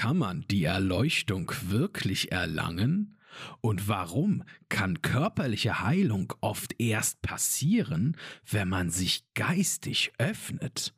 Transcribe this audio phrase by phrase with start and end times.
[0.00, 3.18] kann man die Erleuchtung wirklich erlangen?
[3.60, 8.16] Und warum kann körperliche Heilung oft erst passieren,
[8.50, 10.94] wenn man sich geistig öffnet?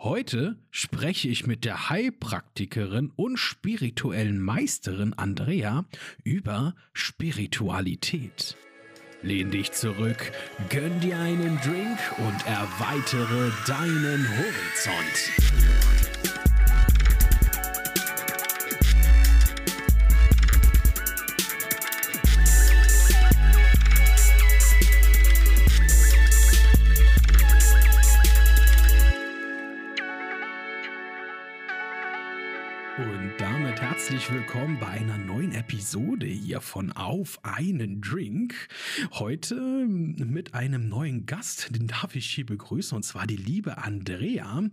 [0.00, 5.84] Heute spreche ich mit der Heilpraktikerin und spirituellen Meisterin Andrea
[6.24, 8.56] über Spiritualität.
[9.22, 10.32] Lehn dich zurück,
[10.70, 15.79] gönn dir einen Drink und erweitere deinen Horizont.
[34.10, 38.66] Herzlich willkommen bei einer neuen Episode hier von Auf einen Drink.
[39.12, 44.64] Heute mit einem neuen Gast, den darf ich hier begrüßen, und zwar die liebe Andrea.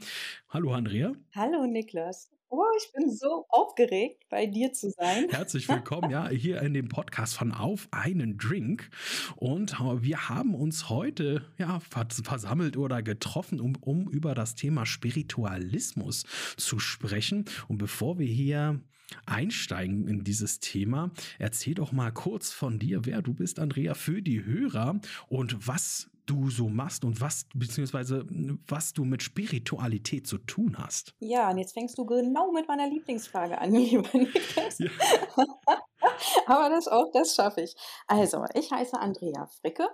[0.49, 1.13] Hallo Andrea.
[1.35, 2.31] Hallo Niklas.
[2.49, 5.27] Oh, ich bin so aufgeregt, bei dir zu sein.
[5.29, 8.89] Herzlich willkommen, ja, hier in dem Podcast von Auf einen Drink.
[9.35, 16.23] Und wir haben uns heute ja versammelt oder getroffen, um, um über das Thema Spiritualismus
[16.57, 17.45] zu sprechen.
[17.67, 18.81] Und bevor wir hier
[19.25, 24.21] einsteigen in dieses Thema, erzähl doch mal kurz von dir, wer du bist, Andrea, für
[24.21, 28.25] die Hörer und was du so machst und was, beziehungsweise
[28.67, 31.15] was du mit Spiritualität zu tun hast.
[31.19, 34.79] Ja, und jetzt fängst du genau mit meiner Lieblingsfrage an, lieber Niklas.
[34.79, 34.89] Ja.
[36.45, 37.75] Aber das auch, das schaffe ich.
[38.07, 39.87] Also, ich heiße Andrea Fricke.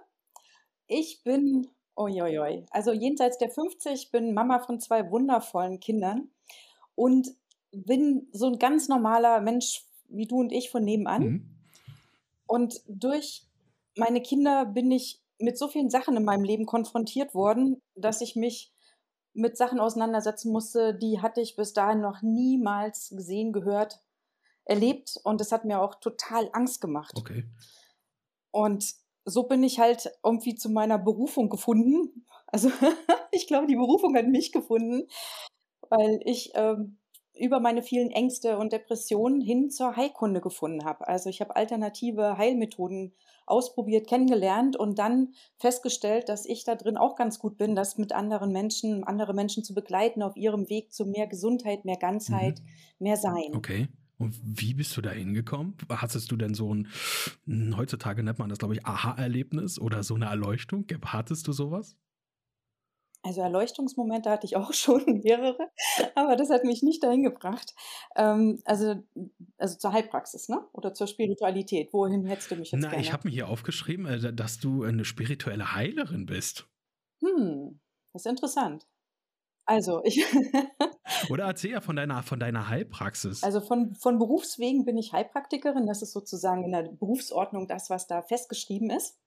[0.87, 6.29] Ich bin, oi, also jenseits der 50, bin Mama von zwei wundervollen Kindern
[6.95, 7.29] und
[7.73, 11.23] bin so ein ganz normaler Mensch wie du und ich von nebenan.
[11.23, 11.49] Mhm.
[12.47, 13.47] Und durch
[13.97, 18.35] meine Kinder bin ich mit so vielen Sachen in meinem Leben konfrontiert worden, dass ich
[18.35, 18.71] mich
[19.33, 23.99] mit Sachen auseinandersetzen musste, die hatte ich bis dahin noch niemals gesehen, gehört,
[24.65, 27.13] erlebt und das hat mir auch total Angst gemacht.
[27.17, 27.45] Okay.
[28.51, 28.93] Und
[29.25, 32.25] so bin ich halt irgendwie zu meiner Berufung gefunden.
[32.47, 32.69] Also
[33.31, 35.07] ich glaube, die Berufung hat mich gefunden,
[35.89, 36.99] weil ich ähm,
[37.35, 41.07] über meine vielen Ängste und Depressionen hin zur Heilkunde gefunden habe.
[41.07, 43.13] Also ich habe alternative Heilmethoden
[43.45, 48.13] ausprobiert, kennengelernt und dann festgestellt, dass ich da drin auch ganz gut bin, das mit
[48.13, 52.65] anderen Menschen, andere Menschen zu begleiten auf ihrem Weg zu mehr Gesundheit, mehr Ganzheit, mhm.
[52.99, 53.53] mehr Sein.
[53.55, 53.89] Okay.
[54.17, 55.75] Und wie bist du da hingekommen?
[55.89, 56.87] Hattest du denn so ein,
[57.45, 60.85] hm, heutzutage nennt man das, glaube ich, Aha-Erlebnis oder so eine Erleuchtung?
[61.03, 61.97] Hattest du sowas?
[63.23, 65.71] Also Erleuchtungsmomente hatte ich auch schon mehrere,
[66.13, 67.73] aber das hat mich nicht dahin gebracht.
[68.15, 69.01] Ähm, also,
[69.57, 70.67] also zur Heilpraxis, ne?
[70.73, 71.93] Oder zur Spiritualität.
[71.93, 73.01] Wohin hättest du mich jetzt Na, gerne?
[73.01, 76.67] ich habe mir hier aufgeschrieben, äh, dass du eine spirituelle Heilerin bist.
[77.21, 77.79] Hm,
[78.11, 78.85] das ist interessant.
[79.65, 80.21] Also, ich.
[81.29, 83.43] Oder erzähl ja von deiner, von deiner Heilpraxis.
[83.43, 85.87] Also von, von Berufswegen bin ich Heilpraktikerin.
[85.87, 89.17] Das ist sozusagen in der Berufsordnung das, was da festgeschrieben ist.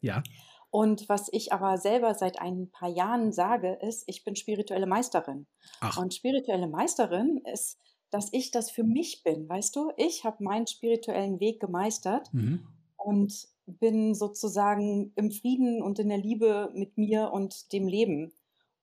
[0.00, 0.22] Ja.
[0.70, 5.46] Und was ich aber selber seit ein paar Jahren sage, ist, ich bin spirituelle Meisterin.
[5.80, 5.98] Ach.
[5.98, 7.78] Und spirituelle Meisterin ist,
[8.10, 9.92] dass ich das für mich bin, weißt du?
[9.96, 12.66] Ich habe meinen spirituellen Weg gemeistert mhm.
[12.96, 18.32] und bin sozusagen im Frieden und in der Liebe mit mir und dem Leben.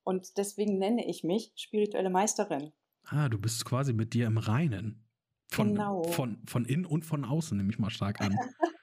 [0.04, 2.72] Und deswegen nenne ich mich spirituelle Meisterin.
[3.04, 5.04] Ah, du bist quasi mit dir im Reinen.
[5.50, 6.04] Von, genau.
[6.04, 8.38] Von, von innen und von außen, nehme ich mal stark an.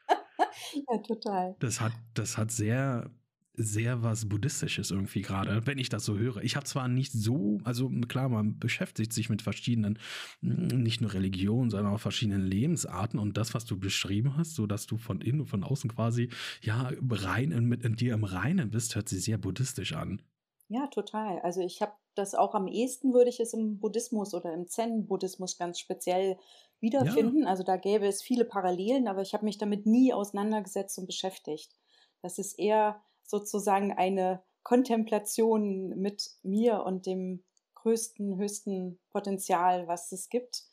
[0.89, 1.57] Ja, total.
[1.61, 3.11] Das hat, das hat sehr,
[3.55, 6.43] sehr was Buddhistisches irgendwie gerade, wenn ich das so höre.
[6.43, 9.99] Ich habe zwar nicht so, also klar, man beschäftigt sich mit verschiedenen,
[10.41, 14.67] hm, nicht nur Religionen, sondern auch verschiedenen Lebensarten und das, was du beschrieben hast, so
[14.67, 16.31] dass du von innen und von außen quasi,
[16.61, 20.23] ja, rein in, mit in dir im Reinen bist, hört sich sehr buddhistisch an.
[20.69, 21.41] Ja, total.
[21.41, 25.59] Also ich habe das auch am ehesten, würde ich es im Buddhismus oder im Zen-Buddhismus
[25.59, 26.39] ganz speziell
[26.81, 27.43] wiederfinden.
[27.43, 27.49] Ja.
[27.49, 31.75] Also da gäbe es viele Parallelen, aber ich habe mich damit nie auseinandergesetzt und beschäftigt.
[32.23, 37.45] Das ist eher sozusagen eine Kontemplation mit mir und dem
[37.75, 40.65] größten, höchsten Potenzial, was es gibt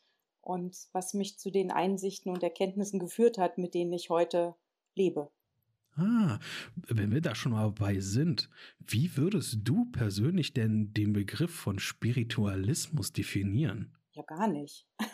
[0.42, 4.56] und was mich zu den Einsichten und Erkenntnissen geführt hat, mit denen ich heute
[4.96, 5.30] lebe.
[5.98, 6.40] Ah,
[6.76, 8.50] wenn wir da schon mal bei sind,
[8.80, 13.94] wie würdest du persönlich denn den Begriff von Spiritualismus definieren?
[14.14, 14.88] Ja, gar nicht.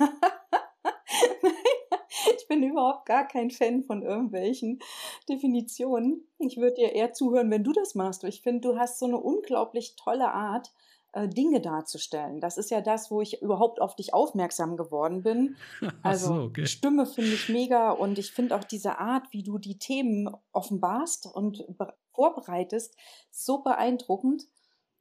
[2.37, 4.79] ich bin überhaupt gar kein Fan von irgendwelchen
[5.27, 6.27] Definitionen.
[6.39, 8.23] Ich würde dir eher zuhören, wenn du das machst.
[8.23, 10.71] Ich finde, du hast so eine unglaublich tolle Art,
[11.13, 12.39] äh, Dinge darzustellen.
[12.41, 15.55] Das ist ja das, wo ich überhaupt auf dich aufmerksam geworden bin.
[16.03, 16.65] Also so, okay.
[16.65, 21.27] Stimme finde ich mega und ich finde auch diese Art, wie du die Themen offenbarst
[21.27, 21.65] und
[22.13, 22.95] vorbereitest,
[23.31, 24.43] so beeindruckend,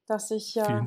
[0.06, 0.84] dass ich ja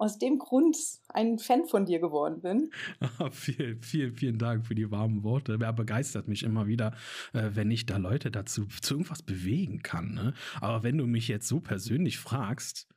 [0.00, 0.78] aus dem Grund
[1.08, 2.70] ein Fan von dir geworden bin.
[3.32, 5.58] Vielen, vielen, vielen Dank für die warmen Worte.
[5.60, 6.94] Er begeistert mich immer wieder,
[7.34, 10.14] äh, wenn ich da Leute dazu zu irgendwas bewegen kann.
[10.14, 10.32] Ne?
[10.62, 12.88] Aber wenn du mich jetzt so persönlich fragst,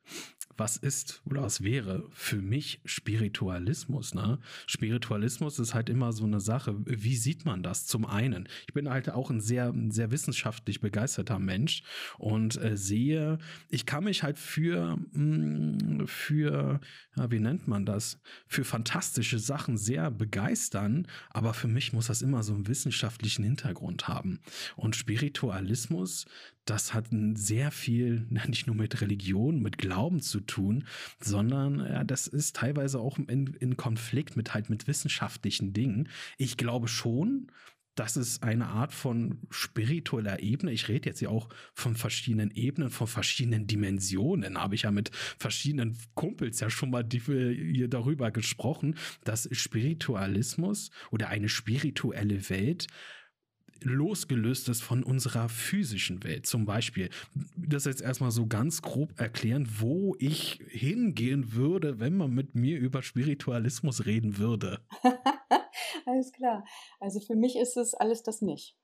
[0.58, 4.14] was ist oder was wäre für mich Spiritualismus?
[4.14, 4.40] Ne?
[4.68, 6.76] Spiritualismus ist halt immer so eine Sache.
[6.86, 7.86] Wie sieht man das?
[7.86, 11.84] Zum einen, ich bin halt auch ein sehr, sehr wissenschaftlich begeisterter Mensch
[12.18, 13.38] und äh, sehe,
[13.70, 16.80] ich kann mich halt für, mh, mm, für,
[17.16, 18.20] ja, wie nennt man das?
[18.48, 24.08] Für fantastische Sachen sehr begeistern, aber für mich muss das immer so einen wissenschaftlichen Hintergrund
[24.08, 24.40] haben.
[24.76, 26.26] Und Spiritualismus,
[26.66, 30.86] das hat sehr viel, nicht nur mit Religion, mit Glauben zu tun,
[31.20, 36.10] sondern ja, das ist teilweise auch in, in Konflikt mit halt mit wissenschaftlichen Dingen.
[36.38, 37.52] Ich glaube schon,
[37.96, 40.72] dass es eine Art von spiritueller Ebene.
[40.72, 44.58] Ich rede jetzt ja auch von verschiedenen Ebenen, von verschiedenen Dimensionen.
[44.58, 51.30] Habe ich ja mit verschiedenen Kumpels ja schon mal hier darüber gesprochen, dass Spiritualismus oder
[51.30, 52.88] eine spirituelle Welt
[53.84, 56.46] losgelöst ist von unserer physischen Welt.
[56.46, 57.10] Zum Beispiel,
[57.56, 62.80] das jetzt erstmal so ganz grob erklären, wo ich hingehen würde, wenn man mit mir
[62.80, 64.80] über Spiritualismus reden würde.
[66.06, 66.66] alles klar.
[67.00, 68.78] Also für mich ist es alles das nicht.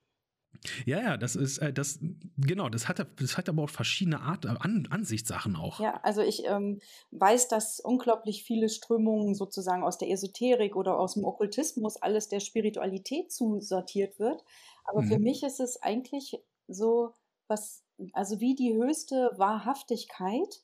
[0.85, 1.99] Ja, ja, das ist äh, das
[2.37, 5.79] genau, das hat das hat aber auch verschiedene Art An Ansichtssachen auch.
[5.79, 6.81] Ja, also ich ähm,
[7.11, 12.39] weiß, dass unglaublich viele Strömungen sozusagen aus der Esoterik oder aus dem Okkultismus alles der
[12.39, 14.43] Spiritualität zusortiert wird.
[14.89, 15.25] Aber für mhm.
[15.25, 17.13] mich ist es eigentlich so
[17.47, 17.83] was,
[18.13, 20.63] also wie die höchste Wahrhaftigkeit,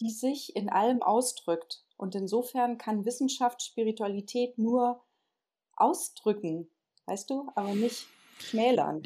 [0.00, 1.84] die sich in allem ausdrückt.
[1.96, 5.02] Und insofern kann Wissenschaft Spiritualität nur
[5.76, 6.68] ausdrücken,
[7.06, 8.06] weißt du, aber nicht
[8.38, 9.02] schmälern.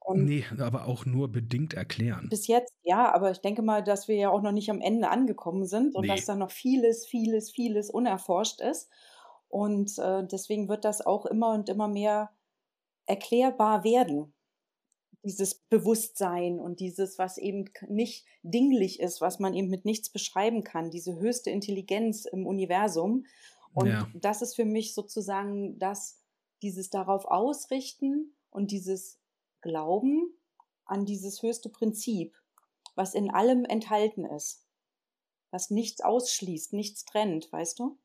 [0.00, 2.28] Und nee, aber auch nur bedingt erklären.
[2.28, 5.08] Bis jetzt, ja, aber ich denke mal, dass wir ja auch noch nicht am Ende
[5.08, 6.08] angekommen sind und nee.
[6.08, 8.90] dass da noch vieles, vieles, vieles unerforscht ist.
[9.48, 12.30] Und äh, deswegen wird das auch immer und immer mehr
[13.06, 14.34] erklärbar werden.
[15.24, 20.64] Dieses Bewusstsein und dieses, was eben nicht dinglich ist, was man eben mit nichts beschreiben
[20.64, 23.26] kann, diese höchste Intelligenz im Universum.
[23.72, 24.10] Und ja.
[24.14, 26.20] das ist für mich sozusagen das,
[26.62, 29.20] dieses darauf ausrichten und dieses
[29.60, 30.34] Glauben
[30.84, 32.36] an dieses höchste Prinzip,
[32.94, 34.66] was in allem enthalten ist,
[35.50, 37.98] was nichts ausschließt, nichts trennt, weißt du?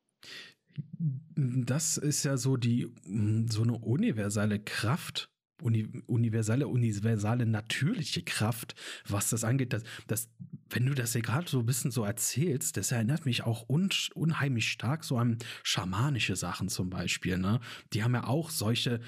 [1.36, 5.30] Das ist ja so die, hm, so eine universelle Kraft,
[5.62, 8.74] uni, universelle, universale natürliche Kraft,
[9.06, 10.28] was das angeht, dass, dass
[10.70, 13.88] wenn du das hier gerade so ein bisschen so erzählst, das erinnert mich auch un,
[14.14, 17.60] unheimlich stark so an schamanische Sachen zum Beispiel, ne?
[17.92, 19.00] Die haben ja auch solche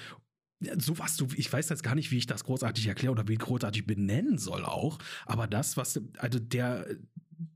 [0.79, 3.87] sowas, du, ich weiß jetzt gar nicht, wie ich das großartig erkläre oder wie großartig
[3.87, 6.87] benennen soll auch, aber das, was, also der,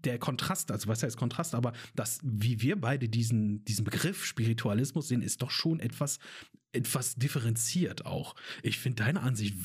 [0.05, 5.09] der Kontrast, also was heißt Kontrast, aber das, wie wir beide diesen, diesen Begriff Spiritualismus
[5.09, 6.19] sehen, ist doch schon etwas,
[6.73, 8.35] etwas differenziert auch.
[8.63, 9.57] Ich finde deine Ansicht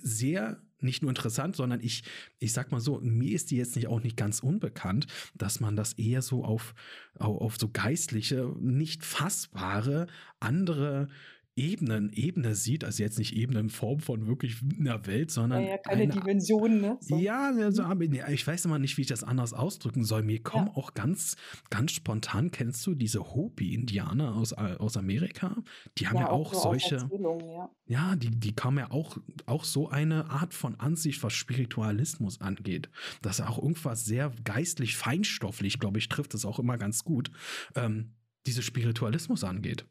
[0.00, 2.04] sehr nicht nur interessant, sondern ich,
[2.38, 5.76] ich sag mal so, mir ist die jetzt nicht auch nicht ganz unbekannt, dass man
[5.76, 6.74] das eher so auf,
[7.18, 10.06] auf so geistliche, nicht fassbare,
[10.40, 11.08] andere
[11.56, 15.62] Ebenen, Ebene sieht, also jetzt nicht Ebene in Form von wirklich einer Welt, sondern.
[15.62, 16.98] Ja, ja keine eine, Dimensionen, ne?
[17.00, 17.16] So.
[17.16, 17.84] Ja, also,
[18.28, 20.24] ich weiß immer nicht, wie ich das anders ausdrücken soll.
[20.24, 20.74] Mir kommen ja.
[20.74, 21.36] auch ganz,
[21.70, 25.56] ganz spontan, kennst du diese Hopi-Indianer aus, aus Amerika?
[25.98, 26.96] Die haben ja, ja auch, auch, solche.
[26.96, 27.70] Ja.
[27.86, 32.90] ja, die, die kamen ja auch, auch so eine Art von Ansicht, was Spiritualismus angeht.
[33.22, 37.30] Das ist auch irgendwas sehr geistlich, feinstofflich, glaube ich, trifft es auch immer ganz gut,
[37.76, 39.86] ähm, diese Spiritualismus angeht.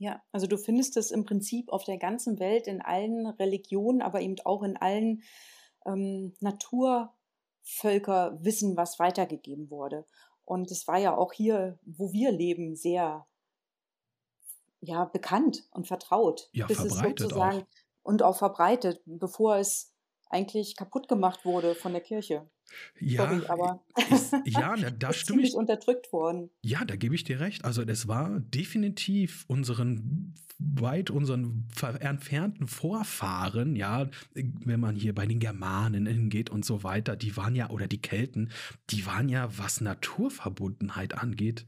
[0.00, 4.22] Ja, also du findest es im Prinzip auf der ganzen Welt, in allen Religionen, aber
[4.22, 5.22] eben auch in allen
[5.84, 10.06] ähm, Naturvölkerwissen, was weitergegeben wurde.
[10.46, 13.26] Und es war ja auch hier, wo wir leben, sehr
[14.80, 16.48] ja, bekannt und vertraut.
[16.52, 17.66] Ja, bis verbreitet es sozusagen, auch.
[18.02, 19.89] Und auch verbreitet, bevor es
[20.30, 22.48] eigentlich kaputt gemacht wurde von der Kirche.
[23.00, 25.54] Ja, Sorry, aber ist, ja, da stimme ich.
[25.54, 26.50] unterdrückt worden.
[26.62, 27.64] Ja, da gebe ich dir recht.
[27.64, 31.66] Also das war definitiv unseren weit unseren
[32.00, 37.54] entfernten Vorfahren, ja, wenn man hier bei den Germanen hingeht und so weiter, die waren
[37.54, 38.50] ja oder die Kelten,
[38.90, 41.66] die waren ja was Naturverbundenheit angeht,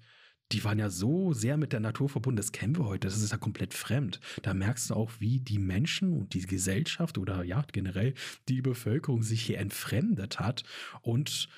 [0.52, 3.32] die waren ja so sehr mit der Natur verbunden, das kennen wir heute, das ist
[3.32, 4.20] ja komplett fremd.
[4.42, 8.14] Da merkst du auch, wie die Menschen und die Gesellschaft oder ja, generell
[8.48, 10.64] die Bevölkerung sich hier entfremdet hat
[11.00, 11.48] und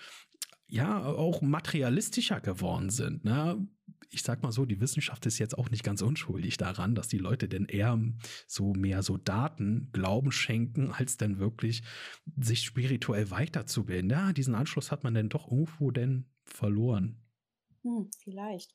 [0.68, 3.24] ja, auch materialistischer geworden sind.
[3.24, 3.66] Ne?
[4.10, 7.18] Ich sag mal so, die Wissenschaft ist jetzt auch nicht ganz unschuldig daran, dass die
[7.18, 8.00] Leute denn eher
[8.46, 11.82] so mehr so Daten Glauben schenken, als denn wirklich
[12.40, 14.10] sich spirituell weiterzubilden.
[14.10, 17.23] Ja, diesen Anschluss hat man denn doch irgendwo denn verloren.
[17.84, 18.74] Hm, vielleicht.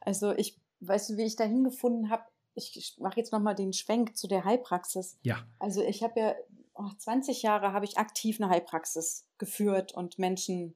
[0.00, 4.16] Also ich, weißt du, wie ich da hingefunden habe, ich mache jetzt nochmal den Schwenk
[4.16, 5.18] zu der Heilpraxis.
[5.22, 5.46] Ja.
[5.58, 6.34] Also ich habe ja
[6.74, 10.74] oh, 20 Jahre habe ich aktiv eine Heilpraxis geführt und Menschen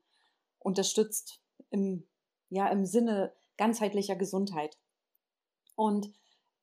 [0.58, 1.40] unterstützt
[1.70, 2.06] im,
[2.48, 4.78] ja, im Sinne ganzheitlicher Gesundheit.
[5.74, 6.12] Und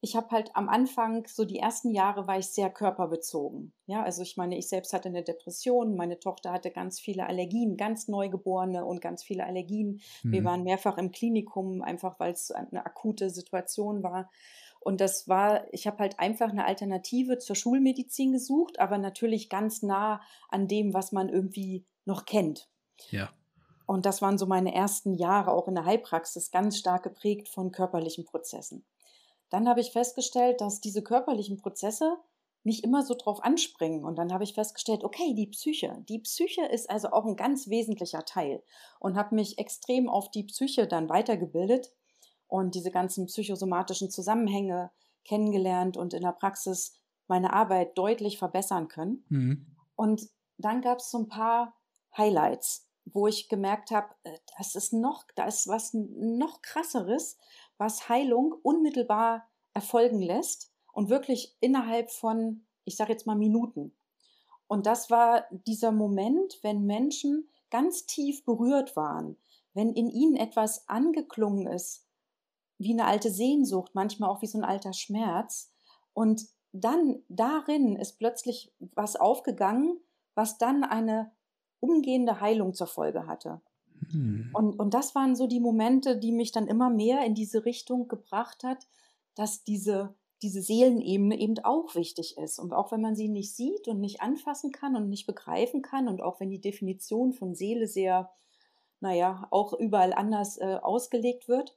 [0.03, 3.71] ich habe halt am Anfang, so die ersten Jahre, war ich sehr körperbezogen.
[3.85, 7.77] Ja, also ich meine, ich selbst hatte eine Depression, meine Tochter hatte ganz viele Allergien,
[7.77, 10.01] ganz Neugeborene und ganz viele Allergien.
[10.23, 10.31] Mhm.
[10.33, 14.29] Wir waren mehrfach im Klinikum, einfach weil es eine akute Situation war.
[14.81, 19.83] Und das war, ich habe halt einfach eine Alternative zur Schulmedizin gesucht, aber natürlich ganz
[19.83, 20.19] nah
[20.49, 22.67] an dem, was man irgendwie noch kennt.
[23.09, 23.29] Ja.
[23.85, 27.71] Und das waren so meine ersten Jahre auch in der Heilpraxis, ganz stark geprägt von
[27.71, 28.83] körperlichen Prozessen.
[29.53, 32.17] Dann habe ich festgestellt, dass diese körperlichen Prozesse
[32.63, 34.03] nicht immer so drauf anspringen.
[34.03, 36.03] Und dann habe ich festgestellt, okay, die Psyche.
[36.09, 38.63] Die Psyche ist also auch ein ganz wesentlicher Teil.
[38.99, 41.93] Und habe mich extrem auf die Psyche dann weitergebildet
[42.47, 44.89] und diese ganzen psychosomatischen Zusammenhänge
[45.23, 49.23] kennengelernt und in der Praxis meine Arbeit deutlich verbessern können.
[49.29, 49.67] Mhm.
[49.95, 51.75] Und dann gab es so ein paar
[52.17, 57.37] Highlights, wo ich gemerkt habe, äh, das ist noch, da ist was noch krasseres,
[57.77, 63.95] was Heilung unmittelbar erfolgen lässt und wirklich innerhalb von, ich sage jetzt mal Minuten.
[64.67, 69.37] Und das war dieser Moment, wenn Menschen ganz tief berührt waren,
[69.73, 72.07] wenn in ihnen etwas angeklungen ist,
[72.77, 75.71] wie eine alte Sehnsucht, manchmal auch wie so ein alter Schmerz.
[76.13, 79.99] Und dann darin ist plötzlich was aufgegangen,
[80.35, 81.31] was dann eine
[81.79, 83.61] umgehende Heilung zur Folge hatte.
[84.11, 84.49] Hm.
[84.53, 88.07] Und, und das waren so die Momente, die mich dann immer mehr in diese Richtung
[88.07, 88.87] gebracht hat,
[89.35, 92.59] dass diese, diese Seelenebene eben auch wichtig ist.
[92.59, 96.07] Und auch wenn man sie nicht sieht und nicht anfassen kann und nicht begreifen kann
[96.07, 98.31] und auch wenn die Definition von Seele sehr,
[98.99, 101.75] naja, auch überall anders äh, ausgelegt wird,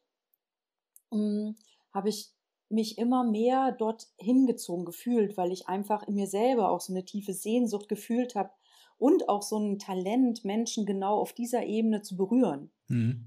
[1.11, 1.57] hm,
[1.93, 2.31] habe ich
[2.69, 7.05] mich immer mehr dort hingezogen gefühlt, weil ich einfach in mir selber auch so eine
[7.05, 8.51] tiefe Sehnsucht gefühlt habe
[8.99, 12.71] und auch so ein Talent, Menschen genau auf dieser Ebene zu berühren.
[12.89, 13.27] Mhm.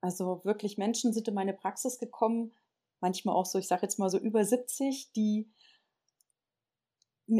[0.00, 2.52] Also wirklich Menschen sind in meine Praxis gekommen,
[3.00, 5.50] manchmal auch so, ich sage jetzt mal so über 70, die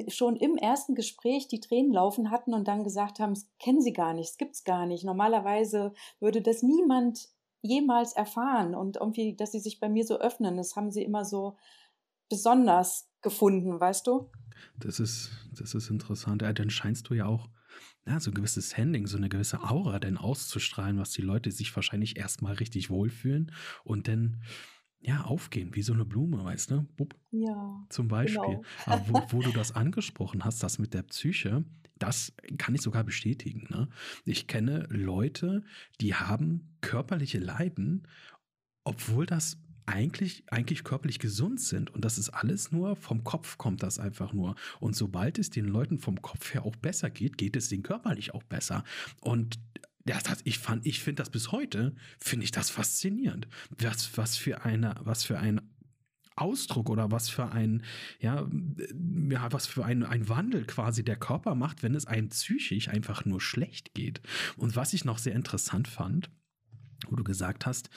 [0.08, 3.92] schon im ersten Gespräch die Tränen laufen hatten und dann gesagt haben, es kennen sie
[3.92, 5.04] gar nicht, es gibt es gar nicht.
[5.04, 7.28] Normalerweise würde das niemand
[7.62, 11.24] jemals erfahren und irgendwie, dass sie sich bei mir so öffnen, das haben sie immer
[11.24, 11.56] so
[12.28, 14.30] besonders gefunden, weißt du?
[14.78, 16.42] Das ist, das ist interessant.
[16.42, 17.48] Ja, dann scheinst du ja auch
[18.06, 21.74] ja, so ein gewisses Handling, so eine gewisse Aura denn auszustrahlen, was die Leute sich
[21.74, 23.52] wahrscheinlich erstmal richtig wohlfühlen
[23.84, 24.42] und dann
[25.00, 26.82] ja, aufgehen, wie so eine Blume, weißt du?
[26.96, 27.14] Bup.
[27.30, 27.84] Ja.
[27.88, 28.40] Zum Beispiel.
[28.40, 28.64] Genau.
[28.86, 31.64] Aber wo, wo, du das angesprochen hast, das mit der Psyche,
[31.98, 33.66] das kann ich sogar bestätigen.
[33.70, 33.88] Ne?
[34.24, 35.62] Ich kenne Leute,
[36.00, 38.08] die haben körperliche Leiden,
[38.84, 41.90] obwohl das eigentlich, eigentlich körperlich gesund sind.
[41.90, 44.54] Und das ist alles nur vom Kopf kommt das einfach nur.
[44.80, 48.34] Und sobald es den Leuten vom Kopf her auch besser geht, geht es denen körperlich
[48.34, 48.84] auch besser.
[49.20, 49.58] Und
[50.04, 53.48] das hat, ich ich finde das bis heute, finde ich das faszinierend.
[53.78, 55.60] Was, was für eine, was für ein
[56.36, 57.82] Ausdruck oder was für ein,
[58.20, 58.46] ja,
[59.30, 63.24] ja, was für ein, ein Wandel quasi der Körper macht, wenn es einem psychisch einfach
[63.24, 64.20] nur schlecht geht.
[64.56, 66.30] Und was ich noch sehr interessant fand,
[67.08, 67.90] wo du gesagt hast,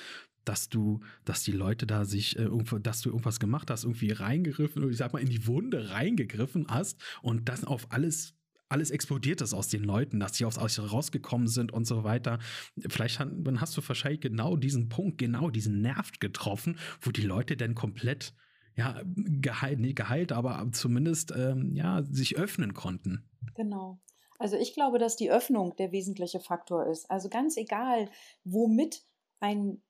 [0.45, 2.49] dass du, dass die Leute da sich, äh,
[2.81, 7.01] dass du irgendwas gemacht hast, irgendwie reingegriffen, ich sag mal, in die Wunde reingegriffen hast
[7.21, 8.35] und das auf alles
[8.71, 12.39] alles explodiert ist aus den Leuten, dass sie aus euch rausgekommen sind und so weiter.
[12.87, 17.57] Vielleicht dann hast du wahrscheinlich genau diesen Punkt, genau diesen Nerv getroffen, wo die Leute
[17.57, 18.33] dann komplett
[18.75, 23.29] ja, geheilt, nicht geheilt, aber zumindest ähm, ja, sich öffnen konnten.
[23.55, 23.99] Genau.
[24.39, 27.11] Also ich glaube, dass die Öffnung der wesentliche Faktor ist.
[27.11, 28.09] Also ganz egal,
[28.43, 29.03] womit
[29.39, 29.81] ein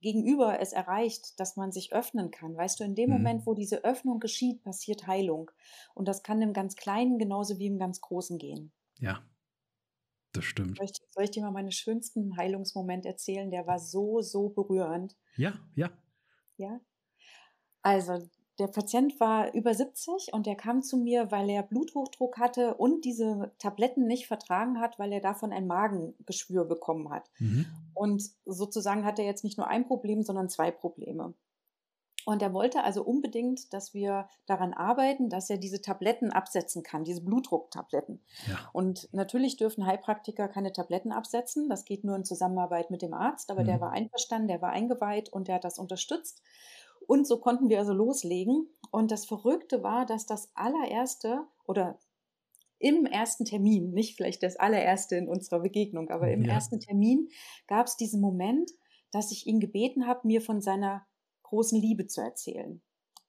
[0.00, 2.56] Gegenüber es erreicht, dass man sich öffnen kann.
[2.56, 3.16] Weißt du, in dem mhm.
[3.16, 5.50] Moment, wo diese Öffnung geschieht, passiert Heilung.
[5.94, 8.72] Und das kann im ganz Kleinen genauso wie im ganz Großen gehen.
[8.98, 9.22] Ja,
[10.32, 10.76] das stimmt.
[10.76, 13.50] Soll ich, soll ich dir mal meinen schönsten Heilungsmoment erzählen?
[13.50, 15.16] Der war so, so berührend.
[15.36, 15.90] Ja, ja.
[16.56, 16.80] Ja.
[17.82, 18.28] Also,
[18.60, 23.06] der Patient war über 70 und der kam zu mir, weil er Bluthochdruck hatte und
[23.06, 27.30] diese Tabletten nicht vertragen hat, weil er davon ein Magengeschwür bekommen hat.
[27.38, 27.66] Mhm.
[27.94, 31.34] Und sozusagen hat er jetzt nicht nur ein Problem, sondern zwei Probleme.
[32.26, 37.04] Und er wollte also unbedingt, dass wir daran arbeiten, dass er diese Tabletten absetzen kann,
[37.04, 38.22] diese Blutdrucktabletten.
[38.46, 38.58] Ja.
[38.74, 41.70] Und natürlich dürfen Heilpraktiker keine Tabletten absetzen.
[41.70, 43.66] Das geht nur in Zusammenarbeit mit dem Arzt, aber mhm.
[43.66, 46.42] der war einverstanden, der war eingeweiht und der hat das unterstützt.
[47.10, 48.68] Und so konnten wir also loslegen.
[48.92, 51.98] Und das Verrückte war, dass das allererste oder
[52.78, 56.52] im ersten Termin, nicht vielleicht das allererste in unserer Begegnung, aber im ja.
[56.52, 57.28] ersten Termin
[57.66, 58.70] gab es diesen Moment,
[59.10, 61.04] dass ich ihn gebeten habe, mir von seiner
[61.42, 62.80] großen Liebe zu erzählen.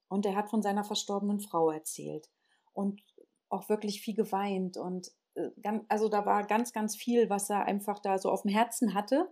[0.09, 2.29] Und er hat von seiner verstorbenen Frau erzählt
[2.73, 3.01] und
[3.49, 5.49] auch wirklich viel geweint und äh,
[5.87, 9.27] also da war ganz, ganz viel, was er einfach da so auf dem Herzen hatte,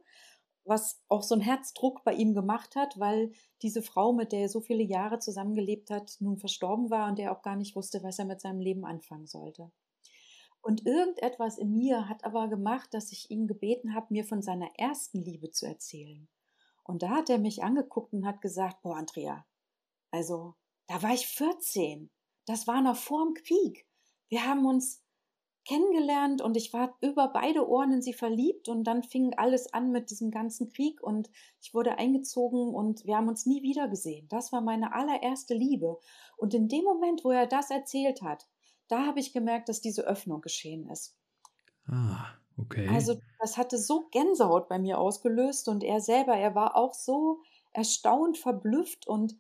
[0.70, 4.50] was auch so einen Herzdruck bei ihm gemacht hat, weil diese Frau, mit der er
[4.50, 8.20] so viele Jahre zusammengelebt hat, nun verstorben war und er auch gar nicht wusste, was
[8.20, 9.72] er mit seinem Leben anfangen sollte.
[10.62, 14.70] Und irgendetwas in mir hat aber gemacht, dass ich ihn gebeten habe, mir von seiner
[14.78, 16.28] ersten Liebe zu erzählen.
[16.84, 19.46] Und da hat er mich angeguckt und hat gesagt, boah, Andrea,
[20.12, 20.56] also,
[20.88, 22.10] da war ich 14.
[22.46, 23.88] Das war noch vor dem Krieg.
[24.28, 25.04] Wir haben uns
[25.70, 29.92] kennengelernt und ich war über beide Ohren in sie verliebt und dann fing alles an
[29.92, 31.30] mit diesem ganzen Krieg und
[31.62, 34.28] ich wurde eingezogen und wir haben uns nie wieder gesehen.
[34.30, 36.00] Das war meine allererste Liebe.
[36.38, 38.48] Und in dem Moment, wo er das erzählt hat,
[38.88, 41.16] da habe ich gemerkt, dass diese Öffnung geschehen ist.
[41.86, 42.26] Ah,
[42.58, 42.90] okay.
[42.92, 47.42] Also das hatte so Gänsehaut bei mir ausgelöst und er selber, er war auch so
[47.74, 49.40] erstaunt, verblüfft und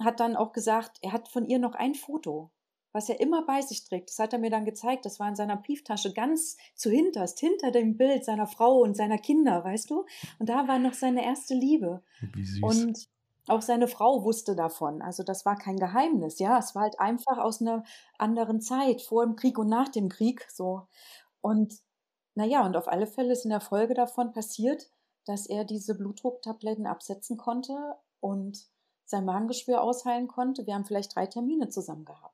[0.00, 2.50] hat dann auch gesagt, er hat von ihr noch ein Foto,
[2.92, 4.10] was er immer bei sich trägt.
[4.10, 5.04] Das hat er mir dann gezeigt.
[5.04, 9.18] Das war in seiner Brieftasche ganz zu hinterst, hinter dem Bild seiner Frau und seiner
[9.18, 10.04] Kinder, weißt du?
[10.38, 12.02] Und da war noch seine erste Liebe.
[12.34, 12.62] Wie süß.
[12.62, 13.08] Und
[13.48, 15.02] auch seine Frau wusste davon.
[15.02, 16.58] Also das war kein Geheimnis, ja.
[16.58, 17.82] Es war halt einfach aus einer
[18.18, 20.86] anderen Zeit, vor dem Krieg und nach dem Krieg, so.
[21.40, 21.74] Und
[22.34, 24.90] naja, und auf alle Fälle ist in der Folge davon passiert,
[25.24, 28.66] dass er diese Blutdrucktabletten absetzen konnte und
[29.04, 30.66] sein Magengeschwür ausheilen konnte.
[30.66, 32.31] Wir haben vielleicht drei Termine zusammen gehabt.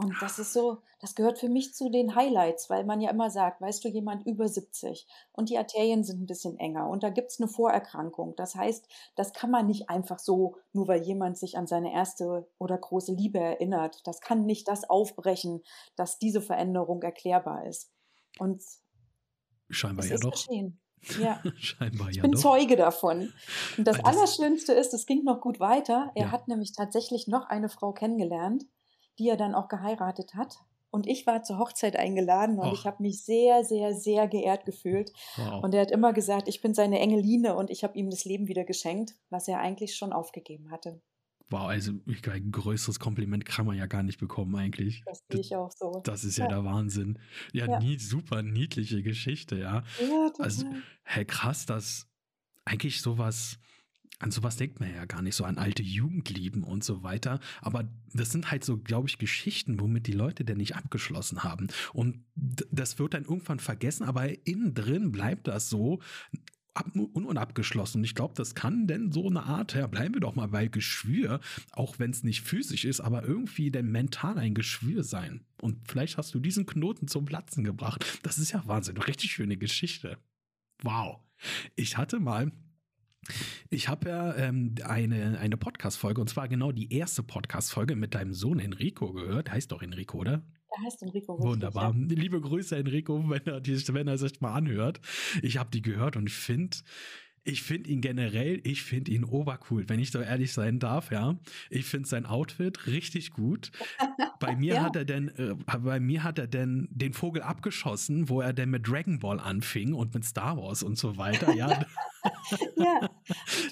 [0.00, 3.30] Und das ist so, das gehört für mich zu den Highlights, weil man ja immer
[3.30, 7.10] sagt, weißt du, jemand über 70 und die Arterien sind ein bisschen enger und da
[7.10, 8.36] gibt es eine Vorerkrankung.
[8.36, 8.86] Das heißt,
[9.16, 13.12] das kann man nicht einfach so, nur weil jemand sich an seine erste oder große
[13.12, 14.06] Liebe erinnert.
[14.06, 15.64] Das kann nicht das aufbrechen,
[15.96, 17.90] dass diese Veränderung erklärbar ist.
[18.38, 18.62] Und
[19.68, 20.30] scheinbar ja doch.
[20.30, 20.80] geschehen.
[21.20, 21.40] Ja.
[21.56, 22.40] scheinbar Ich ja bin doch.
[22.40, 23.32] Zeuge davon.
[23.76, 26.10] Und das, Das- Allerschlimmste ist, es ging noch gut weiter.
[26.14, 26.30] Er Ja.
[26.32, 28.64] hat nämlich tatsächlich noch eine Frau kennengelernt,
[29.18, 30.56] die er dann auch geheiratet hat.
[30.90, 32.72] Und ich war zur Hochzeit eingeladen und Och.
[32.72, 35.12] ich habe mich sehr, sehr, sehr geehrt gefühlt.
[35.36, 35.62] Wow.
[35.62, 38.48] Und er hat immer gesagt, ich bin seine Engeline und ich habe ihm das Leben
[38.48, 41.00] wieder geschenkt, was er eigentlich schon aufgegeben hatte.
[41.50, 45.02] wow, also ein größeres Kompliment kann man ja gar nicht bekommen eigentlich.
[45.06, 46.00] Das sehe ich auch so.
[46.04, 46.50] Das ist ja, Ja.
[46.50, 47.18] der Wahnsinn.
[47.54, 47.78] Ja, Ja.
[47.80, 49.82] nie, super niedliche Geschichte, ja.
[49.98, 50.44] Ja, total.
[50.44, 50.66] Also,
[51.04, 52.06] hey, krass, dass
[52.66, 53.58] eigentlich sowas,
[54.18, 57.38] an sowas denkt man ja gar nicht, so an alte Jugendlieben und so weiter.
[57.60, 61.68] Aber das sind halt so, glaube ich, Geschichten, womit die Leute denn nicht abgeschlossen haben.
[61.92, 66.00] Und das wird dann irgendwann vergessen, aber innen drin bleibt das so
[66.74, 68.00] ab un unabgeschlossen.
[68.00, 70.68] Und ich glaube, das kann denn so eine Art, ja, bleiben wir doch mal bei
[70.68, 71.40] Geschwür,
[71.72, 75.44] auch wenn es nicht physisch ist, aber irgendwie denn mental ein Geschwür sein.
[75.60, 78.04] Und vielleicht hast du diesen Knoten zum Platzen gebracht.
[78.22, 78.96] Das ist ja Wahnsinn.
[78.96, 80.18] Richtig schöne Geschichte.
[80.82, 81.20] Wow.
[81.74, 82.52] Ich hatte mal,
[83.70, 88.32] ich habe ja ähm, eine, eine Podcast-Folge, und zwar genau die erste Podcast-Folge mit deinem
[88.34, 89.50] Sohn Enrico gehört.
[89.50, 90.42] Heißt doch Enrico, oder?
[90.70, 91.38] er heißt Enrico.
[91.42, 91.94] Wunderbar.
[91.96, 95.00] Liebe Grüße, Enrico, wenn er, die, wenn er sich mal anhört.
[95.42, 96.76] Ich habe die gehört und ich finde,
[97.44, 101.38] ich finde ihn generell, ich finde ihn obercool, wenn ich so ehrlich sein darf, ja.
[101.70, 103.70] Ich finde sein Outfit richtig gut.
[104.40, 104.82] Bei mir Ja.
[104.84, 108.70] hat er denn, äh, bei mir hat er denn den Vogel abgeschossen, wo er denn
[108.70, 111.84] mit Dragon Ball anfing und mit Star Wars und so weiter, ja.
[112.76, 113.10] Ja,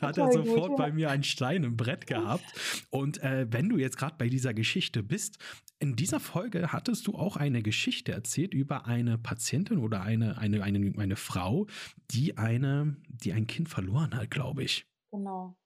[0.02, 0.76] hat er total gut, sofort ja.
[0.76, 2.44] bei mir einen Stein im Brett gehabt.
[2.90, 5.38] Und äh, wenn du jetzt gerade bei dieser Geschichte bist,
[5.78, 10.62] in dieser Folge hattest du auch eine Geschichte erzählt über eine Patientin oder eine, eine,
[10.62, 11.66] eine, eine Frau,
[12.10, 14.86] die eine, die ein Kind verloren hat, glaube ich.
[15.10, 15.56] Genau.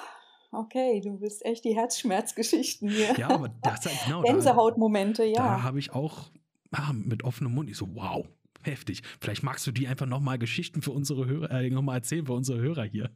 [0.52, 3.14] Okay, du bist echt die Herzschmerzgeschichten hier.
[3.18, 5.64] Ja, aber das genau da, Gänsehautmomente, da ja.
[5.64, 6.32] habe ich auch
[6.72, 8.26] ah, mit offenem Mund, ich so, wow,
[8.66, 9.04] heftig.
[9.22, 12.60] Vielleicht magst du die einfach nochmal Geschichten für unsere Hörer, äh, nochmal erzählen für unsere
[12.60, 13.12] Hörer hier.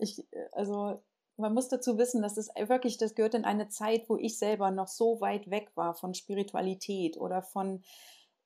[0.00, 1.02] Ich, äh, also,
[1.36, 4.70] man muss dazu wissen, dass es wirklich, das gehört in eine Zeit, wo ich selber
[4.70, 7.82] noch so weit weg war von Spiritualität oder von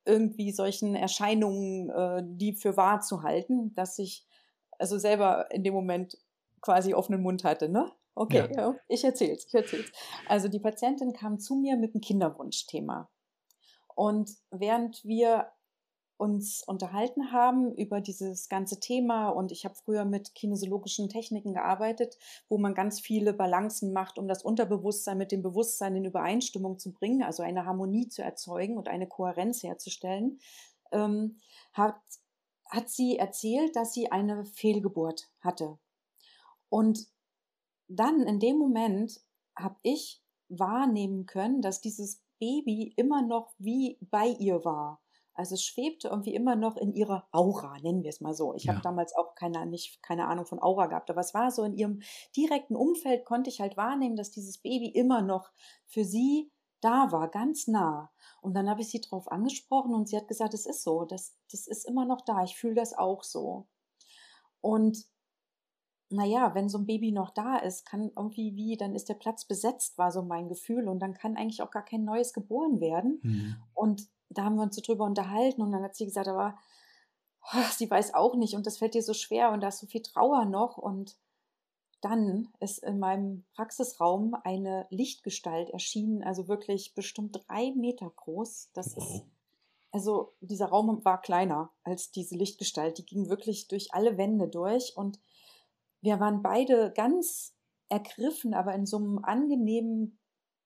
[0.05, 4.27] irgendwie solchen Erscheinungen, äh, die für wahr zu halten, dass ich
[4.79, 6.18] also selber in dem Moment
[6.61, 7.90] quasi offenen Mund hatte, ne?
[8.16, 8.70] Okay, Ja.
[8.70, 8.74] ja.
[8.88, 9.90] ich erzähl's, ich erzähl's.
[10.29, 13.11] Also die Patientin kam zu mir mit einem Kinderwunschthema.
[13.96, 15.48] Und während wir
[16.16, 22.16] uns unterhalten haben über dieses ganze Thema und ich habe früher mit kinesiologischen Techniken gearbeitet,
[22.48, 26.92] wo man ganz viele Balancen macht, um das Unterbewusstsein mit dem Bewusstsein in Übereinstimmung zu
[26.92, 30.38] bringen, also eine Harmonie zu erzeugen und eine Kohärenz herzustellen,
[30.92, 31.40] ähm,
[31.72, 32.00] hat,
[32.70, 35.79] hat sie erzählt, dass sie eine Fehlgeburt hatte.
[36.68, 37.09] Und
[37.88, 39.20] dann in dem Moment
[39.57, 45.04] habe ich wahrnehmen können, dass dieses Baby immer noch wie bei ihr war.
[45.35, 48.55] Also es schwebte irgendwie immer noch in ihrer Aura, nennen wir es mal so.
[48.55, 48.83] Ich habe Ja.
[48.83, 52.01] damals auch keine, nicht, keine Ahnung von Aura gehabt, aber es war so in ihrem
[52.37, 55.51] direkten Umfeld, konnte ich halt wahrnehmen, dass dieses Baby immer noch
[55.87, 58.12] für sie da war, ganz nah.
[58.42, 61.37] Und dann habe ich sie darauf angesprochen und sie hat gesagt, es ist so, das,
[61.51, 63.66] das ist immer noch da, ich fühle das auch so.
[64.61, 65.07] Und
[66.11, 69.47] naja, wenn so ein Baby noch da ist, kann irgendwie wie, dann ist der Platz
[69.47, 70.88] besetzt, war so mein Gefühl.
[70.88, 73.20] Und dann kann eigentlich auch gar kein neues geboren werden.
[73.23, 73.57] Hm.
[73.75, 74.07] Und
[74.38, 76.57] da haben wir uns so drüber unterhalten und dann hat sie gesagt, aber
[77.53, 79.87] oh, sie weiß auch nicht und das fällt dir so schwer und da ist so
[79.87, 80.79] viel Trauer noch.
[80.79, 81.16] Und
[82.01, 88.70] dann ist in meinem Praxisraum eine Lichtgestalt erschienen, also wirklich bestimmt drei Meter groß.
[88.75, 89.25] Das ist
[89.94, 92.99] also dieser Raum war kleiner als diese Lichtgestalt.
[92.99, 95.20] Die ging wirklich durch alle Wände durch und
[96.01, 97.55] wir waren beide ganz
[97.88, 100.18] ergriffen, aber in so einem angenehmen,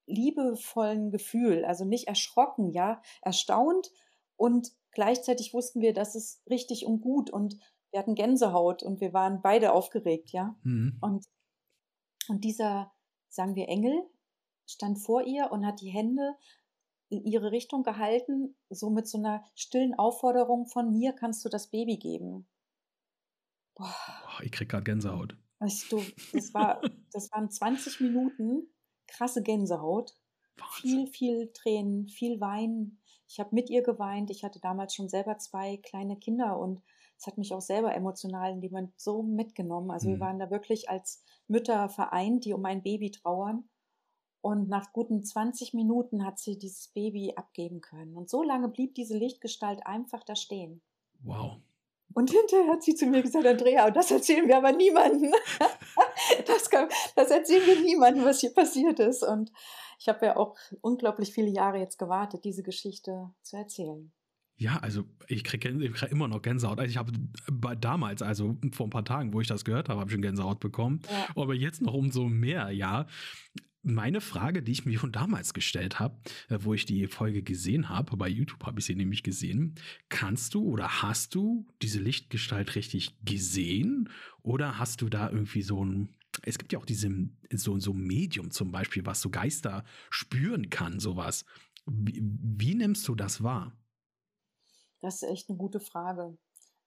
[0.08, 1.64] liebevollen Gefühl.
[1.64, 3.90] Also nicht erschrocken, ja, erstaunt
[4.36, 7.58] und gleichzeitig wussten wir, dass es richtig und gut und
[7.90, 10.56] wir hatten Gänsehaut und wir waren beide aufgeregt, ja.
[10.62, 10.98] Hm.
[11.00, 11.24] Und,
[12.28, 12.92] und dieser,
[13.28, 14.02] sagen wir, Engel
[14.66, 16.34] stand vor ihr und hat die Hände
[17.08, 21.70] in ihre Richtung gehalten, so mit so einer stillen Aufforderung von mir kannst du das
[21.70, 22.46] Baby geben.
[23.74, 23.94] Boah,
[24.42, 25.36] ich krieg grad Gänsehaut.
[25.60, 28.68] weißt du, das war, das waren 20 Minuten
[29.08, 30.14] krasse Gänsehaut,
[30.56, 30.80] Wahnsinn.
[30.80, 33.00] viel, viel Tränen, viel Weinen.
[33.26, 34.30] Ich habe mit ihr geweint.
[34.30, 36.80] Ich hatte damals schon selber zwei kleine Kinder und
[37.18, 39.90] es hat mich auch selber emotional in dem Moment so mitgenommen.
[39.90, 40.20] Also wir Mhm.
[40.20, 43.68] waren da wirklich als Mütter vereint, die um ein Baby trauern.
[44.40, 48.16] Und nach guten 20 Minuten hat sie dieses Baby abgeben können.
[48.16, 50.80] Und so lange blieb diese Lichtgestalt einfach da stehen.
[51.24, 51.56] Wow.
[52.14, 55.32] Und hinterher hat sie zu mir gesagt, Andrea, und das erzählen wir aber niemandem.
[56.46, 59.22] Das, kann, das erzählen wir niemandem, was hier passiert ist.
[59.22, 59.50] Und
[59.98, 64.12] ich habe ja auch unglaublich viele Jahre jetzt gewartet, diese Geschichte zu erzählen.
[64.58, 66.80] Ja, also ich kriege krieg immer noch Gänsehaut.
[66.80, 67.12] Also ich habe
[67.76, 70.58] damals, also vor ein paar Tagen, wo ich das gehört habe, habe ich schon Gänsehaut
[70.58, 71.00] bekommen.
[71.08, 71.28] Ja.
[71.36, 73.06] Aber jetzt noch umso mehr, ja.
[73.84, 77.88] Meine Frage, die ich mir schon damals gestellt habe, äh, wo ich die Folge gesehen
[77.88, 79.76] habe, bei YouTube habe ich sie nämlich gesehen,
[80.08, 84.10] kannst du oder hast du diese Lichtgestalt richtig gesehen?
[84.42, 86.08] Oder hast du da irgendwie so ein,
[86.44, 87.10] es gibt ja auch diese,
[87.52, 91.44] so, so Medium zum Beispiel, was so Geister spüren kann, sowas.
[91.86, 93.76] Wie, wie nimmst du das wahr?
[95.00, 96.36] Das ist echt eine gute Frage.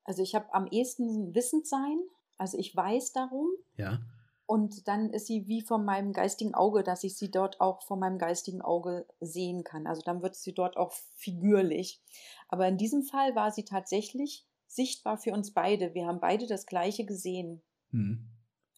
[0.03, 1.99] Also ich habe am ehesten Wissendsein,
[2.37, 3.47] also ich weiß darum.
[3.77, 4.01] Ja.
[4.45, 7.99] Und dann ist sie wie von meinem geistigen Auge, dass ich sie dort auch von
[7.99, 9.87] meinem geistigen Auge sehen kann.
[9.87, 12.01] Also dann wird sie dort auch figürlich.
[12.49, 15.93] Aber in diesem Fall war sie tatsächlich sichtbar für uns beide.
[15.93, 17.61] Wir haben beide das Gleiche gesehen.
[17.91, 18.30] Hm.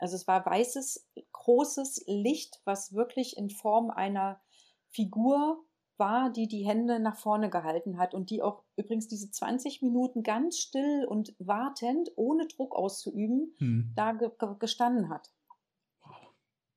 [0.03, 4.41] Also es war weißes, großes Licht, was wirklich in Form einer
[4.89, 5.63] Figur
[5.95, 10.21] war, die die Hände nach vorne gehalten hat und die auch übrigens diese 20 Minuten
[10.21, 13.93] ganz still und wartend, ohne Druck auszuüben, Hm.
[13.95, 15.31] da ge ge gestanden hat.
[16.01, 16.33] Wow.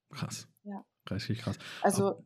[0.09, 0.47] Krass.
[0.63, 0.85] Ja.
[1.11, 1.57] Richtig krass.
[1.81, 2.23] Also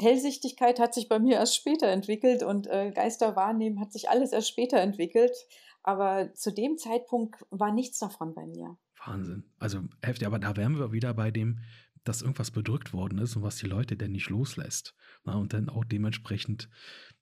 [0.00, 4.32] Hellsichtigkeit hat sich bei mir erst später entwickelt und äh, Geister wahrnehmen hat sich alles
[4.32, 5.36] erst später entwickelt.
[5.84, 8.76] Aber zu dem Zeitpunkt war nichts davon bei mir.
[9.04, 9.44] Wahnsinn.
[9.58, 11.60] Also heftig, aber da wären wir wieder bei dem,
[12.04, 14.94] dass irgendwas bedrückt worden ist und was die Leute denn nicht loslässt.
[15.24, 16.70] Na, und dann auch dementsprechend,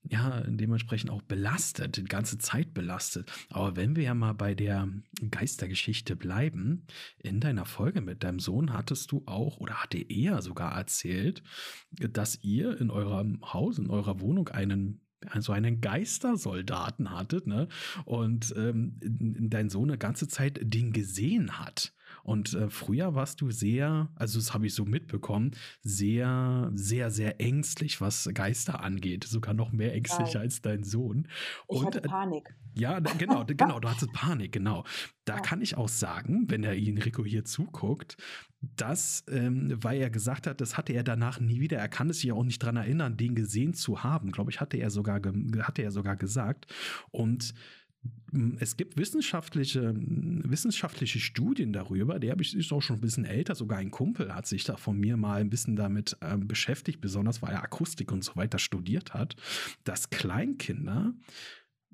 [0.05, 3.33] ja, dementsprechend auch belastet, die ganze Zeit belastet.
[3.51, 4.89] Aber wenn wir ja mal bei der
[5.31, 6.87] Geistergeschichte bleiben,
[7.19, 11.43] in deiner Folge mit deinem Sohn hattest du auch oder hatte er sogar erzählt,
[11.91, 17.69] dass ihr in eurem Haus, in eurer Wohnung einen also einen Geistersoldaten hattet, ne?
[18.05, 21.93] Und ähm, dein Sohn eine ganze Zeit den gesehen hat.
[22.29, 27.41] Und äh, früher warst du sehr, also das habe ich so mitbekommen, sehr, sehr, sehr
[27.41, 29.25] ängstlich, was Geister angeht.
[29.25, 30.43] Sogar noch mehr ängstlicher Wow.
[30.43, 31.27] als dein Sohn.
[31.71, 32.55] Ich Und hatte äh, Panik.
[32.75, 34.85] ja, da- genau, genau, du hattest Panik, genau.
[35.25, 35.41] Da Ja.
[35.41, 38.17] kann ich auch sagen, wenn der Enrico hier zuguckt,
[38.61, 42.21] dass, ähm, weil er gesagt hat, das hatte er danach nie wieder, er kann es
[42.21, 45.21] sich auch nicht dran erinnern, den gesehen zu haben, glaube ich, hatte er sogar,
[45.63, 46.67] hatte er sogar gesagt.
[47.11, 47.55] Und
[48.61, 53.91] es gibt wissenschaftliche, wissenschaftliche Studien darüber, ich, ist auch schon ein bisschen älter, sogar ein
[53.91, 57.63] Kumpel hat sich da von mir mal ein bisschen damit ähm, beschäftigt, besonders weil er
[57.63, 59.37] Akustik und so weiter studiert hat,
[59.85, 61.15] dass Kleinkinder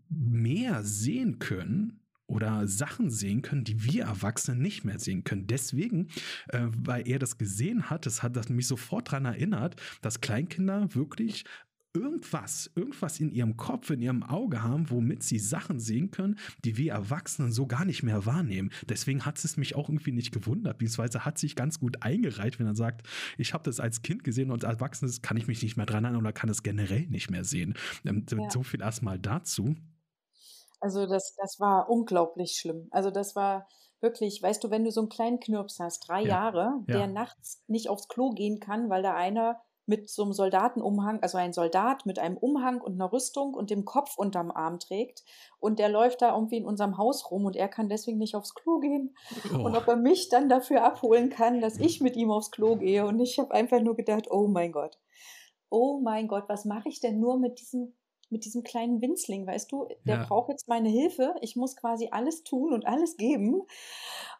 [0.08, 5.46] mehr sehen können oder Sachen sehen können, die wir Erwachsene nicht mehr sehen können.
[5.46, 6.08] Deswegen,
[6.48, 10.94] äh, weil er das gesehen hat, das hat das mich sofort daran erinnert, dass Kleinkinder
[10.94, 11.44] wirklich
[11.94, 16.76] irgendwas, irgendwas in ihrem Kopf, in ihrem Auge haben, womit sie Sachen sehen können, die
[16.76, 18.70] wir Erwachsenen so gar nicht mehr wahrnehmen.
[18.88, 22.66] Deswegen hat es mich auch irgendwie nicht gewundert, beziehungsweise hat sich ganz gut eingereiht, wenn
[22.66, 23.06] er sagt,
[23.38, 26.04] ich habe das als Kind gesehen und als Erwachsenes kann ich mich nicht mehr dran
[26.04, 27.74] erinnern oder kann es generell nicht mehr sehen.
[28.04, 28.48] Ähm, Ja.
[28.48, 29.74] So viel erstmal dazu.
[30.80, 32.88] Also das das war unglaublich schlimm.
[32.90, 33.68] Also das war
[34.00, 37.08] wirklich weißt du, wenn du so 'n kleinen Knirps hast, 3 Ja, Jahre, der ja.
[37.08, 41.52] nachts nicht aufs Klo gehen kann, weil da einer mit so 'nem Soldatenumhang also ein
[41.52, 45.24] Soldat mit einem Umhang und 'ner Rüstung und dem Kopf unterm Arm trägt
[45.60, 48.54] und der läuft da irgendwie in unserem Haus rum und er kann deswegen nicht aufs
[48.54, 49.16] Klo gehen
[49.60, 49.76] und Oh.
[49.76, 53.20] ob er mich dann dafür abholen kann, dass ich mit ihm aufs Klo gehe und
[53.20, 54.98] ich habe einfach nur gedacht: „Oh mein Gott.
[55.70, 57.94] Oh mein Gott, was mache ich denn nur mit diesem
[58.30, 60.28] mit diesem kleinen Winzling?“ Weißt du, der Ja.
[60.28, 61.34] braucht jetzt meine Hilfe.
[61.42, 63.62] Ich muss quasi alles tun und alles geben,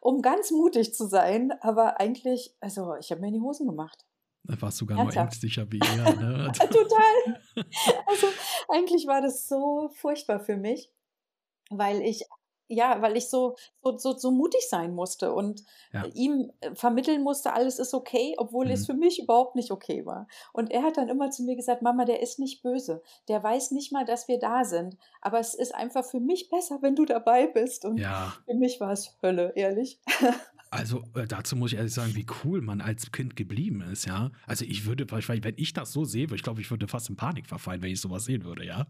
[0.01, 4.03] um ganz mutig zu sein, aber eigentlich also, ich habe mir in die Hosen gemacht.
[4.47, 5.15] Da warst sogar nur Ernsthaft.
[5.15, 6.51] ängstlicher wie er, ne?
[6.71, 7.15] Total.
[8.07, 8.35] Also,
[8.69, 10.91] eigentlich war das so furchtbar für mich,
[11.71, 12.25] weil ich
[12.69, 16.09] ja, weil ich so so so so mutig sein musste und, Ja.
[16.13, 18.87] ihm, vermitteln musste, alles ist okay, obwohl es Mhm.
[18.87, 20.27] für mich überhaupt nicht okay war.
[20.53, 23.03] Und er hat dann immer zu mir gesagt: „Mama, der ist nicht böse.
[23.29, 24.97] Der weiß nicht mal, dass wir da sind.
[25.21, 28.45] Aber es ist einfach für mich besser, wenn du dabei bist.“ Und Ja.
[28.47, 30.01] für mich war es Hölle, ehrlich.
[30.75, 34.31] Also, äh, dazu muss ich ehrlich sagen, wie cool man als Kind geblieben ist, ja.
[34.45, 37.15] Also, ich würde wahrscheinlich wenn ich das so sehe, ich glaube, ich würde fast in
[37.15, 38.87] Panik verfallen, wenn ich so was sehen würde, ja.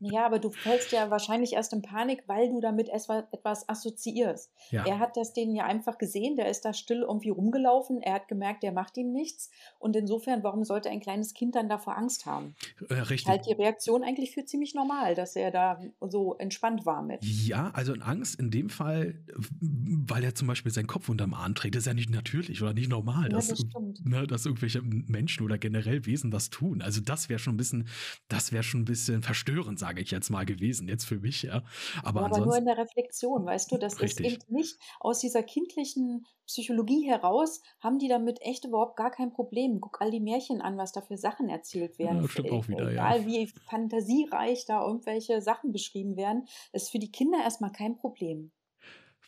[0.00, 4.50] Ja, aber du fällst ja wahrscheinlich erst in Panik, weil du damit etwas assoziierst.
[4.70, 4.84] Ja.
[4.84, 8.00] Er hat das den ja einfach gesehen, der ist da still irgendwie rumgelaufen.
[8.00, 9.50] Er hat gemerkt, der macht ihm nichts.
[9.78, 12.54] Und insofern, warum sollte ein kleines Kind dann davor Angst haben?
[12.88, 13.28] Äh, Ich richtig.
[13.28, 17.24] halte die Reaktion eigentlich für ziemlich normal, dass er da so entspannt war mit.
[17.24, 19.20] Ja, also in Angst in dem Fall,
[19.60, 22.88] weil er zum Beispiel seinen Kopf unterm Arm trägt, ist ja nicht natürlich oder nicht
[22.90, 23.64] normal, Ja, dass das
[24.02, 26.82] ne, dass irgendwelche Menschen oder generell Wesen das tun.
[26.82, 27.88] Also, das wäre schon 'n bisschen
[28.28, 31.64] das wäre schon 'n bisschen verstörend, sage ich jetzt mal gewesen, jetzt für mich, ja.
[32.02, 33.78] Aber Ja, aber nur in der Reflexion, weißt du?
[33.78, 34.24] Das ist Richtig.
[34.24, 39.80] eben nicht aus dieser kindlichen Psychologie heraus haben die damit echt überhaupt gar kein Problem.
[39.80, 42.22] Guck all die Märchen an, was da für Sachen erzählt Ja, werden.
[42.22, 43.14] das stimmt auch wieder, ja.
[43.14, 47.96] egal wie fantasiereich da irgendwelche Sachen beschrieben werden, ist für die Kinder erst mal kein
[47.96, 48.52] Problem.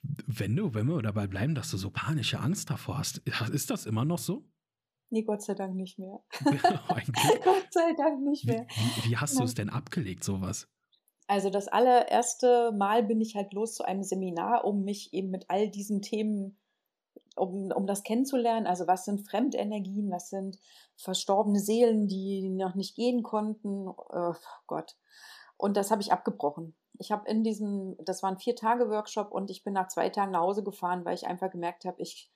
[0.02, 3.70] Wenn du wenn wir dabei bleiben, dass du so panische Angst davor hast, ha ist
[3.70, 4.44] das immer noch so?
[5.10, 6.20] Ne, Gott sei Dank nicht mehr.
[6.40, 8.66] Gott sei Dank nicht Wie mehr.
[9.04, 9.40] wie wie hast Ja.
[9.42, 10.68] du's denn abgelegt, so was?
[11.26, 15.44] Also, das allererste Mal bin ich halt los zu einem Seminar, um mich eben mit
[15.48, 16.56] all diesen Themen
[17.36, 18.66] um um das kennenzulernen.
[18.66, 20.58] Also, was sind Fremdenergien, was sind
[20.96, 24.32] verstorbene Seelen, die noch nicht gehen konnten, äh,
[24.66, 24.96] Gott.
[25.60, 26.74] Und das habe ich abgebrochen.
[26.98, 30.40] Ich habe in diesem das war 'n 4-Tage-Workshop und ich bin nach 2 Tagen nach
[30.40, 32.28] Hause gefahren, weil ich einfach gemerkt habe, ich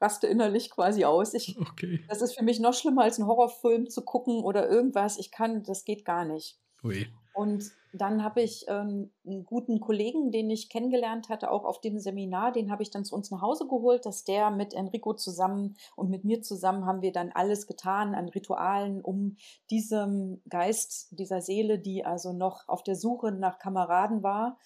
[0.00, 1.32] raste innerlich quasi aus.
[1.34, 2.00] Ich Okay.
[2.08, 5.16] das ist für mich noch schlimmer als 'n Horrorfilm zu gucken oder irgendwas.
[5.18, 6.56] Ich kann das geht gar nicht.
[6.84, 7.06] Ui.
[7.34, 11.98] Und dann habe ich, ähm, 'n guten Kollegen, den ich kennengelernt hatte, auch auf dem
[11.98, 15.76] Seminar, den habe ich dann zu uns nach Hause geholt, dass der mit Enrico zusammen
[15.96, 19.36] und mit mir zusammen haben wir dann alles getan an Ritualen, um
[19.70, 24.58] diesem Geist, dieser Seele, die also noch auf der Suche nach Kameraden war,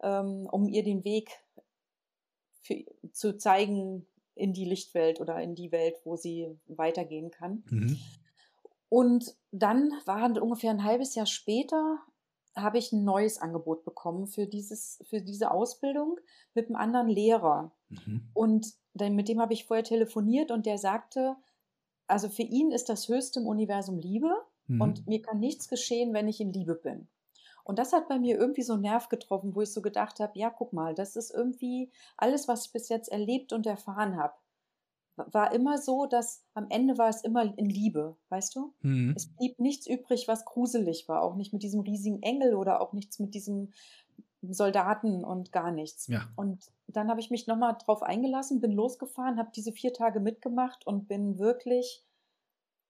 [0.00, 1.30] ähm, um ihr den Weg
[2.62, 7.64] für zu zeigen in die Lichtwelt oder in die Welt, wo sie weitergehen kann.
[7.70, 8.21] Mhm.
[8.92, 12.00] Und dann waren ungefähr 'n halbes Jahr später
[12.54, 16.20] habe ich 'n neues Angebot bekommen für dieses für diese Ausbildung
[16.52, 17.72] mit 'nem anderen Lehrer.
[17.90, 18.32] Mhm.
[18.34, 21.36] Und dann mit dem habe ich vorher telefoniert und der sagte,
[22.08, 24.34] also, für ihn ist das Höchste im Universum Liebe
[24.78, 25.08] und Mhm.
[25.08, 27.08] mir kann nichts geschehen, wenn ich in Liebe bin.
[27.64, 30.38] Und das hat bei mir irgendwie so 'n Nerv getroffen, wo ich so gedacht habe:
[30.38, 34.34] „Ja, guck mal, das ist irgendwie alles, was ich bis jetzt erlebt und erfahren habe,
[35.16, 38.74] war immer so, dass am Ende war es immer in Liebe“, weißt du?
[38.82, 39.12] Mhm.
[39.14, 42.92] Es blieb nichts übrig, was gruselig war, auch nicht mit diesem riesigen Engel oder auch
[42.92, 43.72] nichts mit diesem
[44.42, 46.08] Soldaten und gar nichts.
[46.08, 46.28] Ja.
[46.36, 50.20] Und dann habe ich mich noch mal drauf eingelassen, bin losgefahren, habe diese 4 Tage
[50.20, 52.04] mitgemacht und bin wirklich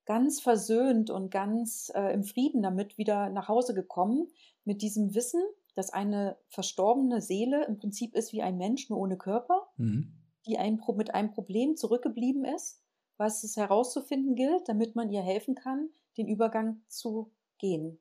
[0.04, 4.28] ganz versöhnt und ganz, äh, im Frieden damit wieder nach Hause gekommen,
[4.64, 5.42] mit diesem Wissen,
[5.74, 10.21] dass eine verstorbene Seele im Prinzip ist wie ein Mensch, nur ohne Körper, Mhm.
[10.46, 12.82] Die ein mit einem Problem zurückgeblieben ist,
[13.16, 18.00] was es herauszufinden gilt, damit man ihr helfen kann, den Übergang zu gehen.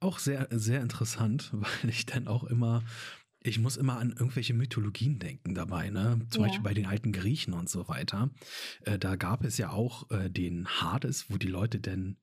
[0.00, 2.84] Auch sehr sehr interessant, weil ich dann auch immer
[3.46, 6.20] ich muss immer an irgendwelche Mythologien denken dabei, ne?
[6.30, 6.62] Zum Beispiel Ja.
[6.64, 8.30] bei den alten Griechen und so weiter.
[8.84, 12.16] Äh, da gab es ja auch, äh, den Hades, wo die Leute denn,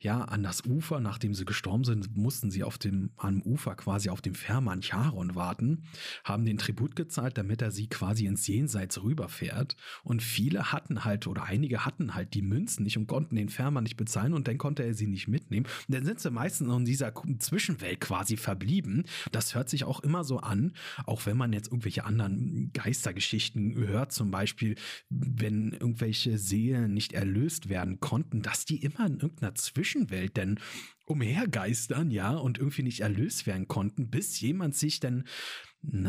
[0.00, 4.08] ja, an das Ufer, nachdem sie gestorben sind, mussten sie auf dem am Ufer quasi
[4.10, 5.82] auf dem Fährmann Charon warten,
[6.22, 9.76] haben den Tribut gezahlt, damit er sie quasi ins Jenseits rüberfährt.
[10.04, 13.82] Und viele hatten halt oder einige hatten halt die Münzen nicht und konnten den Fährmann
[13.84, 15.66] nicht bezahlen und dann konnte er sie nicht mitnehmen.
[15.88, 19.04] Und dann sind sie meistens in dieser Zwischenwelt quasi verblieben.
[19.32, 20.67] Das hört sich auch immer so an,
[21.04, 24.76] Auch wenn man jetzt irgendwelche anderen Geistergeschichten hört, zum Beispiel,
[25.08, 30.58] wenn irgendwelche Seelen nicht erlöst werden konnten, dass die immer in irgendeiner Zwischenwelt denn
[31.06, 35.24] umhergeistern, ja, und irgendwie nicht erlöst werden konnten, bis jemand sich dann,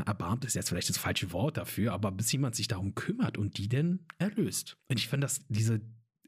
[0.05, 3.57] erbarmt ist jetzt vielleicht das falsche Wort dafür, aber bis jemand sich darum kümmert und
[3.57, 4.77] die denn erlöst.
[4.87, 5.81] Und ich finde, dass diese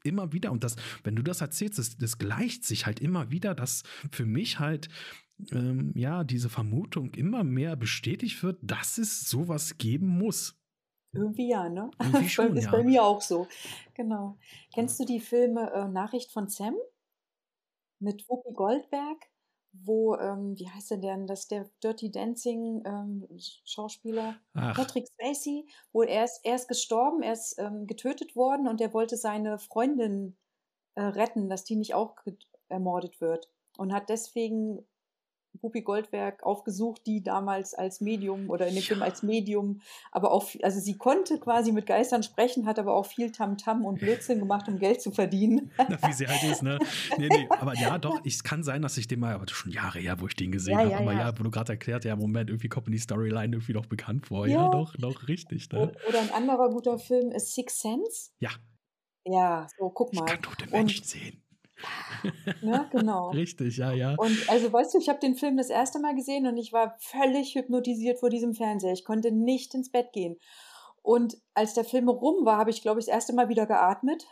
[0.04, 3.54] immer wieder, und das, wenn du das erzählst, das, das gleicht sich halt immer wieder,
[3.54, 4.88] dass für mich halt
[5.50, 10.58] ähm, ja, diese Vermutung immer mehr bestätigt wird, dass es sowas geben muss.
[11.12, 11.90] Irgendwie ja, ne?
[12.00, 12.70] Irgendwie schon, ist ja.
[12.70, 13.46] bei mir auch so.
[13.94, 14.38] Genau.
[14.74, 16.74] Kennst du die Filme äh, Nachricht von Sam
[17.98, 19.18] mit Whoopi Goldberg,
[19.72, 23.28] wo, ähm, wie heißt er denn, das der Dirty Dancing ähm,
[23.64, 28.68] Schauspieler Ach, Patrick Swayze, wo er ist, er ist gestorben, er ist ähm, getötet worden
[28.68, 30.36] und er wollte seine Freundin
[30.94, 32.16] äh, retten, dass die nicht auch
[32.68, 34.84] ermordet wird und hat deswegen
[35.60, 40.32] Whoopi Goldberg aufgesucht, die damals als Medium oder in dem Film ja, als Medium, aber
[40.32, 44.38] auch, also sie konnte quasi mit Geistern sprechen, hat aber auch viel Tamtam und Blödsinn
[44.38, 45.70] gemacht, um Geld zu verdienen.
[45.78, 46.78] na, wie sie halt ist, ne?
[47.18, 49.58] Nee, nee, aber ja, doch, es kann sein, dass ich den mal, aber das ist
[49.58, 51.38] schon Jahre her, wo ich den gesehen Ja, habe, ja, aber ja.
[51.38, 54.46] wo du gerade erklärt, ja, Moment, irgendwie kommt mir die Storyline irgendwie noch bekannt vor.
[54.46, 55.92] Ja, doch, doch, richtig, ne?
[56.08, 58.30] Oder ein anderer guter Film ist Six Sense.
[58.40, 58.50] Ja,
[59.24, 60.26] Ja, so guck ich mal.
[60.26, 61.41] kann tote Und, Menschen sehen.
[62.60, 63.30] Ne, genau.
[63.34, 64.14] Richtig, ja, ja.
[64.16, 66.96] Und also, weißt du, ich habe den Film das erste Mal gesehen und ich war
[66.98, 68.92] völlig hypnotisiert vor diesem Fernseher.
[68.92, 70.38] Ich konnte nicht ins Bett gehen.
[71.02, 74.26] Und als der Film rum war, habe ich, glaube ich, das erste Mal wieder geatmet.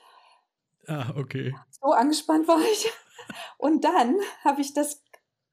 [0.87, 1.55] Ah, okay.
[1.71, 2.91] So angespannt war ich.
[3.59, 5.03] Und dann habe ich das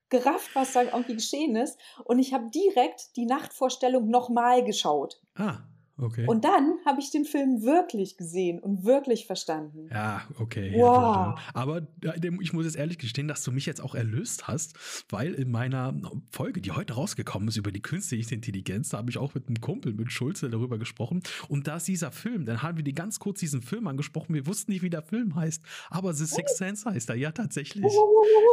[0.10, 1.78] gerafft, was da irgendwie geschehen ist.
[2.06, 5.20] Und ich habe direkt die Nachtvorstellung nochmal geschaut.
[5.36, 5.60] Ah,
[5.98, 6.26] okay.
[6.28, 9.88] Und dann habe ich den Film wirklich gesehen und wirklich verstanden.
[9.92, 10.74] Ja, okay.
[10.76, 11.40] Wow.
[11.54, 14.76] Aber ja, dem- ich muss jetzt ehrlich gestehen, dass du mich jetzt auch erlöst hast,
[15.10, 15.94] weil in meiner
[16.32, 19.60] Folge, die heute rausgekommen ist über die künstliche Intelligenz, da habe ich auch mit einem
[19.62, 21.22] Kumpel, mit Schulze, darüber gesprochen.
[21.48, 24.34] Und da ist dieser Film, dann haben wir die ganz kurz diesen Film angesprochen.
[24.34, 27.16] Wir wussten nicht, wie der Film heißt, aber The Sixth Sense heißt er.
[27.16, 27.92] Ja, tatsächlich.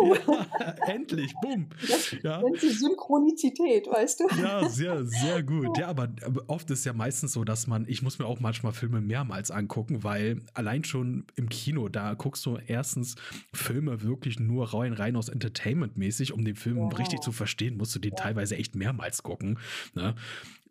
[0.02, 0.46] Ja,
[0.86, 1.68] endlich, bumm.
[1.88, 2.42] Das Ja.
[2.42, 4.24] nennt sich Synchronizität, weißt du?
[4.40, 5.76] Ja, sehr, sehr gut.
[5.78, 8.72] Ja, aber aber oft ist ja meistens so, dass man, ich muss mir auch manchmal
[8.72, 13.16] Filme mehrmals angucken, weil allein schon im Kino, da guckst du erstens
[13.52, 17.98] Filme wirklich nur rein, rein aus Entertainment-mäßig, um den Film richtig zu verstehen, musst du
[17.98, 18.22] den ja.
[18.22, 19.58] teilweise echt mehrmals gucken.
[19.94, 20.14] Ne?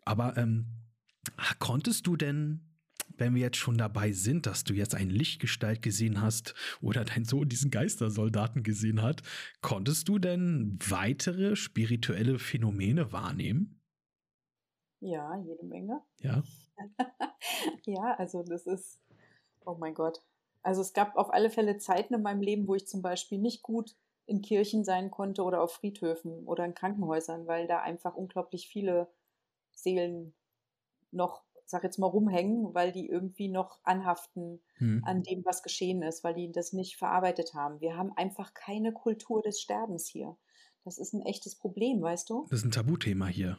[0.04, 0.66] Aber ähm,
[1.60, 2.60] konntest du denn,
[3.16, 7.24] wenn wir jetzt schon dabei sind, dass du jetzt eine Lichtgestalt gesehen hast oder dein
[7.24, 9.22] Sohn diesen Geistersoldaten gesehen hat,
[9.60, 13.80] konntest du denn weitere spirituelle Phänomene wahrnehmen?
[15.04, 16.02] Ja, jede Menge.
[16.20, 16.42] Ja.
[17.86, 18.98] Ja, also das ist,
[19.66, 20.22] oh mein Gott.
[20.62, 23.62] Also es gab auf alle Fälle Zeiten in meinem Leben, wo ich zum Beispiel nicht
[23.62, 23.94] gut
[24.26, 29.08] in Kirchen sein konnte oder auf Friedhöfen oder in Krankenhäusern, weil da einfach unglaublich viele
[29.72, 30.32] Seelen
[31.12, 35.02] noch, sag jetzt mal, rumhängen, weil die irgendwie noch anhaften Hm.
[35.04, 37.80] an dem, was geschehen ist, weil die das nicht verarbeitet haben.
[37.80, 40.36] Wir haben einfach keine Kultur des Sterbens hier.
[40.84, 42.46] Das ist ein echtes Problem, weißt du?
[42.50, 43.58] Das ist ein Tabuthema hier.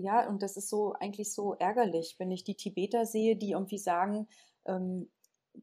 [0.00, 3.78] Ja, und das ist so eigentlich so ärgerlich, wenn ich die Tibeter sehe, die irgendwie
[3.78, 4.28] sagen,
[4.64, 5.08] ähm,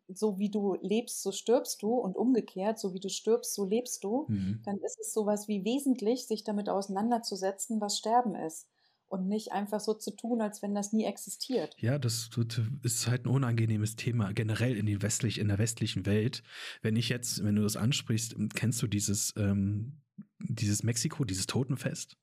[0.10, 4.04] so wie du lebst, so stirbst du und umgekehrt, so wie du stirbst, so lebst
[4.04, 4.60] du, Mhm.
[4.65, 8.67] dann ist es sowas wie wesentlich, sich damit auseinanderzusetzen, was Sterben ist.
[9.08, 11.76] Und nicht einfach so zu tun, als wenn das nie existiert.
[11.80, 12.30] Ja, das
[12.82, 16.41] ist halt ein unangenehmes Thema generell in, den westlich, in der westlichen Welt.
[16.82, 20.02] Wenn ich jetzt, wenn du das ansprichst, kennst du dieses, ähm,
[20.39, 22.17] dieses Mexiko, dieses Totenfest?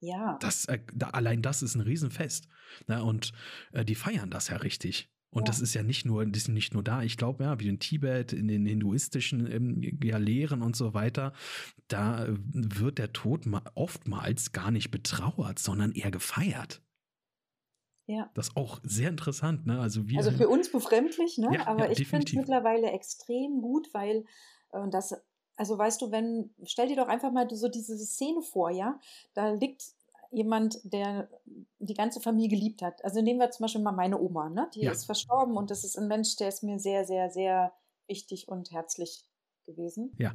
[0.00, 2.48] Ja, Das, äh, da, allein das ist ein Riesenfest.
[2.86, 3.02] Ne?
[3.02, 3.32] Und
[3.72, 5.10] äh, die feiern das ja richtig.
[5.30, 7.02] Und das ja, ist ja nicht nur, die sind nicht nur da.
[7.02, 11.34] Ich glaube, ja, wie in Tibet, in den hinduistischen ähm, ja, Lehren und so weiter,
[11.88, 16.82] da äh, wird der Tod ma oftmals gar nicht betrauert, sondern eher gefeiert.
[18.06, 18.30] ja.
[18.34, 19.80] Das ist auch sehr interessant, ne?
[19.80, 21.50] Also wir Also für uns befremdlich, ne?
[21.52, 24.24] Ja, Aber ich finde es mittlerweile extrem gut, weil
[24.72, 25.14] äh, das,
[25.58, 28.98] also weißt du, wenn, stell dir doch einfach mal so diese Szene vor, ja,
[29.34, 29.84] da liegt
[30.30, 31.28] jemand, der
[31.78, 33.04] die ganze Familie geliebt hat.
[33.04, 34.70] Also nehmen wir zum Beispiel mal meine Oma, ne?
[34.74, 34.92] Die Ja.
[34.92, 37.72] ist verstorben und das ist ein Mensch, der ist mir sehr, sehr, sehr
[38.06, 39.24] wichtig und herzlich
[39.66, 40.14] gewesen.
[40.18, 40.34] Ja.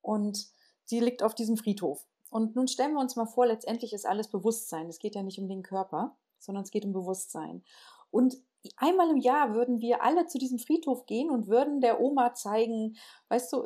[0.00, 0.48] Und
[0.84, 2.06] sie liegt auf diesem Friedhof.
[2.30, 4.88] Und nun stellen wir uns mal vor, letztendlich ist alles Bewusstsein.
[4.88, 7.62] Es geht ja nicht um den Körper, sondern es geht um Bewusstsein.
[8.10, 8.36] Und
[8.76, 12.96] einmal im Jahr würden wir alle zu diesem Friedhof gehen und würden der Oma zeigen,
[13.28, 13.64] weißt du,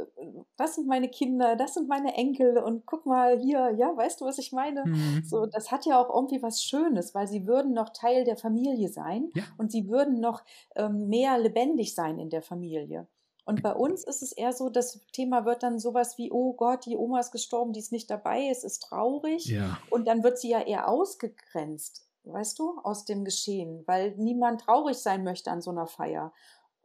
[0.57, 4.25] das sind meine Kinder, das sind meine Enkel und guck mal hier, ja, weißt du,
[4.25, 4.87] was ich meine?
[4.87, 5.23] Mhm.
[5.23, 8.89] So, das hat ja auch irgendwie was Schönes, weil sie würden noch Teil der Familie
[8.89, 9.45] sein Ja.
[9.59, 10.43] und sie würden noch
[10.75, 13.07] ähm, mehr lebendig sein in der Familie.
[13.45, 16.85] Und bei uns ist es eher so, das Thema wird dann sowas wie, oh Gott,
[16.87, 19.47] die Oma ist gestorben, die ist nicht dabei, es ist traurig.
[19.47, 19.79] Ja.
[19.89, 24.97] Und dann wird sie ja eher ausgegrenzt, weißt du, aus dem Geschehen, weil niemand traurig
[24.97, 26.33] sein möchte an so einer Feier.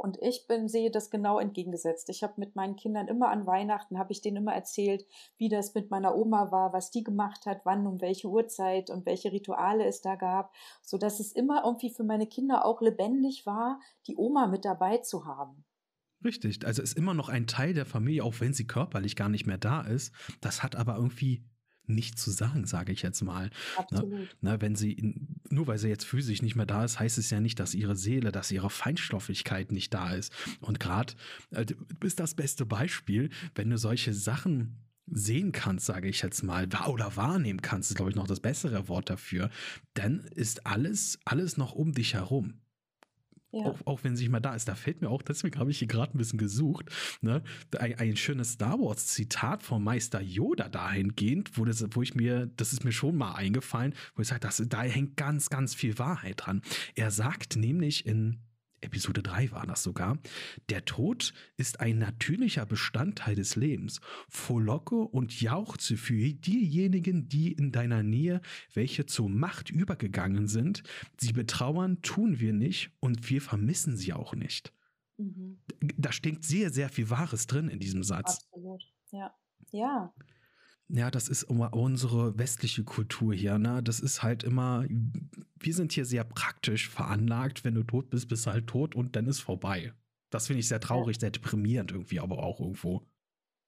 [0.01, 2.09] Und ich bin, sehe das genau entgegengesetzt.
[2.09, 5.05] Ich habe mit meinen Kindern immer an Weihnachten, habe ich denen immer erzählt,
[5.37, 9.05] wie das mit meiner Oma war, was die gemacht hat, wann, um welche Uhrzeit und
[9.05, 13.45] welche Rituale es da gab, so dass es immer irgendwie für meine Kinder auch lebendig
[13.45, 15.65] war, die Oma mit dabei zu haben.
[16.23, 19.45] Richtig, also ist immer noch ein Teil der Familie, auch wenn sie körperlich gar nicht
[19.45, 20.13] mehr da ist.
[20.39, 21.43] Das hat aber irgendwie
[21.87, 23.45] nicht zu sagen, sage ich jetzt mal.
[23.45, 23.51] Ne?
[23.77, 24.11] Absolut.
[24.41, 24.51] Ne?
[24.51, 25.15] Ne, wenn sie,
[25.49, 27.95] nur weil sie jetzt physisch nicht mehr da ist, heißt es ja nicht, dass ihre
[27.95, 30.33] Seele, dass ihre Feinstoffigkeit nicht da ist.
[30.59, 31.13] Und gerade,
[31.51, 34.77] äh, du bist das beste Beispiel, wenn du solche Sachen
[35.07, 38.87] sehen kannst, sage ich jetzt mal, oder wahrnehmen kannst, ist glaube ich noch das bessere
[38.87, 39.49] Wort dafür,
[39.93, 42.61] dann ist alles, alles noch um dich herum.
[43.51, 43.65] Ja.
[43.65, 44.67] Auch, auch, wenn sie nicht mal da ist.
[44.67, 46.85] Da fällt mir auch, deswegen habe ich hier gerade ein bisschen gesucht,
[47.21, 47.43] ne,
[47.77, 52.71] ein, ein, schönes Star Wars-Zitat vom Meister Yoda dahingehend, wo, das, wo ich mir, das
[52.71, 56.61] ist mir schon mal eingefallen, wo ich sage, da hängt ganz, ganz viel Wahrheit dran.
[56.95, 58.39] Er sagt nämlich in
[58.81, 60.17] Episode 3 war das sogar,
[60.69, 64.01] der Tod ist ein natürlicher Bestandteil des Lebens.
[64.27, 68.41] Frohlocke und jauchze für diejenigen, die in deiner Nähe,
[68.73, 70.83] welche zur Macht übergegangen sind.
[71.19, 74.73] Sie betrauern, tun wir nicht und wir vermissen sie auch nicht.
[75.17, 75.59] Mhm.
[75.97, 78.39] Da steckt sehr, sehr viel Wahres drin in diesem Satz.
[78.43, 79.33] Absolut, ja.
[79.71, 80.13] Ja.
[80.93, 83.57] Ja, das ist unsere westliche Kultur hier.
[83.57, 83.81] Ne?
[83.81, 87.63] Das ist halt immer, wir sind hier sehr praktisch veranlagt.
[87.63, 89.93] Wenn du tot bist, bist du halt tot und dann ist vorbei.
[90.31, 93.03] Das finde ich sehr traurig, sehr deprimierend irgendwie, aber auch irgendwo.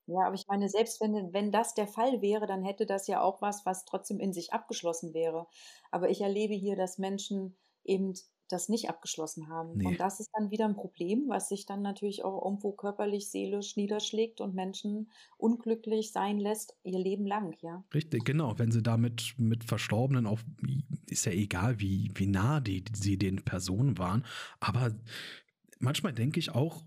[0.06, 3.22] Ja, aber ich meine, selbst wenn, wenn das der Fall wäre, dann hätte das ja
[3.22, 5.48] auch was, was trotzdem in sich abgeschlossen wäre.
[5.92, 7.56] Aber ich erlebe hier, dass Menschen
[7.86, 8.14] eben
[8.54, 9.78] das nicht abgeschlossen haben.
[9.78, 9.88] Nee.
[9.88, 13.76] Und das ist dann wieder ein Problem, was sich dann natürlich auch irgendwo körperlich, seelisch
[13.76, 17.84] niederschlägt und Menschen unglücklich sein lässt, ihr Leben lang, ja.
[17.94, 18.58] Richtig, genau.
[18.58, 20.46] Wenn sie damit mit Verstorbenen auf,
[21.08, 24.26] ist ja egal, wie, wie nah die, sie den Personen waren,
[24.60, 24.96] aber
[25.80, 26.84] manchmal denke ich auch,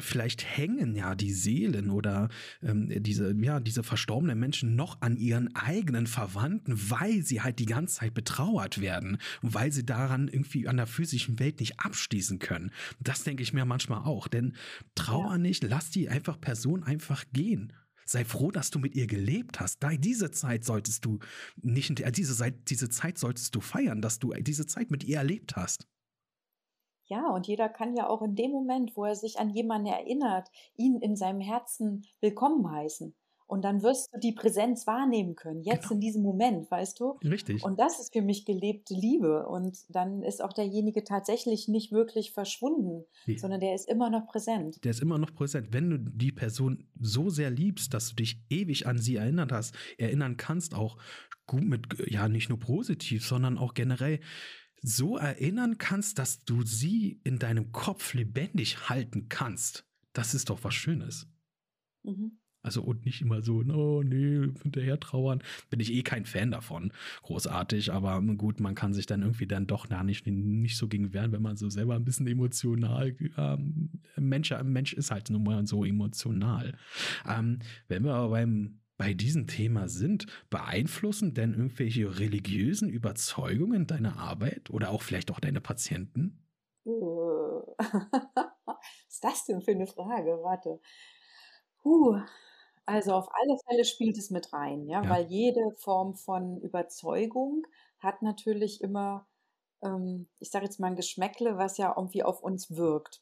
[0.00, 2.28] vielleicht hängen ja die Seelen oder
[2.62, 7.66] ähm, diese, ja, diese verstorbenen Menschen noch an ihren eigenen Verwandten, weil sie halt die
[7.66, 12.38] ganze Zeit betrauert werden und weil sie daran irgendwie an der physischen Welt nicht abschließen
[12.38, 12.70] können.
[13.00, 14.54] Das denke ich mir manchmal auch, denn
[14.94, 15.38] trauer ja.
[15.38, 17.72] nicht, lass die einfach Person einfach gehen.
[18.04, 19.78] Sei froh, dass du mit ihr gelebt hast.
[19.98, 21.20] diese Zeit solltest du
[21.56, 25.56] nicht, äh, diese, diese Zeit solltest du feiern, dass du diese Zeit mit ihr erlebt
[25.56, 25.88] hast.
[27.12, 30.48] Ja, und jeder kann ja auch in dem Moment, wo er sich an jemanden erinnert,
[30.78, 33.14] ihn in seinem Herzen willkommen heißen.
[33.46, 35.96] Und dann wirst du die Präsenz wahrnehmen können, jetzt genau.
[35.96, 37.18] in diesem Moment, weißt du?
[37.22, 37.62] Richtig.
[37.62, 39.46] Und das ist für mich gelebte Liebe.
[39.46, 43.36] Und dann ist auch derjenige tatsächlich nicht wirklich verschwunden, nee.
[43.36, 44.82] sondern der ist immer noch präsent.
[44.82, 45.68] Der ist immer noch präsent.
[45.70, 49.74] Wenn du die Person so sehr liebst, dass du dich ewig an sie erinnert hast,
[49.98, 50.96] erinnern kannst, auch
[51.46, 54.20] gut mit, ja, nicht nur positiv, sondern auch generell
[54.82, 59.86] so erinnern kannst, dass du sie in deinem Kopf lebendig halten kannst.
[60.12, 61.28] Das ist doch was Schönes.
[62.02, 62.38] Mhm.
[62.64, 65.42] Also und nicht immer so, oh nee, hinterher trauern.
[65.68, 66.92] Bin ich eh kein Fan davon.
[67.22, 71.12] Großartig, aber gut, man kann sich dann irgendwie dann doch na, nicht, nicht so gegen
[71.12, 75.66] wehren, wenn man so selber ein bisschen emotional, ähm, Mensch, Mensch ist halt nun mal
[75.66, 76.76] so emotional.
[77.28, 77.58] Ähm,
[77.88, 84.70] wenn wir aber beim bei diesem Thema sind, beeinflussen denn irgendwelche religiösen Überzeugungen deine Arbeit
[84.70, 86.46] oder auch vielleicht auch deine Patienten?
[86.84, 88.76] Was
[89.08, 90.38] ist das denn für eine Frage?
[90.44, 90.78] Warte.
[91.80, 92.16] Puh.
[92.86, 95.10] Also auf alle Fälle spielt es mit rein, ja, ja.
[95.10, 97.66] weil jede Form von Überzeugung
[97.98, 99.26] hat natürlich immer,
[99.82, 103.20] ähm, ich sage jetzt mal ein Geschmäckle, was ja irgendwie auf uns wirkt.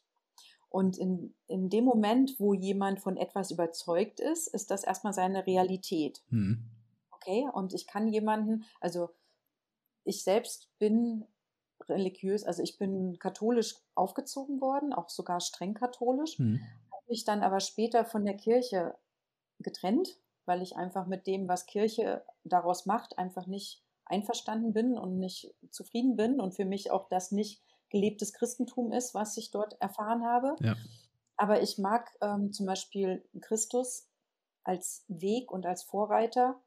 [0.71, 5.45] Und in, in dem Moment, wo jemand von etwas überzeugt ist, ist das erstmal seine
[5.45, 6.23] Realität.
[6.29, 6.63] Mhm.
[7.11, 9.09] Okay, und ich kann jemanden, also
[10.05, 11.25] ich selbst bin
[11.89, 16.61] religiös, also ich bin katholisch aufgezogen worden, auch sogar streng katholisch, mhm.
[16.89, 18.95] habe mich dann aber später von der Kirche
[19.59, 25.19] getrennt, weil ich einfach mit dem, was Kirche daraus macht, einfach nicht einverstanden bin und
[25.19, 27.61] nicht zufrieden bin und für mich auch das nicht
[27.91, 30.55] gelebtes Christentum ist, was ich dort erfahren habe.
[30.59, 30.75] Ja.
[31.37, 34.07] Aber ich mag ähm, zum Beispiel Christus
[34.63, 36.59] als Weg und als Vorreiter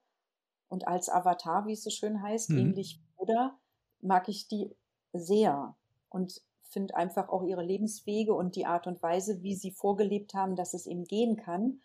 [0.69, 2.59] und als Avatar, wie es so schön heißt, mhm.
[2.59, 3.59] ähnlich Buddha,
[4.01, 4.71] mag ich die
[5.13, 5.77] sehr
[6.09, 10.57] und finde einfach auch ihre Lebenswege und die Art und Weise, wie sie vorgelebt haben,
[10.57, 11.81] dass es eben gehen kann,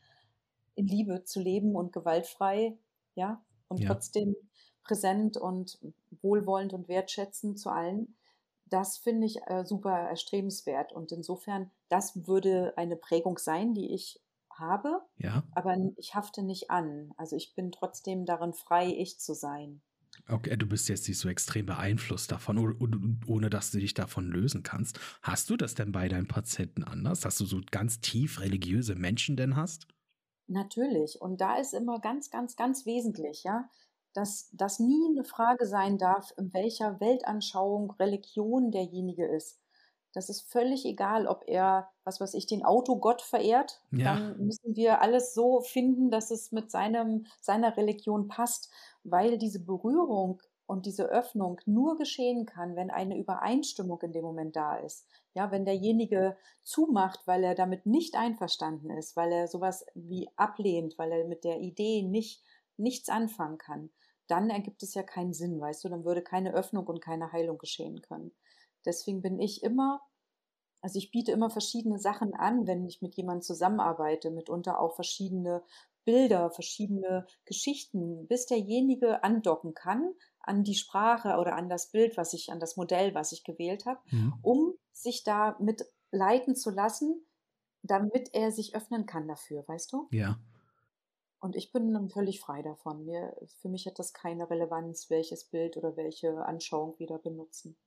[0.76, 2.78] in Liebe zu leben und gewaltfrei,
[3.14, 3.88] ja, und ja.
[3.88, 4.36] trotzdem
[4.84, 5.78] präsent und
[6.22, 8.16] wohlwollend und wertschätzend zu allen
[8.70, 10.94] das finde ich äh, super erstrebenswert.
[10.94, 15.44] Und insofern, das würde eine Prägung sein, die ich habe, Ja.
[15.52, 17.14] aber ich hafte nicht an.
[17.18, 19.82] Also ich bin trotzdem darin frei, ich zu sein.
[20.28, 22.58] Okay, du bist jetzt nicht so extrem beeinflusst davon,
[23.28, 25.00] ohne dass du dich davon lösen kannst.
[25.22, 29.36] Hast du das denn bei deinen Patienten anders, dass du so ganz tief religiöse Menschen
[29.38, 29.88] denn hast?
[30.48, 31.22] Natürlich.
[31.22, 33.70] Und da ist immer ganz, ganz, ganz wesentlich, ja,
[34.20, 39.62] dass das nie eine Frage sein darf, in welcher Weltanschauung, Religion derjenige ist.
[40.14, 43.82] Das ist völlig egal, ob er, was weiß ich, den Autogott verehrt.
[43.92, 44.16] Ja.
[44.16, 48.70] Dann müssen wir alles so finden, dass es mit seinem, seiner Religion passt,
[49.06, 54.58] weil diese Berührung und diese Öffnung nur geschehen kann, wenn eine Übereinstimmung in dem Moment
[54.58, 55.08] da ist.
[55.34, 60.98] Ja, wenn derjenige zumacht, weil er damit nicht einverstanden ist, weil er sowas wie ablehnt,
[60.98, 62.44] weil er mit der Idee nicht,
[62.76, 63.92] nichts anfangen kann,
[64.32, 67.58] dann ergibt es ja keinen Sinn, weißt du, dann würde keine Öffnung und keine Heilung
[67.58, 68.34] geschehen können.
[68.86, 70.02] Deswegen bin ich immer,
[70.82, 75.64] also ich biete immer verschiedene Sachen an, wenn ich mit jemandem zusammenarbeite, mitunter auch verschiedene
[76.06, 82.34] Bilder, verschiedene Geschichten, bis derjenige andocken kann an die Sprache oder an das Bild, was
[82.34, 84.30] ich, an das Modell, was ich gewählt habe, Hm.
[84.42, 87.26] um sich da mit leiten zu lassen,
[87.84, 90.12] damit er sich öffnen kann dafür, weißt du?
[90.12, 90.40] Ja.
[91.40, 93.06] Und ich bin völlig frei davon.
[93.06, 97.78] Mir, für mich hat das keine Relevanz, welches Bild oder welche Anschauung wir da benutzen.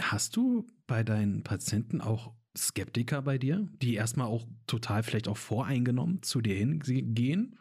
[0.00, 5.36] Hast du bei deinen Patienten auch Skeptiker bei dir, die erstmal auch total vielleicht auch
[5.36, 7.58] voreingenommen zu dir hingehen?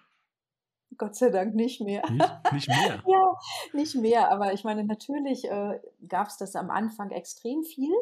[0.97, 2.04] Gott sei Dank nicht mehr.
[2.12, 3.04] Nicht, nicht mehr.
[3.08, 3.38] Ja,
[3.74, 4.30] nicht mehr.
[4.30, 7.93] Aber ich meine, natürlich äh, gab es das am Anfang extrem viel.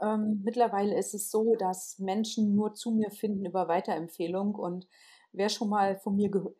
[0.00, 4.54] Ähm, mittlerweile ist es so, dass Menschen nur zu mir finden über Weiterempfehlung.
[4.54, 4.86] Und
[5.32, 6.52] wer schon mal von mir gehö-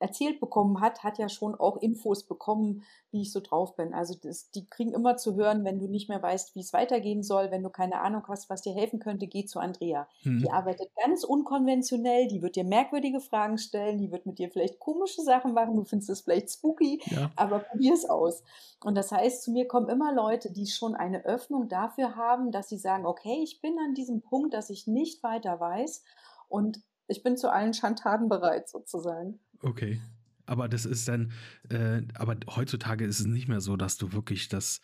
[0.00, 3.94] erzählt bekommen hat, hat ja schon auch Infos bekommen, wie ich so drauf bin.
[3.94, 7.22] Also das, die kriegen immer zu hören, wenn du nicht mehr weißt, wie es weitergehen
[7.24, 10.06] soll, wenn du keine Ahnung hast, was dir helfen könnte, geh zu Andrea.
[10.22, 10.38] Hm.
[10.38, 14.78] Die arbeitet ganz unkonventionell, die wird dir merkwürdige Fragen stellen, die wird mit dir vielleicht
[14.78, 17.32] komische Sachen machen, du findest es vielleicht spooky, Ja.
[17.34, 18.44] aber probier es aus.
[18.84, 22.68] Und das heißt, zu mir kommen immer Leute, die schon eine Öffnung dafür haben, dass
[22.68, 26.04] sie sagen, okay, ich bin an diesem Punkt, dass ich nicht weiter weiß
[26.48, 29.40] und ich bin zu allen Schandtaten bereit, sozusagen.
[29.62, 30.00] Okay.
[30.46, 31.32] Aber das ist dann,
[31.68, 34.80] äh, aber heutzutage ist es nicht mehr so, dass du wirklich das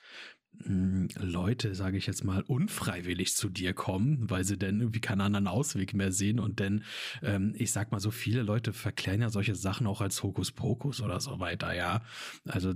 [0.65, 5.23] mh, Leute, sage ich jetzt mal, unfreiwillig zu dir kommen, weil sie dann irgendwie keinen
[5.23, 6.85] anderen Ausweg mehr sehen und dann,
[7.23, 11.21] ähm, ich sag mal so, viele Leute verklären ja solche Sachen auch als Hokuspokus oder
[11.21, 12.03] so weiter, ja.
[12.47, 12.75] Also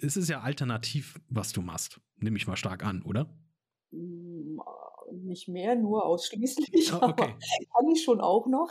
[0.00, 2.00] es ist ja alternativ, was du machst.
[2.18, 3.28] Nehme ich mal stark an, oder?
[5.22, 7.34] Nicht mehr, nur ausschließlich, aber okay.
[7.72, 8.70] kann ich schon auch noch.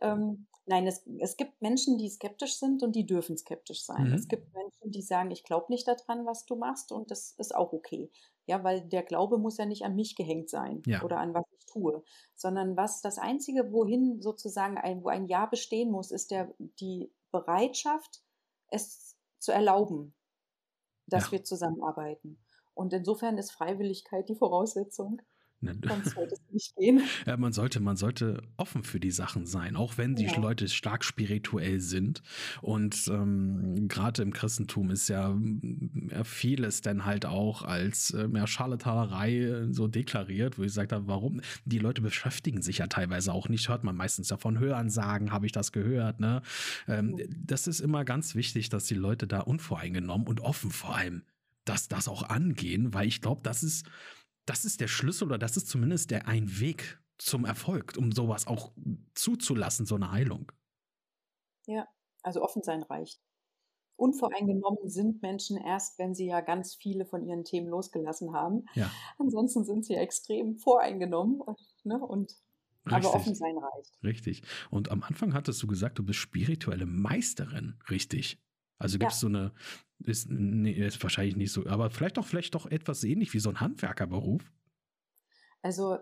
[0.00, 4.12] Ähm, nein, es, es gibt Menschen, die skeptisch sind und die dürfen skeptisch sein.
[4.12, 4.28] Es Mhm.
[4.28, 7.72] gibt Menschen, die sagen, ich glaube nicht daran, was du machst und das ist auch
[7.72, 8.10] okay.
[8.46, 11.00] Ja, weil der Glaube muss ja nicht an mich gehängt sein Ja.
[11.00, 12.02] oder an was ich tue,
[12.34, 17.12] sondern was das Einzige, wohin sozusagen ein, wo ein Ja bestehen muss, ist der, die
[17.30, 18.22] Bereitschaft,
[18.68, 20.14] es zu erlauben,
[21.06, 21.32] dass Ja.
[21.32, 22.38] wir zusammenarbeiten.
[22.74, 25.22] Und insofern ist Freiwilligkeit die Voraussetzung.
[25.62, 27.00] Ne, Sonst sollte es nicht gehen.
[27.26, 30.36] Ja, man sollte, man sollte offen für die Sachen sein, auch wenn die Ja.
[30.36, 32.20] Leute stark spirituell sind.
[32.62, 35.36] Und ähm, gerade im Christentum ist ja,
[36.10, 41.06] ja vieles dann halt auch als äh, ja, Scharlatanerei so deklariert, wo ich gesagt habe,
[41.06, 41.40] warum?
[41.64, 45.46] Die Leute beschäftigen sich ja teilweise auch nicht, hört man meistens davon hören, sagen, habe
[45.46, 46.42] ich das gehört, ne?
[46.88, 51.22] Ähm, das ist immer ganz wichtig, dass die Leute da unvoreingenommen und offen vor allem,
[51.64, 53.86] dass das auch angehen, weil ich glaube, das ist
[54.46, 58.46] das ist der Schlüssel oder das ist zumindest der ein Weg zum Erfolg, um sowas
[58.46, 58.72] auch
[59.14, 60.50] zuzulassen, so eine Heilung.
[61.66, 61.86] Ja,
[62.22, 63.20] also offen sein reicht.
[63.96, 68.66] Unvoreingenommen sind Menschen erst, wenn sie ja ganz viele von ihren Themen losgelassen haben.
[68.74, 71.40] Ja, Ansonsten sind sie extrem voreingenommen.
[71.40, 72.34] Und, ne, und,
[72.90, 74.00] aber offen sein reicht.
[74.02, 74.42] richtig.
[74.70, 78.40] Und am Anfang hattest du gesagt, du bist spirituelle Meisterin, richtig?
[78.78, 79.52] Also gibt es Ja, so eine,
[80.06, 83.50] ist, nee, ist wahrscheinlich nicht so, aber vielleicht auch, vielleicht doch etwas ähnlich wie so
[83.50, 84.52] ein Handwerkerberuf.
[85.62, 85.98] also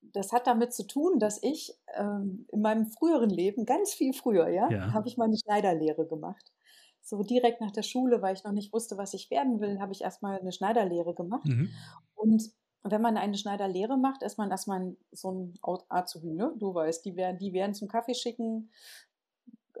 [0.00, 4.48] das hat damit zu tun, dass ich ähm, in meinem früheren Leben, ganz viel früher,
[4.48, 6.52] ja, Ja, habe ich meine Schneiderlehre gemacht.
[7.00, 9.92] So direkt nach der Schule, weil ich noch nicht wusste, was ich werden will, habe
[9.92, 11.48] ich erstmal eine Schneiderlehre gemacht.
[11.48, 11.82] mhm.
[12.14, 12.50] Und
[12.84, 15.54] wenn man eine Schneiderlehre macht, ist man erstmal so ein
[15.88, 16.52] Azubi, ne?
[16.58, 18.70] Du weißt, die werden, die werden zum Kaffee schicken,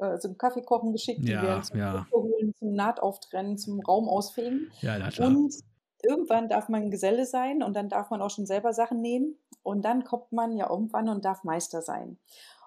[0.02, 4.08] äh, zum Kaffee kochen geschickt, die werden ja, zum ja, holen, zum Nahtauftrennen, zum Raum
[4.08, 4.70] ausfegen.
[4.80, 5.28] ja, na klar.
[5.28, 5.54] Und
[6.02, 9.38] irgendwann darf man Geselle sein und dann darf man auch schon selber Sachen nähen.
[9.62, 12.18] Und dann kommt man ja irgendwann und darf Meister sein.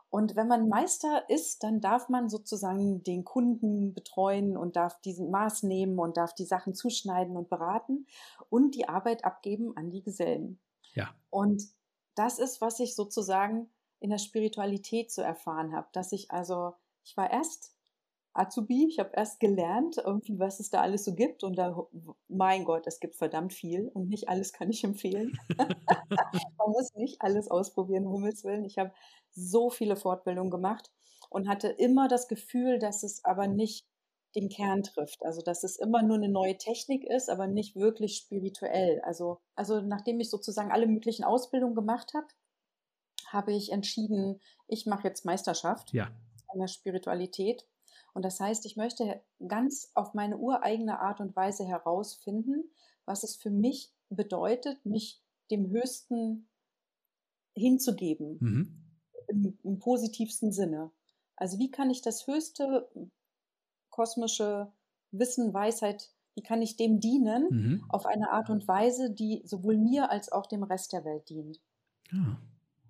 [0.10, 5.30] Und wenn man Meister ist, dann darf man sozusagen den Kunden betreuen und darf diesen
[5.30, 8.08] Maß nehmen und darf die Sachen zuschneiden und beraten
[8.50, 10.62] und die Arbeit abgeben an die Gesellen.
[10.94, 11.14] Ja.
[11.30, 11.64] Und
[12.16, 13.70] das ist, was ich sozusagen
[14.00, 16.76] in der Spiritualität zu erfahren habe, dass ich also,
[17.06, 17.76] ich war erst
[18.34, 18.88] Azubi.
[18.90, 21.44] Ich habe erst gelernt, irgendwie, was es da alles so gibt.
[21.44, 21.88] Und da,
[22.28, 25.38] mein Gott, es gibt verdammt viel und nicht alles kann ich empfehlen.
[25.58, 28.66] Man muss nicht alles ausprobieren, um Himmels Willen.
[28.66, 28.92] Ich habe
[29.32, 30.92] so viele Fortbildungen gemacht
[31.30, 33.88] und hatte immer das Gefühl, dass es aber nicht
[34.36, 35.24] den Kern trifft.
[35.24, 39.00] Also, dass es immer nur eine neue Technik ist, aber nicht wirklich spirituell.
[39.02, 42.28] Also, also nachdem ich sozusagen alle möglichen Ausbildungen gemacht habe,
[43.28, 46.12] habe ich entschieden, ich mache jetzt Meisterschaft ja.
[46.54, 47.66] In der Spiritualität
[48.16, 52.64] und das heißt, ich möchte ganz auf meine ureigene Art und Weise herausfinden,
[53.04, 55.22] was es für mich bedeutet, mich
[55.52, 56.48] dem Höchsten
[57.54, 58.86] hinzugeben, mhm.
[59.28, 60.92] im, im, positivsten Sinne.
[61.36, 62.90] Also wie kann ich das höchste
[63.90, 64.72] kosmische
[65.12, 67.86] Wissen, Weisheit, wie kann ich dem dienen mhm.
[67.90, 71.62] auf eine Art und Weise, die sowohl mir als auch dem Rest der Welt dient.
[72.12, 72.42] Ja, ah,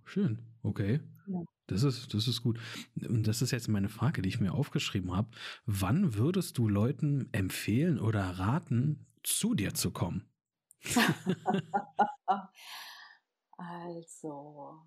[0.03, 0.39] schön.
[0.61, 0.99] Okay.
[1.25, 1.43] Ja.
[1.67, 2.59] Das ist, das ist gut.
[3.07, 5.29] Und das ist jetzt meine Frage, die ich mir aufgeschrieben habe.
[5.65, 10.29] Wann würdest du Leuten empfehlen oder raten, zu dir zu kommen?
[13.57, 14.81] also.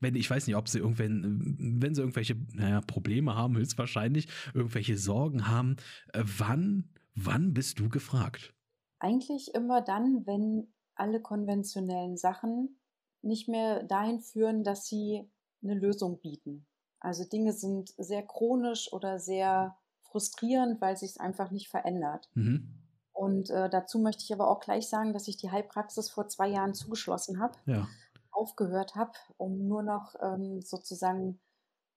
[0.00, 4.96] Wenn, ich weiß nicht, ob sie irgendwann, wenn sie irgendwelche naja, Probleme haben, höchstwahrscheinlich, irgendwelche
[4.96, 5.76] Sorgen haben,
[6.14, 8.54] äh, wann, wann bist du gefragt?
[8.98, 12.80] Eigentlich immer dann, wenn alle konventionellen Sachen
[13.22, 15.30] nicht mehr dahin führen, dass sie
[15.62, 16.66] eine Lösung bieten.
[17.00, 22.28] Also Dinge sind sehr chronisch oder sehr frustrierend, weil sich es einfach nicht verändert.
[22.34, 22.74] Mhm.
[23.12, 26.48] Und äh, dazu möchte ich aber auch gleich sagen, dass ich die Heilpraxis vor zwei
[26.48, 27.86] Jahren zugeschlossen habe, ja.
[28.30, 31.40] aufgehört habe, um nur noch ähm, sozusagen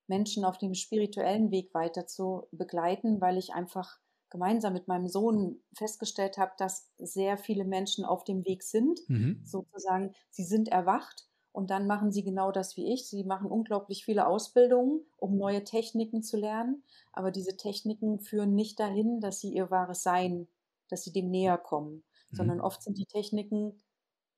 [0.07, 3.99] Menschen auf dem spirituellen Weg weiter zu begleiten, weil ich einfach
[4.29, 9.41] gemeinsam mit meinem Sohn festgestellt habe, dass sehr viele Menschen auf dem Weg sind, mhm.
[9.45, 13.07] sozusagen, sie sind erwacht und dann machen sie genau das wie ich.
[13.07, 16.83] Sie machen unglaublich viele Ausbildungen, um neue Techniken zu lernen.
[17.13, 20.47] Aber diese Techniken führen nicht dahin, dass sie ihr wahres Sein,
[20.89, 22.35] dass sie dem näher kommen, mhm.
[22.35, 23.79] sondern oft sind die Techniken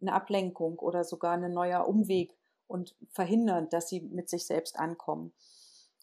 [0.01, 2.38] eine Ablenkung oder sogar ein neuer Umweg
[2.68, 5.34] und verhindern, dass sie mit sich selbst ankommen.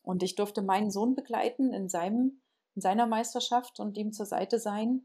[0.03, 2.41] Und ich durfte meinen Sohn begleiten in seinem,
[2.75, 5.05] in seiner Meisterschaft und ihm zur Seite sein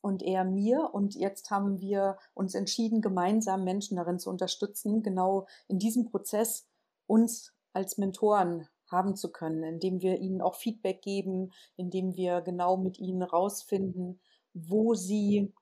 [0.00, 0.90] und er mir.
[0.92, 6.66] Und jetzt haben wir uns entschieden, gemeinsam Menschen darin zu unterstützen, genau in diesem Prozess
[7.06, 12.76] uns als Mentoren haben zu können, indem wir ihnen auch Feedback geben, indem wir genau
[12.76, 14.20] mit ihnen rausfinden,
[14.54, 15.52] wo sie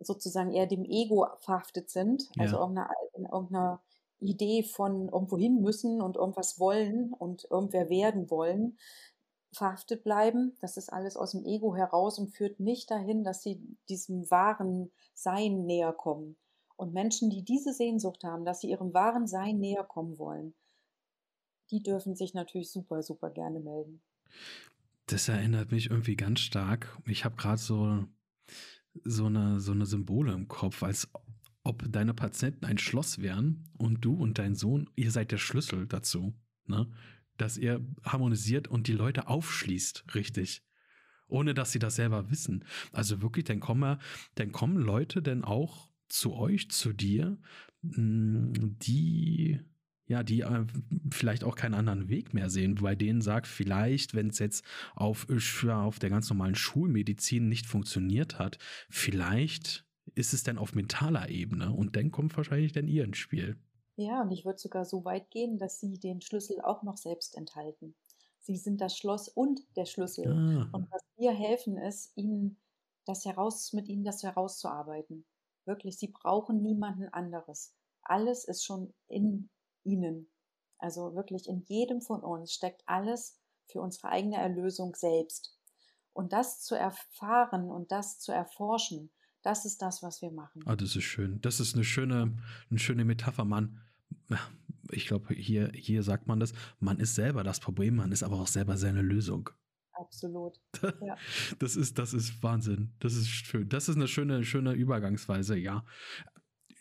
[0.00, 2.42] sozusagen eher dem Ego verhaftet sind, ja.
[2.42, 3.82] also irgendeiner, in irgendeiner
[4.18, 8.78] Idee von irgendwo hin müssen und irgendwas wollen und irgendwer werden wollen,
[9.52, 10.56] verhaftet bleiben.
[10.60, 14.90] Das ist alles aus dem Ego heraus und führt nicht dahin, dass sie diesem wahren
[15.14, 16.36] Sein näher kommen.
[16.76, 20.54] Und Menschen, die diese Sehnsucht haben, dass sie ihrem wahren Sein näher kommen wollen,
[21.70, 24.02] die dürfen sich natürlich super, super gerne melden.
[25.06, 26.98] Das erinnert mich irgendwie ganz stark.
[27.06, 28.04] Ich habe gerade so,
[29.04, 31.08] so, eine, so eine Symbole im Kopf, als
[31.64, 35.86] ob deine Patienten ein Schloss wären und du und dein Sohn, ihr seid der Schlüssel
[35.86, 36.34] dazu.
[36.66, 36.90] Ne?
[37.42, 40.62] Dass ihr harmonisiert und die Leute aufschließt, richtig.
[41.26, 42.64] Ohne dass sie das selber wissen.
[42.92, 43.98] Also wirklich, dann kommen,
[44.36, 47.38] dann kommen Leute denn auch zu euch, zu dir,
[47.82, 49.60] hm, die
[50.06, 50.66] ja, die äh,
[51.10, 54.64] vielleicht auch keinen anderen Weg mehr sehen, bei denen sagt, vielleicht, wenn es jetzt
[54.94, 55.26] auf,
[55.68, 58.58] auf der ganz normalen Schulmedizin nicht funktioniert hat,
[58.90, 63.56] vielleicht ist es dann auf mentaler Ebene und dann kommt wahrscheinlich dann ihr ins Spiel.
[63.96, 67.36] Ja, und ich würde sogar so weit gehen, dass sie den Schlüssel auch noch selbst
[67.36, 67.94] enthalten.
[68.40, 70.26] Sie sind das Schloss und der Schlüssel.
[70.26, 70.68] Ah.
[70.72, 72.58] Und was wir helfen, ist, ihnen
[73.04, 75.26] das heraus, mit ihnen das herauszuarbeiten.
[75.64, 77.74] Wirklich, sie brauchen niemanden anderes.
[78.02, 79.50] Alles ist schon in
[79.84, 80.30] ihnen.
[80.78, 85.56] Also wirklich in jedem von uns steckt alles für unsere eigene Erlösung selbst.
[86.12, 89.12] Und das zu erfahren und das zu erforschen,
[89.42, 90.62] das ist das, was wir machen.
[90.66, 91.40] Ah, das ist schön.
[91.40, 92.36] Das ist eine schöne,
[92.70, 93.80] eine schöne Metapher, Mann.
[94.90, 98.40] Ich glaube, hier, hier sagt man das, man ist selber das Problem, man ist aber
[98.40, 99.50] auch selber seine Lösung.
[99.92, 100.58] Absolut.
[101.00, 101.16] Ja.
[101.58, 102.94] Das ist, das ist Wahnsinn.
[102.98, 103.68] Das ist schön.
[103.68, 105.84] Das ist eine schöne, schöne Übergangsweise, ja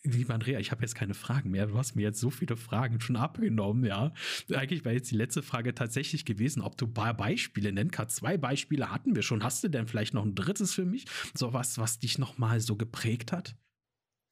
[0.03, 1.67] lieber Andrea, ich habe jetzt keine Fragen mehr.
[1.67, 4.13] Du hast mir jetzt so viele Fragen schon abgenommen, ja.
[4.53, 8.17] Eigentlich wäre jetzt die letzte Frage tatsächlich gewesen, ob du ein paar Beispiele nennen kannst.
[8.17, 9.43] Zwei Beispiele hatten wir schon.
[9.43, 11.05] Hast du denn vielleicht noch ein drittes für mich?
[11.35, 13.55] So was, was dich nochmal so geprägt hat?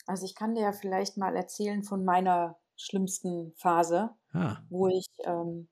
[0.05, 4.57] Also ich kann dir ja vielleicht mal erzählen von meiner schlimmsten Phase, ah.
[4.69, 5.67] wo ich ähm,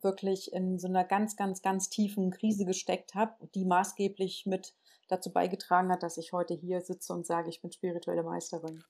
[0.00, 4.74] wirklich in so einer ganz, ganz, ganz tiefen Krise gesteckt habe, die maßgeblich mit
[5.08, 8.82] dazu beigetragen hat, dass ich heute hier sitze und sage, ich bin spirituelle Meisterin.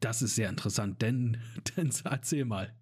[0.00, 1.40] Das ist sehr interessant, denn,
[1.76, 2.74] denn erzähl mal.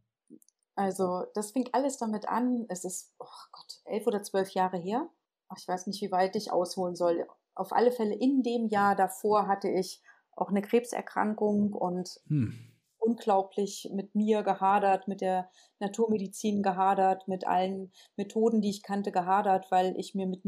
[0.75, 2.67] Also, das fing alles damit an.
[2.69, 5.09] Es ist, oh Gott, elf oder zwölf Jahre her.
[5.57, 7.27] Ich weiß nicht, wie weit ich ausholen soll.
[7.55, 10.03] Auf alle Fälle in dem Jahr davor hatte ich
[10.35, 12.73] auch eine Krebserkrankung und hm.
[12.99, 19.71] unglaublich mit mir gehadert, mit der Naturmedizin gehadert, mit allen Methoden, die ich kannte, gehadert,
[19.71, 20.43] weil ich mir mit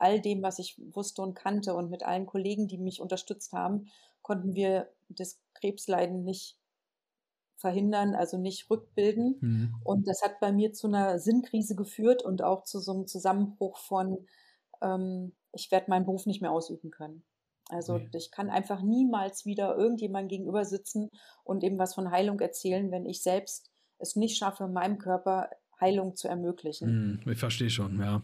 [0.00, 3.86] all dem, was ich wusste und kannte und mit allen Kollegen, die mich unterstützt haben,
[4.22, 6.58] konnten wir das Krebsleiden nicht
[7.56, 9.36] verhindern, also nicht rückbilden.
[9.40, 9.74] Mhm.
[9.84, 13.78] Und das hat bei mir zu einer Sinnkrise geführt und auch zu so einem Zusammenbruch
[13.78, 14.26] von,
[14.80, 17.24] ähm, ich werde meinen Beruf nicht mehr ausüben können.
[17.68, 18.08] Also nee.
[18.14, 21.10] ich kann einfach niemals wieder irgendjemandem gegenüber sitzen
[21.44, 25.50] und eben was von Heilung erzählen, wenn ich selbst es nicht schaffe, meinem Körper
[25.80, 27.20] Heilung zu ermöglichen.
[27.24, 28.22] Mhm, ich verstehe schon, ja.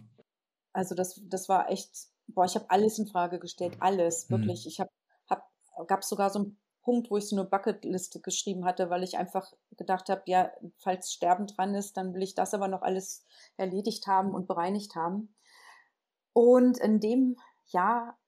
[0.73, 4.35] Also das, das war echt, boah, ich habe alles in Frage gestellt, alles, mhm.
[4.35, 4.65] wirklich.
[4.65, 4.69] Mhm.
[4.69, 4.91] Ich habe,
[5.29, 5.49] hab,
[5.87, 9.53] gab sogar so ein Punkt, wo ich so eine Bucketliste geschrieben hatte, weil ich einfach
[9.77, 13.27] gedacht habe, ja, falls Sterben dran ist, dann will ich das aber noch alles
[13.57, 15.35] erledigt haben und bereinigt haben.
[16.35, 18.19] Und in dem Jahr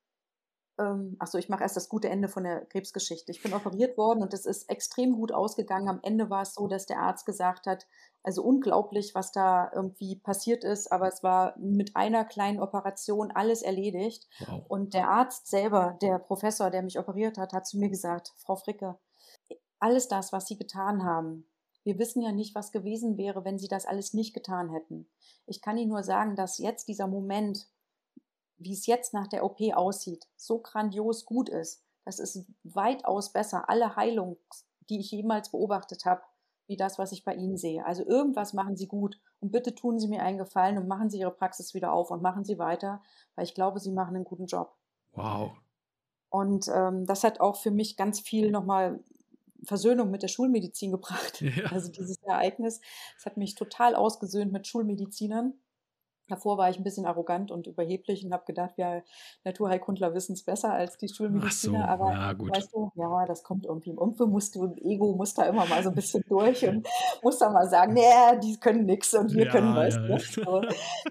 [0.79, 3.33] ähm, achso, ich mache erst das gute Ende von der Krebsgeschichte.
[3.33, 5.89] Ich bin operiert worden und es ist extrem gut ausgegangen.
[5.89, 7.87] Am Ende war es so, dass der Arzt gesagt hat,
[8.23, 13.63] also unglaublich, was da irgendwie passiert ist, aber es war mit einer kleinen Operation alles
[13.63, 14.29] erledigt.
[14.47, 14.65] Wow.
[14.69, 18.57] Und der Arzt selber, der Professor, der mich operiert hat, hat zu mir gesagt, Frau
[18.57, 18.99] Fricke,
[19.79, 21.47] alles das, was Sie getan haben,
[21.85, 25.09] wir wissen ja nicht, was gewesen wäre, wenn Sie das alles nicht getan hätten.
[25.47, 27.69] Ich kann Ihnen nur sagen, dass jetzt dieser Moment,
[28.59, 31.83] wie es jetzt nach der OP aussieht, so grandios gut ist.
[32.05, 33.69] Das ist weitaus besser.
[33.69, 34.39] Alle Heilung,
[34.89, 36.23] die ich jemals beobachtet habe,
[36.67, 37.85] wie das, was ich bei Ihnen sehe.
[37.85, 41.19] Also irgendwas machen Sie gut und bitte tun Sie mir einen Gefallen und machen Sie
[41.19, 43.03] Ihre Praxis wieder auf und machen Sie weiter,
[43.35, 44.75] weil ich glaube, Sie machen einen guten Job.
[45.13, 45.53] Wow.
[46.29, 49.01] Und ähm, das hat auch für mich ganz viel nochmal
[49.65, 51.41] Versöhnung mit der Schulmedizin gebracht.
[51.41, 51.67] Ja.
[51.67, 52.81] Also dieses Ereignis,
[53.17, 55.55] das hat mich total ausgesöhnt mit Schulmedizinern.
[56.29, 59.05] Davor war ich ein bisschen arrogant und überheblich und habe gedacht, wir
[59.45, 61.79] Naturheilkundler wissen es besser als die Schulmediziner.
[61.79, 65.35] So, aber ja, weißt du, ja, das kommt irgendwie im Umfeld, musst du, Ego muss
[65.35, 66.87] da immer mal so ein bisschen durch und
[67.23, 69.95] muss da mal sagen, nee, die können nichts und wir ja, können was.
[69.95, 70.01] Ja.
[70.01, 70.19] Ne?
[70.19, 70.63] So,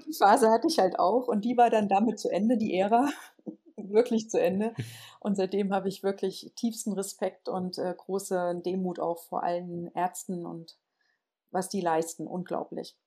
[0.05, 3.07] die Phase hatte ich halt auch und die war dann damit zu Ende, die Ära,
[3.77, 4.73] wirklich zu Ende.
[5.19, 10.45] Und seitdem habe ich wirklich tiefsten Respekt und äh, große Demut auch vor allen Ärzten
[10.45, 10.77] und
[11.51, 12.27] was die leisten.
[12.27, 12.97] Unglaublich.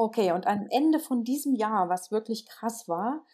[0.00, 3.26] Okay, und am Ende von diesem Jahr, was wirklich krass war,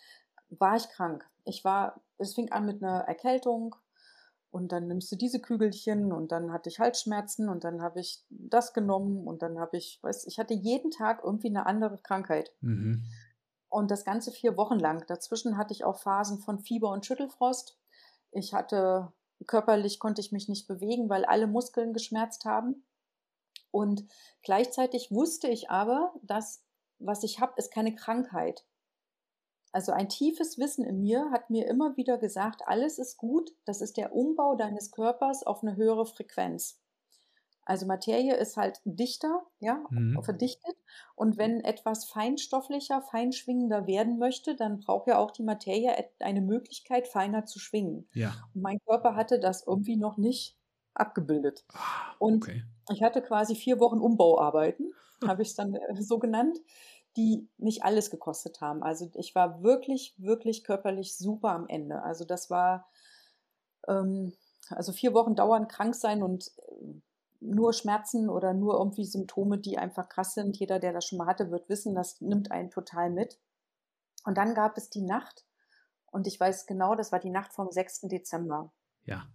[0.49, 1.29] war ich krank.
[1.45, 3.77] Ich war, es fing an mit einer Erkältung
[4.51, 8.25] und dann nimmst du diese Kügelchen und dann hatte ich Halsschmerzen und dann habe ich
[8.31, 12.51] das genommen und dann habe ich, weiß, ich hatte jeden Tag irgendwie eine andere Krankheit.
[12.62, 13.05] Mhm.
[13.69, 15.05] Und das Ganze vier Wochen lang.
[15.07, 17.79] Dazwischen hatte ich auch Phasen von Fieber und Schüttelfrost.
[18.31, 19.12] Ich hatte,
[19.47, 22.87] körperlich konnte ich mich nicht bewegen, weil alle Muskeln geschmerzt haben.
[23.75, 24.05] Und
[24.45, 26.62] gleichzeitig wusste ich aber, dass
[27.01, 28.64] was ich habe, ist keine Krankheit.
[29.72, 33.81] Also ein tiefes Wissen in mir hat mir immer wieder gesagt, alles ist gut, das
[33.81, 36.81] ist der Umbau deines Körpers auf eine höhere Frequenz.
[37.64, 40.22] Also Materie ist halt dichter, ja, mhm.
[40.22, 40.77] verdichtet.
[41.16, 47.09] Und wenn etwas feinstofflicher, feinschwingender werden möchte, dann braucht ja auch die Materie eine Möglichkeit,
[47.09, 48.09] feiner zu schwingen.
[48.12, 48.35] Ja.
[48.55, 50.57] Und mein Körper hatte das irgendwie noch nicht
[50.95, 51.64] abgebildet.
[51.72, 52.64] Ah, und okay.
[52.90, 54.92] ich hatte quasi vier Wochen Umbauarbeiten,
[55.26, 56.59] habe ich es dann äh, so genannt,
[57.16, 58.82] die mich alles gekostet haben.
[58.82, 62.03] Also ich war wirklich, wirklich körperlich super am Ende.
[62.03, 62.88] Also das war,
[63.86, 64.32] ähm,
[64.70, 67.01] also vier Wochen dauernd krank sein und äh,
[67.40, 70.57] nur Schmerzen oder nur irgendwie Symptome, die einfach krass sind.
[70.57, 73.38] Jeder, der das schon mal hatte, wird wissen, das nimmt einen total mit.
[74.24, 75.45] Und dann gab es die Nacht
[76.07, 78.03] und ich weiß genau, das war die Nacht vom 6.
[78.03, 78.72] Dezember.
[79.05, 79.26] Ja.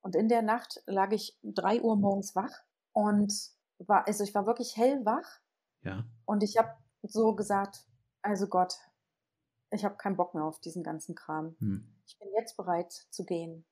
[0.00, 3.32] Und in der Nacht lag ich drei Uhr morgens wach und
[3.78, 5.40] war, also ich war wirklich hellwach.
[5.82, 6.04] Ja.
[6.24, 7.86] Und ich habe so gesagt,
[8.22, 8.74] also Gott,
[9.70, 11.56] ich habe keinen Bock mehr auf diesen ganzen Kram.
[11.58, 11.86] Hm.
[12.06, 13.64] Ich bin jetzt bereit zu gehen.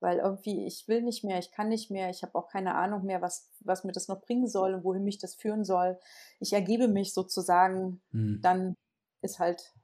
[0.00, 3.04] Weil irgendwie, ich will nicht mehr, ich kann nicht mehr, ich habe auch keine Ahnung
[3.04, 5.98] mehr, was, was mir das noch bringen soll und wohin mich das führen soll.
[6.40, 8.40] Ich ergebe mich sozusagen, hm.
[8.42, 8.74] dann
[9.22, 9.74] ist halt,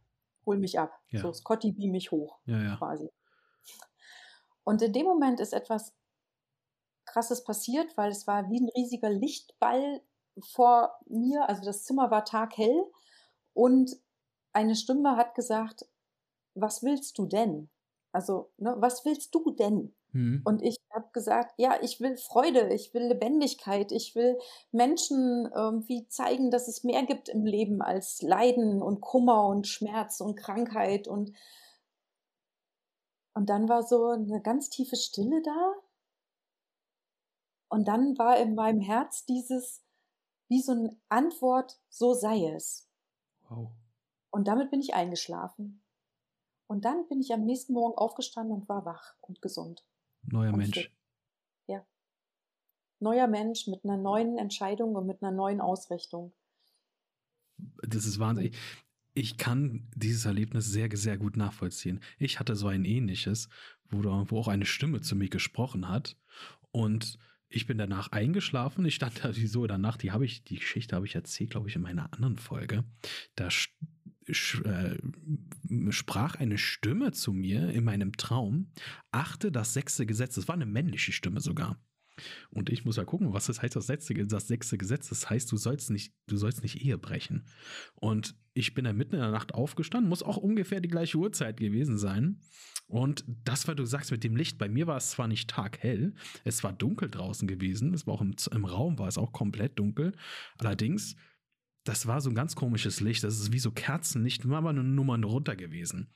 [0.44, 0.92] hol mich ab.
[1.08, 1.20] Ja.
[1.20, 2.76] So, Scotty beam mich hoch, ja, ja.
[2.76, 3.10] quasi.
[4.70, 5.96] Und in dem Moment ist etwas
[7.04, 10.00] Krasses passiert, weil es war wie ein riesiger Lichtball
[10.38, 11.48] vor mir.
[11.48, 12.84] Also das Zimmer war taghell
[13.52, 13.96] und
[14.52, 15.86] eine Stimme hat gesagt,
[16.54, 17.68] was willst du denn?
[18.12, 19.92] Also, ne, was willst du denn?
[20.12, 20.42] Mhm.
[20.44, 24.38] Und ich habe gesagt, ja, ich will Freude, ich will Lebendigkeit, ich will
[24.70, 30.20] Menschen irgendwie zeigen, dass es mehr gibt im Leben als Leiden und Kummer und Schmerz
[30.20, 31.32] und Krankheit und
[33.40, 35.74] und dann war so eine ganz tiefe Stille da.
[37.70, 39.82] Und dann war in meinem Herz dieses,
[40.48, 42.86] wie so eine Antwort, so sei es.
[43.48, 43.70] Wow.
[44.28, 45.82] Und damit bin ich eingeschlafen.
[46.66, 49.86] Und dann bin ich am nächsten Morgen aufgestanden und war wach und gesund.
[50.20, 50.78] Neuer und Mensch.
[50.78, 50.92] Fit.
[51.66, 51.86] Ja.
[52.98, 56.34] Neuer Mensch mit einer neuen Entscheidung und mit einer neuen Ausrichtung.
[57.56, 58.54] Das ist wahnsinnig.
[59.20, 62.00] Ich kann dieses Erlebnis sehr, sehr gut nachvollziehen.
[62.18, 63.50] Ich hatte so ein ähnliches,
[63.90, 66.16] wo, wo auch eine Stimme zu mir gesprochen hat.
[66.70, 67.18] Und
[67.50, 68.86] ich bin danach eingeschlafen.
[68.86, 71.82] Ich stand da so danach, die ich, die Geschichte habe ich erzählt, glaube ich, in
[71.82, 72.84] meiner anderen Folge.
[73.34, 73.48] Da
[74.26, 74.96] äh,
[75.90, 78.72] sprach eine Stimme zu mir in meinem Traum,
[79.10, 80.36] achte das sechste Gesetz.
[80.36, 81.78] Das war eine männliche Stimme sogar.
[82.50, 85.08] Und ich muss ja gucken, was das heißt, das sechste, das sechste Gesetz.
[85.08, 87.46] Das heißt, du sollst nicht, du sollst nicht Ehe brechen.
[87.94, 91.58] Und ich bin dann mitten in der Nacht aufgestanden, muss auch ungefähr die gleiche Uhrzeit
[91.58, 92.40] gewesen sein.
[92.86, 96.14] Und das, was du sagst mit dem Licht, bei mir war es zwar nicht taghell,
[96.44, 99.78] es war dunkel draußen gewesen, es war auch im, im Raum, war es auch komplett
[99.78, 100.12] dunkel.
[100.58, 101.16] Allerdings
[101.84, 103.24] das war so ein ganz komisches Licht.
[103.24, 106.14] Das ist wie so Kerzenlicht, war aber eine Nummer runter gewesen.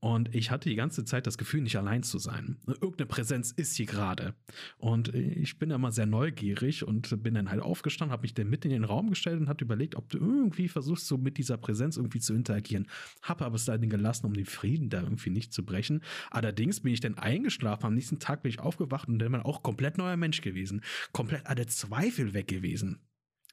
[0.00, 2.58] Und ich hatte die ganze Zeit das Gefühl, nicht allein zu sein.
[2.66, 4.34] Irgendeine Präsenz ist hier gerade.
[4.76, 8.64] Und ich bin immer sehr neugierig und bin dann halt aufgestanden, habe mich dann mit
[8.64, 11.96] in den Raum gestellt und habe überlegt, ob du irgendwie versuchst, so mit dieser Präsenz
[11.96, 12.86] irgendwie zu interagieren.
[13.22, 16.02] Habe aber es dann gelassen, um den Frieden da irgendwie nicht zu brechen.
[16.30, 17.86] Allerdings bin ich dann eingeschlafen.
[17.86, 20.82] Am nächsten Tag bin ich aufgewacht und dann war auch komplett neuer Mensch gewesen.
[21.12, 23.00] Komplett alle Zweifel weg gewesen.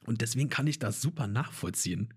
[0.06, 2.14] Und deswegen kann ich das super nachvollziehen.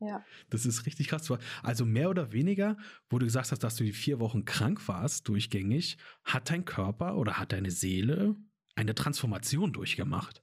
[0.00, 0.24] Ja.
[0.48, 1.30] Das ist richtig krass.
[1.62, 2.76] Also mehr oder weniger,
[3.08, 7.16] wo du gesagt hast, dass du die vier Wochen krank warst, durchgängig, hat dein Körper
[7.16, 8.36] oder hat deine Seele
[8.76, 10.42] eine Transformation durchgemacht.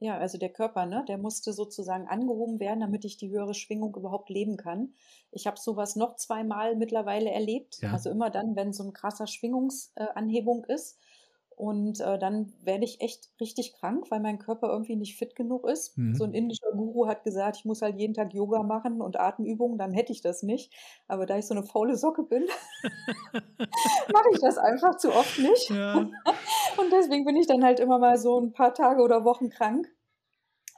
[0.00, 3.96] Ja, also der Körper, ne, der musste sozusagen angehoben werden, damit ich die höhere Schwingung
[3.96, 4.94] überhaupt leben kann.
[5.32, 7.78] Ich habe sowas noch zweimal mittlerweile erlebt.
[7.80, 7.92] Ja.
[7.92, 10.98] Also immer dann, wenn so ein krasser Schwingungsanhebung ist,
[11.58, 15.68] und äh, dann werde ich echt richtig krank, weil mein Körper irgendwie nicht fit genug
[15.68, 15.98] ist.
[15.98, 16.14] Mhm.
[16.14, 19.76] So ein indischer Guru hat gesagt, ich muss halt jeden Tag Yoga machen und Atemübungen,
[19.76, 20.72] dann hätte ich das nicht.
[21.08, 22.46] Aber da ich so eine faule Socke bin,
[24.12, 25.70] mache ich das einfach zu oft nicht.
[25.70, 25.96] Ja.
[26.76, 29.88] und deswegen bin ich dann halt immer mal so ein paar Tage oder Wochen krank.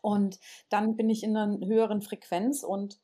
[0.00, 2.98] Und dann bin ich in einer höheren Frequenz und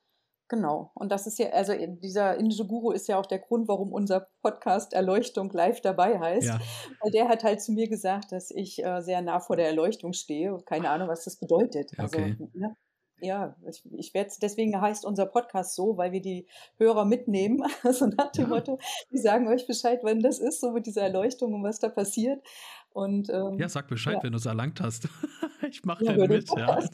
[0.48, 0.92] Genau.
[0.94, 1.72] Und das ist ja, also
[2.02, 6.46] dieser indische Guru ist ja auch der Grund, warum unser Podcast Erleuchtung live dabei heißt.
[6.46, 6.60] Ja.
[7.00, 10.12] Weil der hat halt zu mir gesagt, dass ich äh, sehr nah vor der Erleuchtung
[10.12, 10.56] stehe.
[10.64, 11.92] Keine Ahnung, was das bedeutet.
[11.98, 12.36] Also, okay.
[12.54, 12.76] ne?
[13.20, 16.46] Ja, ich, ich werde deswegen heißt unser Podcast so, weil wir die
[16.78, 17.62] Hörer mitnehmen.
[17.82, 18.48] Also nach dem ja.
[18.48, 18.78] Motto,
[19.10, 22.44] die sagen euch Bescheid, wenn das ist, so mit dieser Erleuchtung und was da passiert.
[22.90, 24.22] Und, ähm, ja, sag Bescheid, ja.
[24.22, 25.08] wenn du es erlangt hast.
[25.68, 26.48] ich mache ja, mit.
[26.56, 26.78] Ja.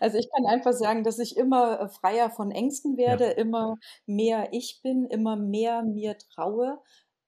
[0.00, 3.32] Also ich kann einfach sagen, dass ich immer äh, freier von Ängsten werde, ja.
[3.32, 3.76] immer
[4.06, 6.78] mehr ich bin, immer mehr mir traue,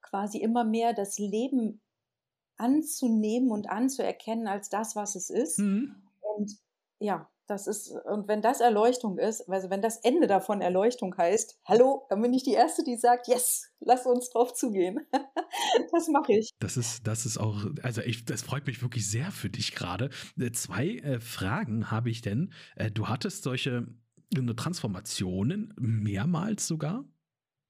[0.03, 1.81] quasi immer mehr das Leben
[2.57, 5.59] anzunehmen und anzuerkennen als das, was es ist.
[5.59, 5.95] Mhm.
[6.21, 6.57] Und
[6.99, 11.59] ja, das ist, und wenn das Erleuchtung ist, also wenn das Ende davon Erleuchtung heißt,
[11.64, 15.01] hallo, dann bin ich die Erste, die sagt, yes, lass uns drauf zugehen.
[15.92, 16.51] das mache ich.
[16.59, 20.11] Das ist, das ist auch, also ich, das freut mich wirklich sehr für dich gerade.
[20.38, 22.53] Äh, zwei äh, Fragen habe ich denn.
[22.74, 23.86] Äh, du hattest solche
[24.57, 27.05] Transformationen mehrmals sogar.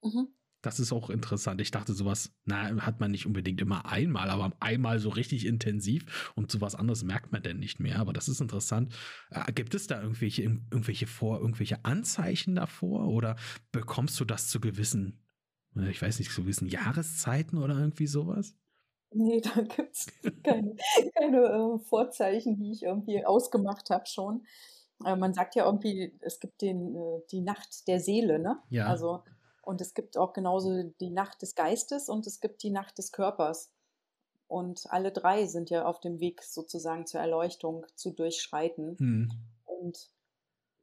[0.03, 0.29] Mhm.
[0.67, 1.61] Das ist auch interessant.
[1.61, 6.33] Ich dachte, sowas, na, hat man nicht unbedingt immer einmal, aber einmal so richtig intensiv
[6.35, 8.01] und sowas anderes merkt man denn nicht mehr.
[8.01, 8.93] Aber das ist interessant.
[9.31, 13.37] Äh, gibt es da irgendwelche, irgendwelche vor, irgendwelche Anzeichen davor oder
[13.71, 15.25] bekommst du das zu gewissen,
[15.77, 18.57] äh, ich weiß nicht, zu gewissen Jahreszeiten oder irgendwie sowas?
[19.13, 20.09] Nee, da gibt es
[20.43, 20.75] keine,
[21.15, 24.45] keine äh, Vorzeichen, die ich irgendwie ausgemacht habe schon.
[25.05, 28.59] Äh, man sagt ja irgendwie, es gibt den, äh, die Nacht der Seele, ne?
[28.69, 28.89] Ja.
[28.89, 29.23] Also
[29.67, 33.11] und es gibt auch genauso die Nacht des Geistes und es gibt die Nacht des
[33.11, 33.73] Körpers.
[34.47, 38.97] Und alle drei sind ja auf dem Weg sozusagen zur Erleuchtung zu durchschreiten.
[38.97, 39.33] Mhm.
[39.65, 40.09] Und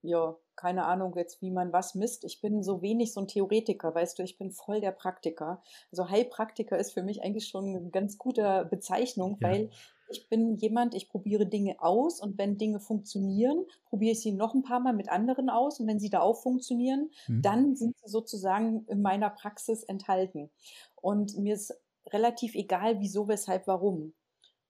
[0.02, 2.26] ja, keine Ahnung jetzt, wie man was misst.
[2.26, 5.64] Ich bin so wenig so ein Theoretiker, weißt du, ich bin voll der Praktiker.
[5.90, 9.48] Also Heilpraktiker ist für mich eigentlich schon eine ganz gute Bezeichnung, ja.
[9.48, 9.70] weil
[10.14, 14.54] ich bin jemand, ich probiere Dinge aus und wenn Dinge funktionieren, probiere ich sie noch
[14.54, 17.42] ein paar Mal mit anderen aus und wenn sie da auch funktionieren, mhm.
[17.42, 20.50] dann sind sie sozusagen in meiner Praxis enthalten.
[20.96, 21.74] Und mir ist
[22.08, 24.14] relativ egal, wieso, weshalb, warum.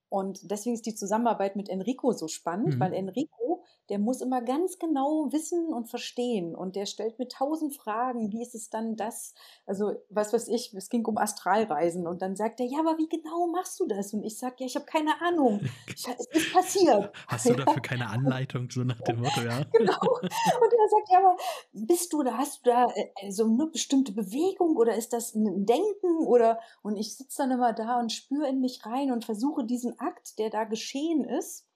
[0.10, 2.80] Und deswegen ist die Zusammenarbeit mit Enrico so spannend, mhm.
[2.80, 3.43] weil Enrico
[3.90, 6.56] der muss immer ganz genau wissen und verstehen.
[6.56, 8.32] Und der stellt mir tausend Fragen.
[8.32, 9.34] Wie ist es dann das?
[9.66, 12.08] Also, was weiß ich, es ging um Astralreisen.
[12.08, 14.14] Und dann sagt er, ja, aber wie genau machst du das?
[14.14, 15.62] Und ich sage, ja, ich habe keine Ahnung.
[15.96, 17.12] Ich, es ist passiert.
[17.28, 19.64] Hast du dafür keine Anleitung, so nach dem Motto, ja?
[19.74, 20.00] genau.
[20.00, 21.38] Und er sagt, ja, aber
[21.72, 25.66] bist du da, hast du da äh, so eine bestimmte Bewegung oder ist das ein
[25.66, 26.26] Denken?
[26.26, 30.00] Oder und ich sitze dann immer da und spüre in mich rein und versuche diesen
[30.00, 31.68] Akt, der da geschehen ist,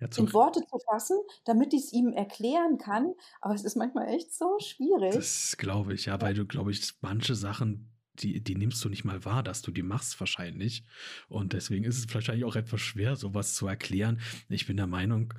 [0.00, 3.14] ja, in Worte zu fassen, damit ich es ihm erklären kann.
[3.40, 5.14] Aber es ist manchmal echt so schwierig.
[5.14, 9.04] Das glaube ich, ja, weil du, glaube ich, manche Sachen, die, die nimmst du nicht
[9.04, 10.84] mal wahr, dass du die machst wahrscheinlich.
[11.28, 14.20] Und deswegen ist es wahrscheinlich auch etwas schwer, sowas zu erklären.
[14.48, 15.34] Ich bin der Meinung,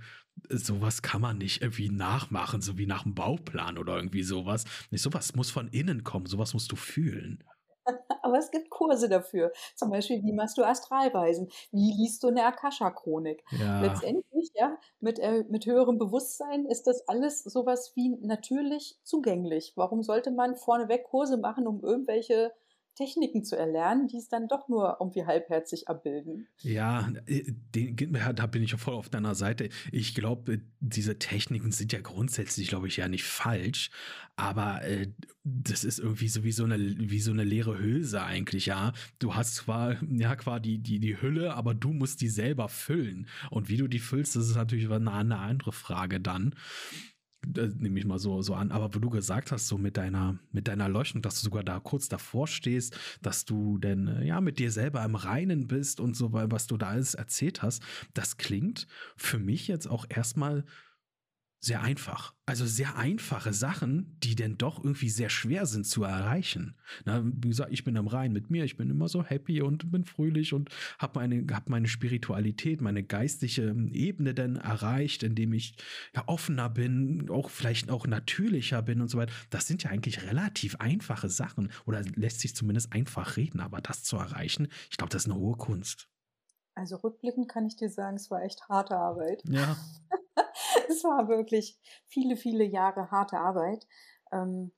[0.50, 4.66] sowas kann man nicht irgendwie nachmachen, so wie nach einem Bauplan oder irgendwie sowas.
[4.92, 7.44] Nicht sowas muss von innen kommen, sowas musst du fühlen.
[8.22, 9.52] Aber es gibt Kurse dafür.
[9.76, 11.50] Zum Beispiel, wie machst du Astralreisen?
[11.72, 13.44] Wie liest du eine Akasha-Chronik?
[13.52, 13.82] Ja.
[13.82, 19.74] Letztendlich, ja, mit, äh, mit höherem Bewusstsein ist das alles sowas wie natürlich zugänglich.
[19.76, 22.52] Warum sollte man vorneweg Kurse machen, um irgendwelche
[22.98, 26.48] Techniken zu erlernen, die es dann doch nur irgendwie halbherzig abbilden.
[26.58, 27.44] Ja, äh,
[27.76, 27.96] den,
[28.36, 29.70] da bin ich voll auf deiner Seite.
[29.92, 33.92] Ich glaube, diese Techniken sind ja grundsätzlich, glaube ich, ja nicht falsch,
[34.36, 35.08] aber äh,
[35.44, 38.94] das ist irgendwie so wie so eine wie so eine leere Hülse eigentlich, ja.
[39.20, 43.28] Du hast zwar ja quasi die, die, die Hülle, aber du musst die selber füllen.
[43.52, 46.56] Und wie du die füllst, das ist natürlich eine, eine andere Frage dann
[47.46, 48.72] nehme ich mal so, so an.
[48.72, 51.80] Aber wo du gesagt hast, so mit deiner, mit deiner Leuchtung, dass du sogar da
[51.80, 56.16] kurz davor stehst, dass du denn, äh, ja, mit dir selber im Reinen bist und
[56.16, 57.82] so, was du da alles erzählt hast,
[58.14, 60.66] das klingt für mich jetzt auch erstmal
[61.68, 62.34] sehr einfach.
[62.46, 66.76] Also sehr einfache Sachen, die denn doch irgendwie sehr schwer sind zu erreichen.
[67.06, 69.92] Na, wie gesagt, ich bin im Rein mit mir, ich bin immer so happy und
[69.92, 75.76] bin fröhlich und habe meine, hab meine Spiritualität, meine geistige Ebene denn erreicht, indem ich
[76.16, 79.34] ja offener bin, auch vielleicht auch natürlicher bin und so weiter.
[79.50, 84.04] Das sind ja eigentlich relativ einfache Sachen oder lässt sich zumindest einfach reden, aber das
[84.04, 86.08] zu erreichen, ich glaube, das ist eine hohe Kunst.
[86.76, 89.44] Also rückblickend kann ich dir sagen, es war echt harte Arbeit.
[89.50, 89.76] Ja.
[90.90, 93.88] es war wirklich viele, viele Jahre harte Arbeit.
[94.32, 94.72] Ähm,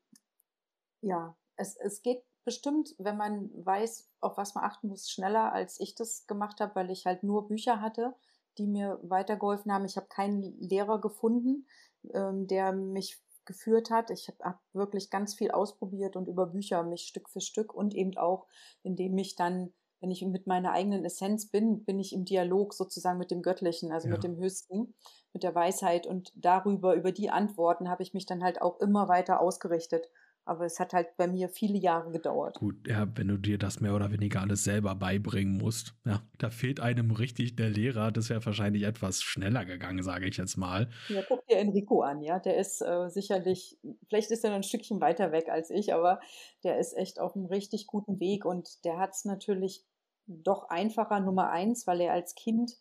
[1.01, 5.80] ja, es, es geht bestimmt, wenn man weiß, auf was man achten muss, schneller, als
[5.80, 8.16] ich das gemacht habe, weil ich halt nur Bücher hatte,
[8.57, 9.86] die mir weitergeholfen haben.
[9.86, 11.68] Ich habe keinen Lehrer gefunden,
[12.14, 14.12] ähm, der mich geführt hat.
[14.12, 17.95] Ich habe hab wirklich ganz viel ausprobiert und über Bücher mich Stück für Stück und
[17.95, 18.47] eben auch,
[18.84, 23.20] indem ich dann wenn ich mit meiner eigenen Essenz bin, bin ich im Dialog sozusagen
[23.20, 24.14] mit dem Göttlichen, also ja.
[24.14, 24.93] mit dem Höchsten,
[25.34, 29.10] mit der Weisheit und darüber, über die Antworten habe ich mich dann halt auch immer
[29.10, 30.10] weiter ausgerichtet.
[30.50, 32.58] Aber es hat halt bei mir viele Jahre gedauert.
[32.58, 36.50] Gut, ja, wenn du dir das mehr oder weniger alles selber beibringen musst, ja, da
[36.50, 38.12] fehlt einem richtig der Lehrer.
[38.12, 40.89] Das wäre wahrscheinlich etwas schneller gegangen, sage ich jetzt mal.
[41.08, 42.39] Ja, guck dir Enrico an, ja.
[42.39, 46.20] Der ist äh, sicherlich, vielleicht ist er noch ein Stückchen weiter weg als ich, aber
[46.64, 49.86] der ist echt auf einem richtig guten Weg und der hat es natürlich
[50.28, 52.78] doch einfacher Nummer eins, weil er als Kind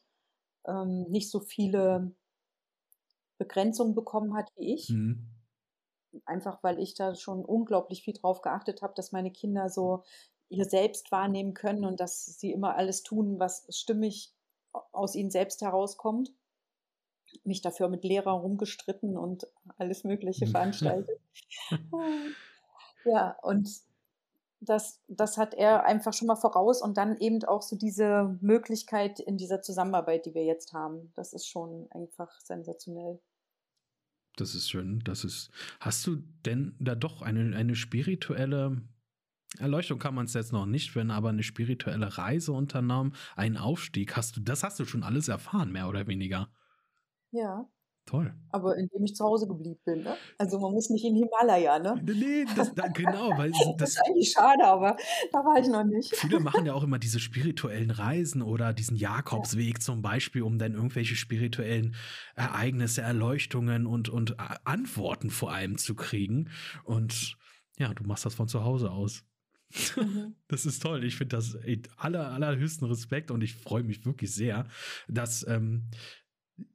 [0.66, 2.12] ähm, nicht so viele
[3.38, 4.90] Begrenzungen bekommen hat wie ich.
[4.90, 5.37] Mhm.
[6.24, 10.04] Einfach weil ich da schon unglaublich viel drauf geachtet habe, dass meine Kinder so
[10.48, 14.32] ihr selbst wahrnehmen können und dass sie immer alles tun, was stimmig
[14.92, 16.32] aus ihnen selbst herauskommt.
[17.44, 19.46] Mich dafür mit Lehrern rumgestritten und
[19.76, 21.20] alles Mögliche veranstaltet.
[23.04, 23.68] ja, und
[24.60, 29.20] das, das hat er einfach schon mal voraus und dann eben auch so diese Möglichkeit
[29.20, 31.12] in dieser Zusammenarbeit, die wir jetzt haben.
[31.14, 33.20] Das ist schon einfach sensationell.
[34.40, 35.00] Das ist schön.
[35.04, 35.50] Das ist.
[35.80, 38.82] Hast du denn da doch eine, eine spirituelle
[39.58, 44.14] Erleuchtung kann man es jetzt noch nicht, wenn aber eine spirituelle Reise unternommen, einen Aufstieg,
[44.14, 46.50] hast du, das hast du schon alles erfahren, mehr oder weniger.
[47.30, 47.66] Ja.
[48.08, 48.32] Toll.
[48.52, 50.02] Aber indem ich zu Hause geblieben bin.
[50.02, 50.16] Ne?
[50.38, 52.00] Also man muss nicht in Himalaya, ne?
[52.02, 53.36] Nee, das, da, genau.
[53.36, 54.96] Weil das, das ist eigentlich schade, aber
[55.30, 56.16] da war ich noch nicht.
[56.16, 59.80] Viele machen ja auch immer diese spirituellen Reisen oder diesen Jakobsweg ja.
[59.80, 61.96] zum Beispiel, um dann irgendwelche spirituellen
[62.34, 66.48] Ereignisse, Erleuchtungen und, und Antworten vor allem zu kriegen.
[66.84, 67.36] Und
[67.78, 69.22] ja, du machst das von zu Hause aus.
[69.96, 70.34] Mhm.
[70.48, 71.04] Das ist toll.
[71.04, 74.66] Ich finde das ey, aller, allerhöchsten Respekt und ich freue mich wirklich sehr,
[75.08, 75.90] dass ähm,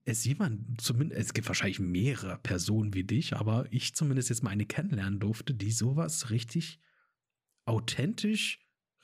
[0.06, 4.52] es jemand, zumindest, es gibt wahrscheinlich mehrere Personen wie dich, aber ich zumindest jetzt mal
[4.52, 6.80] eine kennenlernen durfte, die sowas richtig
[7.66, 8.60] authentisch,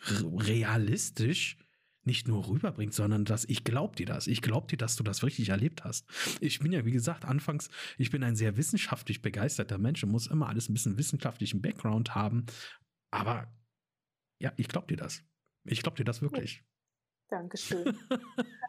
[0.08, 1.58] realistisch
[2.04, 4.28] nicht nur rüberbringt, sondern dass ich glaub dir das.
[4.28, 6.08] Ich glaub dir, dass du das wirklich erlebt hast.
[6.42, 10.28] Ich bin ja, wie gesagt, anfangs, ich bin ein sehr wissenschaftlich begeisterter Mensch und muss
[10.28, 12.46] immer alles ein bisschen wissenschaftlichen Background haben.
[13.12, 13.54] Aber
[14.40, 15.24] ja, ich glaub dir das.
[15.66, 16.64] Ich glaub dir das wirklich.
[17.30, 17.96] Dankeschön.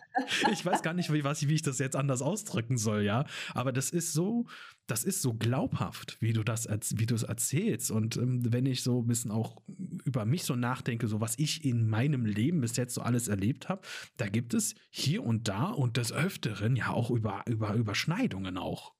[0.53, 3.25] ich weiß gar nicht, wie, was, wie ich das jetzt anders ausdrücken soll, ja.
[3.55, 4.47] Aber das ist so,
[4.87, 7.91] das ist so glaubhaft, wie du das, wie du es erzählst.
[7.91, 9.63] Und ähm, wenn ich so ein bisschen auch
[10.05, 13.69] über mich so nachdenke, so was ich in meinem Leben bis jetzt so alles erlebt
[13.69, 13.83] habe,
[14.17, 18.95] da gibt es hier und da und des Öfteren ja auch über, über Überschneidungen auch.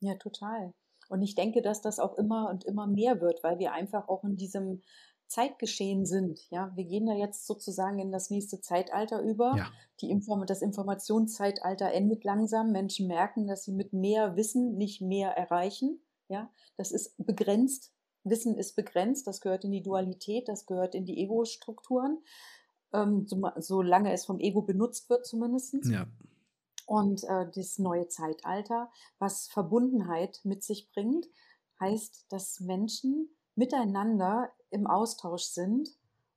[0.00, 0.74] Ja, total.
[1.08, 4.24] Und ich denke, dass das auch immer und immer mehr wird, weil wir einfach auch
[4.24, 4.82] in diesem
[5.32, 6.46] Zeitgeschehen sind.
[6.50, 9.54] Ja, wir gehen da jetzt sozusagen in das nächste Zeitalter über.
[9.56, 9.72] Ja.
[10.02, 12.70] Die Inform das Informationszeitalter endet langsam.
[12.70, 16.02] Menschen merken, dass sie mit mehr Wissen nicht mehr erreichen.
[16.28, 17.92] Ja, das ist begrenzt.
[18.24, 19.26] Wissen ist begrenzt.
[19.26, 20.48] Das gehört in die Dualität.
[20.48, 22.18] Das gehört in die Ego-Strukturen.
[22.92, 25.76] Ähm, so, solange es vom Ego benutzt wird, zumindest.
[25.86, 26.06] Ja.
[26.84, 31.26] Und äh, das neue Zeitalter, was Verbundenheit mit sich bringt,
[31.80, 35.88] heißt, dass Menschen miteinander im Austausch sind,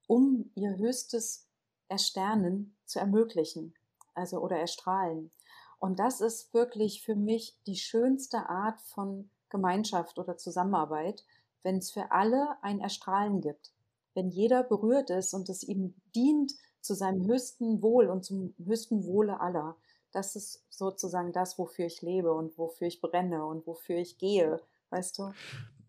[0.07, 1.47] um ihr höchstes
[1.87, 3.73] Ersternen zu ermöglichen,
[4.13, 5.31] also oder erstrahlen.
[5.79, 11.25] Und das ist wirklich für mich die schönste Art von Gemeinschaft oder Zusammenarbeit,
[11.63, 13.71] wenn es für alle ein Erstrahlen gibt.
[14.13, 19.05] Wenn jeder berührt ist und es ihm dient zu seinem höchsten Wohl und zum höchsten
[19.05, 19.75] Wohle aller.
[20.11, 24.61] Das ist sozusagen das, wofür ich lebe und wofür ich brenne und wofür ich gehe,
[24.91, 25.31] weißt du?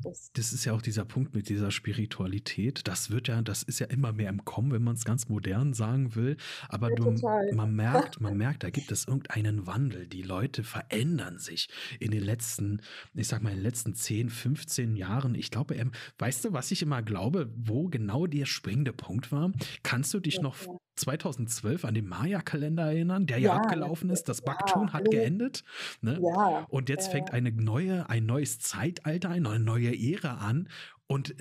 [0.03, 2.87] Das, das ist ja auch dieser Punkt mit dieser Spiritualität.
[2.87, 5.73] Das wird ja, das ist ja immer mehr im Kommen, wenn man es ganz modern
[5.73, 6.37] sagen will.
[6.69, 7.11] Aber ja, du,
[7.55, 10.07] man merkt, man merkt, da gibt es irgendeinen Wandel.
[10.07, 11.69] Die Leute verändern sich
[11.99, 12.83] in den letzten,
[13.15, 15.35] ich sag mal, in den letzten 10, 15 Jahren.
[15.35, 19.53] Ich glaube, ähm, weißt du, was ich immer glaube, wo genau der springende Punkt war?
[19.83, 20.57] Kannst du dich ja, noch
[20.97, 24.25] 2012 an den Maya-Kalender erinnern, der ja, ja abgelaufen ist.
[24.25, 25.63] Das Baktun ja, hat geendet.
[26.01, 26.19] Ne?
[26.23, 30.69] Ja, und jetzt fängt eine neue, ein neues Zeitalter, eine neue Ära an.
[31.07, 31.35] Und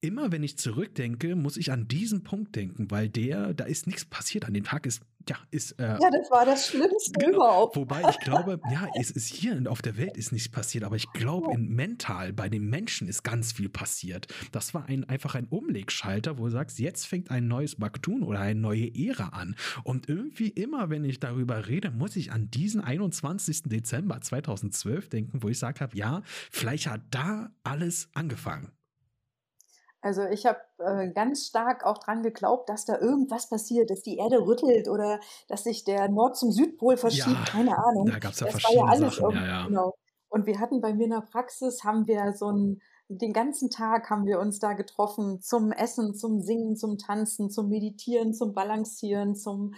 [0.00, 4.04] immer wenn ich zurückdenke, muss ich an diesen Punkt denken, weil der, da ist nichts
[4.04, 4.44] passiert.
[4.44, 5.72] An dem Tag ist ja, ist.
[5.72, 7.76] Äh, ja, das war das Schlimmste genau, überhaupt.
[7.76, 11.10] Wobei ich glaube, ja, es ist hier auf der Welt ist nichts passiert, aber ich
[11.12, 11.58] glaube, ja.
[11.58, 14.26] mental bei den Menschen ist ganz viel passiert.
[14.52, 18.40] Das war ein, einfach ein Umlegschalter, wo du sagst, jetzt fängt ein neues Baktun oder
[18.40, 19.56] eine neue Ära an.
[19.84, 23.64] Und irgendwie immer, wenn ich darüber rede, muss ich an diesen 21.
[23.64, 28.72] Dezember 2012 denken, wo ich gesagt habe, ja, vielleicht hat da alles angefangen.
[30.02, 34.16] Also ich habe äh, ganz stark auch dran geglaubt, dass da irgendwas passiert, dass die
[34.16, 38.06] Erde rüttelt oder dass sich der Nord zum Südpol verschiebt, ja, keine Ahnung.
[38.06, 39.36] Da gab es ja das verschiedene ja Sachen.
[39.36, 39.66] Ja, ja.
[39.66, 39.94] Genau.
[40.28, 44.10] Und wir hatten bei mir in der Praxis, haben wir so ein, den ganzen Tag
[44.10, 49.36] haben wir uns da getroffen zum Essen, zum Singen, zum Tanzen, zum Meditieren, zum Balancieren,
[49.36, 49.74] zum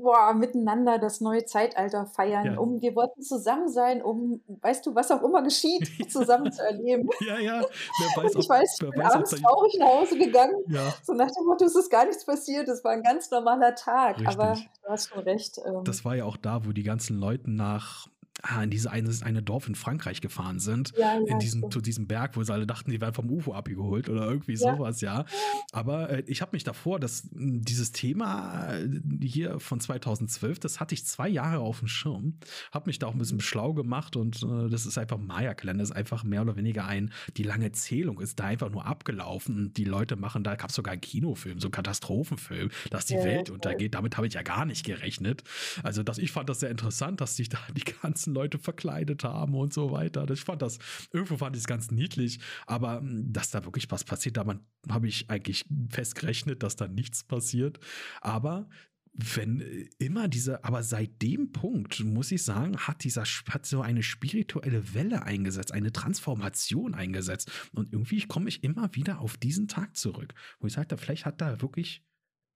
[0.00, 2.58] boah, miteinander das neue Zeitalter feiern, ja.
[2.58, 7.08] um wir wollten zusammen sein, um, weißt du, was auch immer geschieht, zusammen zu erleben.
[7.20, 7.60] Ja, ja.
[7.62, 10.54] Wer weiß, ich weiß, ich bin weiß, abends traurig nach Hause gegangen.
[10.68, 10.94] Ja.
[11.02, 14.18] So nach dem Motto, es ist gar nichts passiert, es war ein ganz normaler Tag.
[14.18, 14.28] Richtig.
[14.28, 15.58] Aber du hast schon recht.
[15.64, 18.08] Ähm, das war ja auch da, wo die ganzen Leute nach
[18.44, 21.80] ah, in diese eine, eine Dorf in Frankreich gefahren sind, ja, ja, in diesem, zu
[21.80, 24.76] diesem Berg, wo sie alle dachten, die werden vom UFO abgeholt oder irgendwie ja.
[24.76, 25.24] sowas, ja.
[25.72, 28.88] Aber äh, ich habe mich davor, dass dieses Thema äh,
[29.22, 32.38] hier von 2012, das hatte ich zwei Jahre auf dem Schirm,
[32.72, 35.92] habe mich da auch ein bisschen schlau gemacht und äh, das ist einfach Maya-Kalender, ist
[35.92, 39.84] einfach mehr oder weniger ein, die lange Zählung ist da einfach nur abgelaufen und die
[39.84, 43.94] Leute machen, da gab es sogar einen Kinofilm, so einen Katastrophenfilm, dass die Welt untergeht,
[43.94, 45.44] damit habe ich ja gar nicht gerechnet.
[45.82, 49.54] Also dass ich fand das sehr interessant, dass sich da die ganzen Leute verkleidet haben
[49.54, 50.28] und so weiter.
[50.30, 50.78] Ich fand das,
[51.12, 54.44] irgendwo fand ich es ganz niedlich, aber hm, dass da wirklich was passiert, da
[54.88, 57.78] habe ich eigentlich festgerechnet, dass da nichts passiert.
[58.20, 58.68] Aber
[59.14, 63.80] wenn äh, immer diese, aber seit dem Punkt, muss ich sagen, hat dieser, hat so
[63.80, 67.50] eine spirituelle Welle eingesetzt, eine Transformation eingesetzt.
[67.72, 71.40] Und irgendwie komme ich immer wieder auf diesen Tag zurück, wo ich sagte, vielleicht hat
[71.40, 72.04] da wirklich,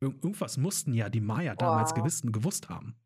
[0.01, 2.97] irgendwas mussten ja die Maya damals gewissen, gewusst haben.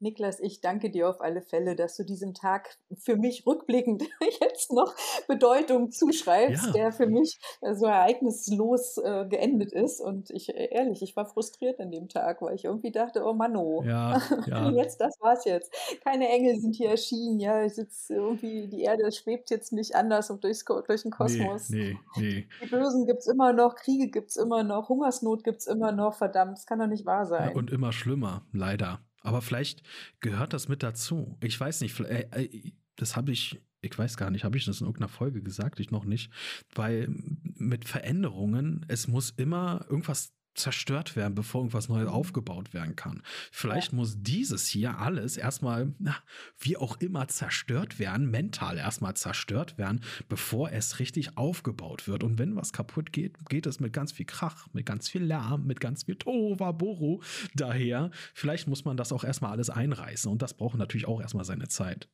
[0.00, 4.02] Niklas, ich danke dir auf alle Fälle, dass du diesem Tag für mich rückblickend
[4.40, 4.94] jetzt noch
[5.28, 6.72] Bedeutung zuschreibst, ja.
[6.72, 7.38] der für mich
[7.72, 10.00] so ereignislos äh, geendet ist.
[10.00, 13.34] Und ich, äh, ehrlich, ich war frustriert an dem Tag, weil ich irgendwie dachte, oh
[13.34, 14.70] Manno, ja, ja.
[14.70, 15.70] jetzt, das war's jetzt.
[16.02, 20.30] Keine Engel sind hier erschienen, ja, ich sitze irgendwie, die Erde schwebt jetzt nicht anders
[20.30, 21.68] und durchs, durch den Kosmos.
[21.68, 22.48] Nee, nee, nee.
[22.62, 26.66] Die Bösen gibt's immer noch, Kriege gibt's immer noch, Hungersnot gibt's immer noch, verdammt, das
[26.66, 27.54] kann doch nicht wahr sein.
[27.54, 29.00] und immer schlimmer, leider.
[29.20, 29.82] Aber vielleicht
[30.20, 31.36] gehört das mit dazu.
[31.42, 34.80] Ich weiß nicht, äh, äh, das habe ich, ich weiß gar nicht, habe ich das
[34.80, 35.80] in irgendeiner Folge gesagt?
[35.80, 36.32] Ich noch nicht.
[36.74, 42.08] Weil mit Veränderungen, es muss immer irgendwas zerstört werden, bevor irgendwas Neues Mhm.
[42.08, 43.22] aufgebaut werden kann.
[43.68, 43.90] Ja.
[43.90, 46.16] Vielleicht muss dieses hier alles erstmal, na,
[46.58, 52.24] wie auch immer, zerstört werden, mental erstmal zerstört werden, bevor es richtig aufgebaut wird.
[52.24, 55.66] Und wenn was kaputt geht, geht es mit ganz viel Krach, mit ganz viel Lärm,
[55.66, 57.20] mit ganz viel Tohuwabohu
[57.54, 58.10] daher.
[58.34, 61.68] Vielleicht muss man das auch erstmal alles einreißen und das braucht natürlich auch erstmal seine
[61.68, 62.08] Zeit.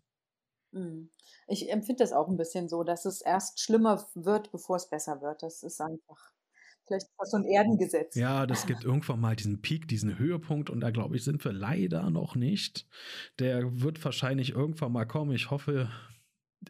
[0.73, 1.11] Mhm.
[1.49, 5.21] Ich empfinde das auch ein bisschen so, dass es erst schlimmer wird, bevor es besser
[5.21, 5.43] wird.
[5.43, 6.33] Das ist einfach
[6.87, 8.15] vielleicht ist das so ein Erdengesetz.
[8.15, 11.53] Ja, das gibt irgendwann mal diesen Peak, diesen Höhepunkt und da glaube ich, sind wir
[11.53, 12.87] leider noch nicht.
[13.39, 15.33] Der wird wahrscheinlich irgendwann mal kommen.
[15.33, 15.91] Ich hoffe,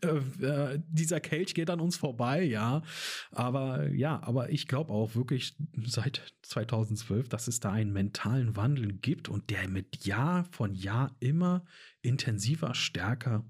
[0.02, 0.08] äh,
[0.44, 2.82] äh, dieser Kelch geht an uns vorbei, ja.
[3.30, 8.92] Aber ja, aber ich glaube auch wirklich seit 2012, dass es da einen mentalen Wandel
[8.92, 11.64] gibt und der mit Jahr von Jahr immer
[12.02, 13.44] intensiver, stärker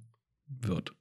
[0.46, 0.94] wird.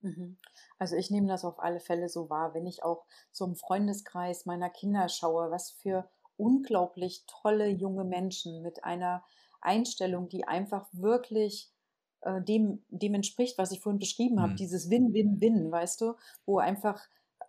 [0.00, 0.38] Mhm.
[0.78, 3.04] Also ich nehme das auf alle Fälle so wahr, wenn ich auch
[3.40, 9.24] im Freundeskreis meiner Kinder schaue, was für unglaublich tolle junge Menschen mit einer
[9.60, 11.72] Einstellung, die einfach wirklich
[12.20, 14.56] äh, dem, dem entspricht, was ich vorhin beschrieben habe, Hm.
[14.56, 16.14] dieses Win-Win-Win, weißt du,
[16.46, 17.00] wo einfach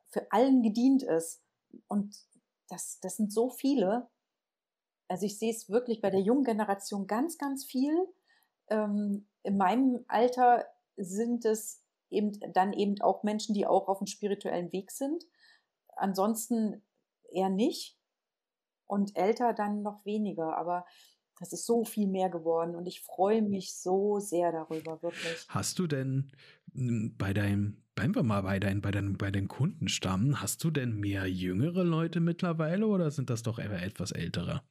[0.07, 1.41] für allen gedient ist.
[1.87, 2.17] Und
[2.67, 4.09] das, das sind so viele.
[5.07, 7.95] Also ich sehe es wirklich bei der jungen Generation ganz, ganz viel.
[8.69, 10.65] Ähm, in meinem Alter
[10.97, 11.78] sind es
[12.09, 15.23] eben dann eben auch Menschen, die auch auf dem spirituellen Weg sind.
[15.95, 16.83] Ansonsten
[17.31, 17.97] eher nicht.
[18.85, 20.57] Und älter dann noch weniger.
[20.57, 20.85] Aber
[21.39, 25.45] das ist so viel mehr geworden und ich freue mich so sehr darüber, wirklich.
[25.47, 26.31] Hast du denn
[26.75, 30.69] m, bei deinem, bleiben wir mal bei deinen, bei deinen, bei den Kundenstamm, hast du
[30.69, 34.61] denn mehr jüngere Leute mittlerweile oder sind das doch eher etwas ältere?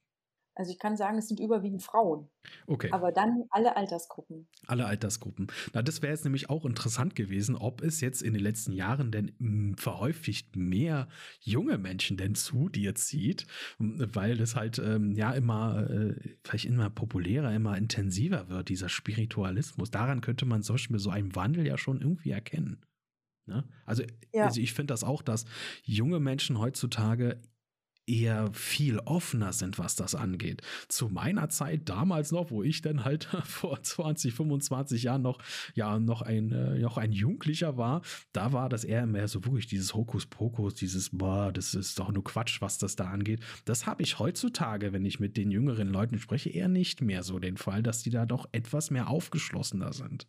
[0.58, 2.28] Also ich kann sagen, es sind überwiegend Frauen,
[2.68, 2.92] Okay.
[2.92, 4.48] aber dann alle Altersgruppen.
[4.66, 5.46] Alle Altersgruppen.
[5.72, 9.12] Na, das wäre jetzt nämlich auch interessant gewesen, ob es jetzt in den letzten Jahren
[9.12, 11.08] denn mh, verhäufigt mehr
[11.40, 13.46] junge Menschen denn zu dir zieht,
[13.78, 18.88] m, weil das halt ähm, ja immer, äh, vielleicht immer populärer, immer intensiver wird, dieser
[18.88, 19.90] Spiritualismus.
[19.90, 22.84] Daran könnte man zum Beispiel so einen Wandel ja schon irgendwie erkennen.
[23.46, 23.64] Ne?
[23.86, 24.50] Also, Ja.
[24.50, 25.46] also ich finde das auch, dass
[25.84, 27.40] junge Menschen heutzutage
[28.08, 30.62] eher viel offener sind, was das angeht.
[30.88, 35.38] Zu meiner Zeit damals noch, wo ich dann halt vor 20, 25 Jahren noch,
[35.74, 38.02] ja, noch ein, äh, noch ein Jugendlicher war,
[38.32, 42.24] da war das eher mehr so wirklich dieses Hokuspokus, dieses, boah, das ist doch nur
[42.24, 43.40] Quatsch, was das da angeht.
[43.64, 47.38] Das habe ich heutzutage, wenn ich mit den jüngeren Leuten spreche, eher nicht mehr so
[47.38, 50.26] den Fall, dass die da doch etwas mehr aufgeschlossener sind.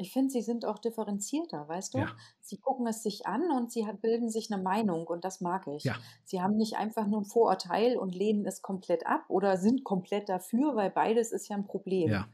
[0.00, 1.98] Ich finde, sie sind auch differenzierter, weißt du?
[1.98, 2.16] Ja.
[2.40, 5.84] Sie gucken es sich an und sie bilden sich eine Meinung und das mag ich.
[5.84, 5.96] Ja.
[6.24, 10.28] Sie haben nicht einfach nur ein Vorurteil und lehnen es komplett ab oder sind komplett
[10.28, 12.10] dafür, weil beides ist ja ein Problem.
[12.10, 12.28] Ja.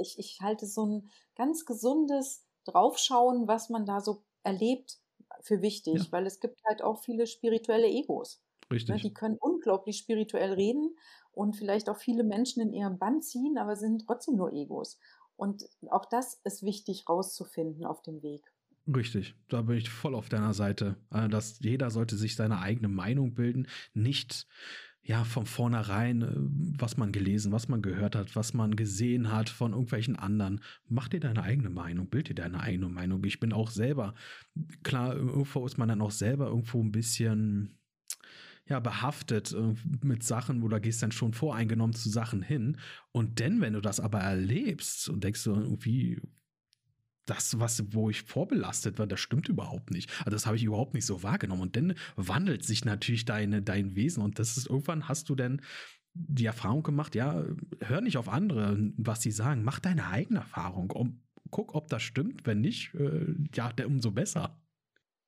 [0.00, 4.98] Ich, ich halte so ein ganz gesundes Draufschauen, was man da so erlebt,
[5.40, 8.42] für wichtig, weil es gibt halt auch viele spirituelle Egos.
[8.70, 8.76] Ne?
[8.76, 9.02] Richtig.
[9.02, 10.96] Die können unglaublich spirituell reden
[11.32, 14.98] und vielleicht auch viele Menschen in ihrem Bann ziehen, aber sind trotzdem nur Egos.
[15.38, 18.42] Und auch das ist wichtig rauszufinden auf dem Weg.
[18.92, 20.96] Richtig, da bin ich voll auf deiner Seite.
[21.10, 24.48] Äh, Dass jeder sollte sich seine eigene Meinung bilden, nicht
[25.02, 26.34] ja von vornherein, äh,
[26.80, 30.60] was man gelesen, was man gehört hat, was man gesehen hat von irgendwelchen anderen.
[30.88, 33.22] Mach dir deine eigene Meinung, bild dir deine eigene Meinung.
[33.22, 34.14] Ich bin auch selber,
[34.82, 37.77] klar, irgendwo ist man dann auch selber irgendwo ein bisschen
[38.68, 42.76] ja, behaftet äh, mit Sachen, wo du gehst dann schon voreingenommen zu Sachen hin.
[43.12, 46.20] Und denn, wenn du das aber erlebst und denkst du irgendwie,
[47.28, 50.10] das, was, wo ich vorbelastet war, das stimmt überhaupt nicht.
[50.20, 51.62] Also das habe ich überhaupt nicht so wahrgenommen.
[51.62, 55.60] Und dann wandelt sich natürlich deine, dein Wesen und das ist irgendwann hast du dann
[56.14, 57.44] die Erfahrung gemacht, ja,
[57.80, 60.90] hör nicht auf andere, was sie sagen, mach deine eigene Erfahrung.
[60.90, 61.20] Um,
[61.50, 62.46] guck, ob das stimmt.
[62.46, 64.58] Wenn nicht, äh, ja, umso besser.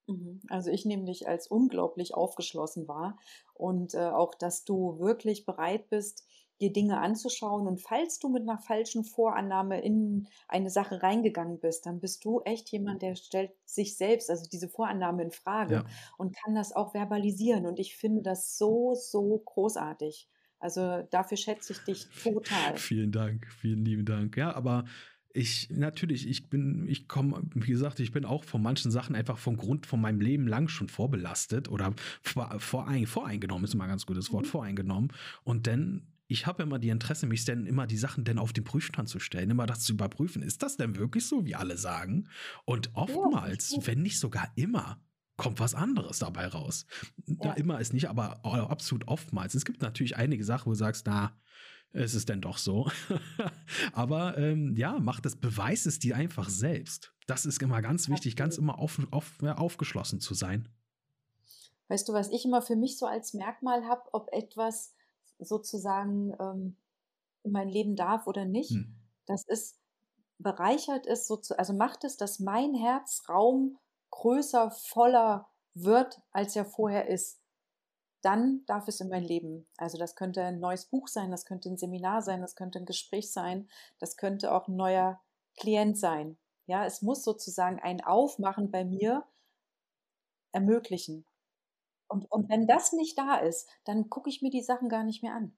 [0.07, 0.41] Mhm.
[0.49, 3.17] Also ich nehme dich als unglaublich aufgeschlossen wahr
[3.53, 6.25] und äh, auch, dass du wirklich bereit bist,
[6.59, 7.67] dir Dinge anzuschauen.
[7.67, 12.41] Und falls du mit einer falschen Vorannahme in eine Sache reingegangen bist, dann bist du
[12.41, 15.85] echt jemand, der stellt sich selbst, also diese Vorannahme in Frage Ja.
[16.17, 17.65] und kann das auch verbalisieren.
[17.65, 20.29] Und ich finde das so, so großartig.
[20.59, 22.83] Also dafür schätze ich dich total.
[22.83, 24.37] Vielen Dank, vielen lieben Dank.
[24.37, 24.85] Ja, aber
[25.33, 29.37] ich, natürlich, ich bin, ich komme, wie gesagt, ich bin auch von manchen Sachen einfach
[29.37, 33.89] vom Grund von meinem Leben lang schon vorbelastet oder vor, vorein, voreingenommen, ist immer ein
[33.89, 34.49] ganz gutes Wort, Mhm.
[34.49, 35.13] voreingenommen.
[35.43, 38.63] Und dann, ich habe immer die Interesse, mich dann immer die Sachen dann auf den
[38.63, 40.41] Prüfstand zu stellen, immer das zu überprüfen.
[40.41, 42.27] Ist das denn wirklich so, wie alle sagen?
[42.65, 43.87] Und oftmals, gut.
[43.87, 45.01] wenn nicht sogar immer,
[45.37, 46.85] kommt was anderes dabei raus.
[47.25, 47.35] Ja.
[47.45, 47.53] Ja.
[47.53, 49.55] Immer ist nicht, aber absolut oftmals.
[49.55, 51.35] Es gibt natürlich einige Sachen, wo du sagst, na,
[51.93, 52.89] es ist denn doch so.
[53.93, 57.13] Aber ähm, ja, mach das, beweis es dir einfach selbst.
[57.27, 60.69] Das ist immer ganz wichtig, ganz immer auf, auf, ja, aufgeschlossen zu sein.
[61.89, 64.93] Weißt du, was ich immer für mich so als Merkmal habe, ob etwas
[65.39, 66.77] sozusagen ähm,
[67.43, 68.95] in mein Leben darf oder nicht, hm.
[69.25, 69.77] das ist,
[70.37, 73.77] bereichert es, so zu, also macht es, dass mein Herzraum
[74.11, 77.40] größer, voller wird, als er vorher ist
[78.21, 79.67] dann darf es in mein Leben.
[79.77, 82.85] Also das könnte ein neues Buch sein, das könnte ein Seminar sein, das könnte ein
[82.85, 83.69] Gespräch sein,
[83.99, 85.21] das könnte auch ein neuer
[85.57, 86.37] Klient sein.
[86.67, 89.25] Ja, es muss sozusagen ein Aufmachen bei mir
[90.51, 91.25] ermöglichen.
[92.07, 95.23] Und, und wenn das nicht da ist, dann gucke ich mir die Sachen gar nicht
[95.23, 95.57] mehr an.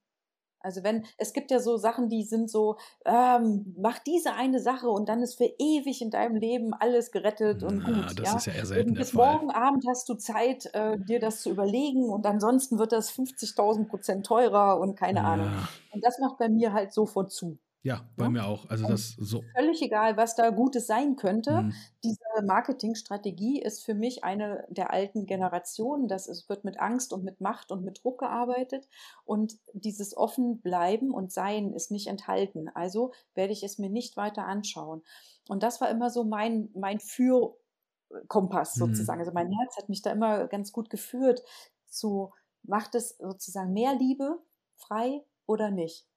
[0.63, 4.87] Also wenn, es gibt ja so Sachen, die sind so, ähm, mach diese eine Sache
[4.89, 8.19] und dann ist für ewig in deinem Leben alles gerettet und Na, gut.
[8.19, 8.37] Das ja?
[8.37, 9.33] ist ja eher selten Bis der Fall.
[9.33, 13.89] morgen Abend hast du Zeit, äh, dir das zu überlegen und ansonsten wird das 50.000
[13.89, 15.25] Prozent teurer und keine ja.
[15.25, 15.51] Ahnung.
[15.91, 17.57] Und das macht bei mir halt sofort zu.
[17.85, 18.29] Ja, bei ja?
[18.29, 18.69] mir auch.
[18.69, 19.43] Also das so.
[19.57, 21.63] Völlig egal, was da Gutes sein könnte.
[21.63, 21.73] Mhm.
[22.01, 26.07] Diese Marketingstrategie ist für mich eine der alten Generationen.
[26.07, 28.87] Das ist, wird mit Angst und mit Macht und mit Druck gearbeitet.
[29.25, 32.69] Und dieses offen bleiben und sein ist nicht enthalten.
[32.73, 35.03] Also werde ich es mir nicht weiter anschauen.
[35.49, 38.79] Und das war immer so mein, mein Fürkompass mhm.
[38.79, 39.19] sozusagen.
[39.19, 41.43] Also mein Herz hat mich da immer ganz gut geführt
[41.85, 42.31] zu,
[42.63, 44.41] macht es sozusagen mehr Liebe
[44.77, 46.07] frei oder nicht?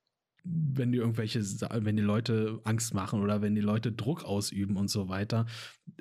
[0.49, 4.89] Wenn die irgendwelche, wenn die Leute Angst machen oder wenn die Leute Druck ausüben und
[4.89, 5.47] so weiter,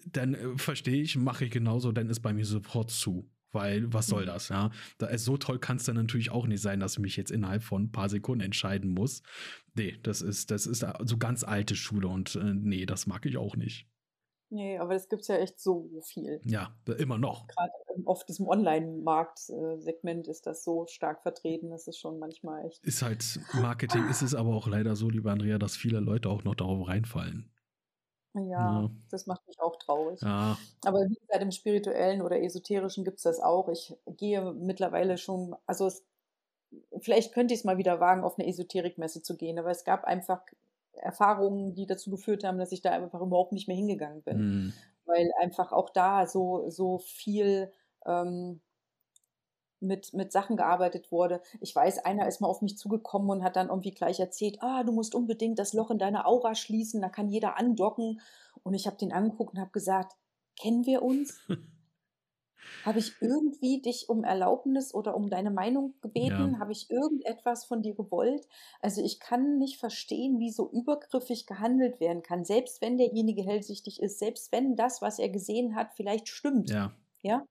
[0.05, 3.29] dann äh, verstehe ich, mache ich genauso, dann ist bei mir sofort zu.
[3.51, 4.27] Weil, was soll mhm.
[4.27, 4.69] das, ja?
[4.97, 7.31] Da, äh, so toll kann es dann natürlich auch nicht sein, dass ich mich jetzt
[7.31, 9.23] innerhalb von ein paar Sekunden entscheiden muss.
[9.75, 13.37] Nee, das ist, das ist so ganz alte Schule und äh, nee, das mag ich
[13.37, 13.87] auch nicht.
[14.49, 16.39] Nee, aber das gibt es ja echt so viel.
[16.45, 17.47] Ja, immer noch.
[17.47, 17.73] Gerade
[18.05, 22.83] auf diesem Online-Markt-Segment ist das so stark vertreten, das ist schon manchmal echt.
[22.83, 26.43] Ist halt Marketing, ist es aber auch leider so, lieber Andrea, dass viele Leute auch
[26.43, 27.51] noch darauf reinfallen.
[28.35, 28.41] Ja,
[28.81, 28.91] ja.
[29.09, 30.21] das macht mich auch traurig.
[30.21, 30.57] Ja.
[30.83, 33.69] Aber wie gesagt, im spirituellen oder esoterischen gibt es das auch.
[33.69, 36.03] Ich gehe mittlerweile schon, also es,
[36.99, 40.03] vielleicht könnte ich es mal wieder wagen, auf eine Esoterikmesse zu gehen, aber es gab
[40.03, 40.41] einfach
[40.97, 44.37] Erfahrungen, die dazu geführt haben, dass ich da einfach überhaupt nicht mehr hingegangen bin.
[44.37, 44.73] Mhm.
[45.05, 47.71] Weil einfach auch da so, so viel
[48.05, 48.61] ähm,
[49.79, 51.41] mit, mit Sachen gearbeitet wurde.
[51.61, 54.83] Ich weiß, einer ist mal auf mich zugekommen und hat dann irgendwie gleich erzählt, ah,
[54.83, 58.19] du musst unbedingt das Loch in deiner Aura schließen, da kann jeder andocken.
[58.63, 60.13] Und ich habe den angeguckt und habe gesagt,
[60.59, 61.39] kennen wir uns?
[62.83, 66.53] Habe ich irgendwie dich um Erlaubnis oder um deine Meinung gebeten?
[66.53, 66.59] Ja.
[66.59, 68.47] Habe ich irgendetwas von dir gewollt?
[68.81, 74.01] Also ich kann nicht verstehen, wie so übergriffig gehandelt werden kann, selbst wenn derjenige hellsichtig
[74.01, 76.69] ist, selbst wenn das, was er gesehen hat, vielleicht stimmt.
[76.69, 76.93] Ja.
[77.21, 77.45] Ja.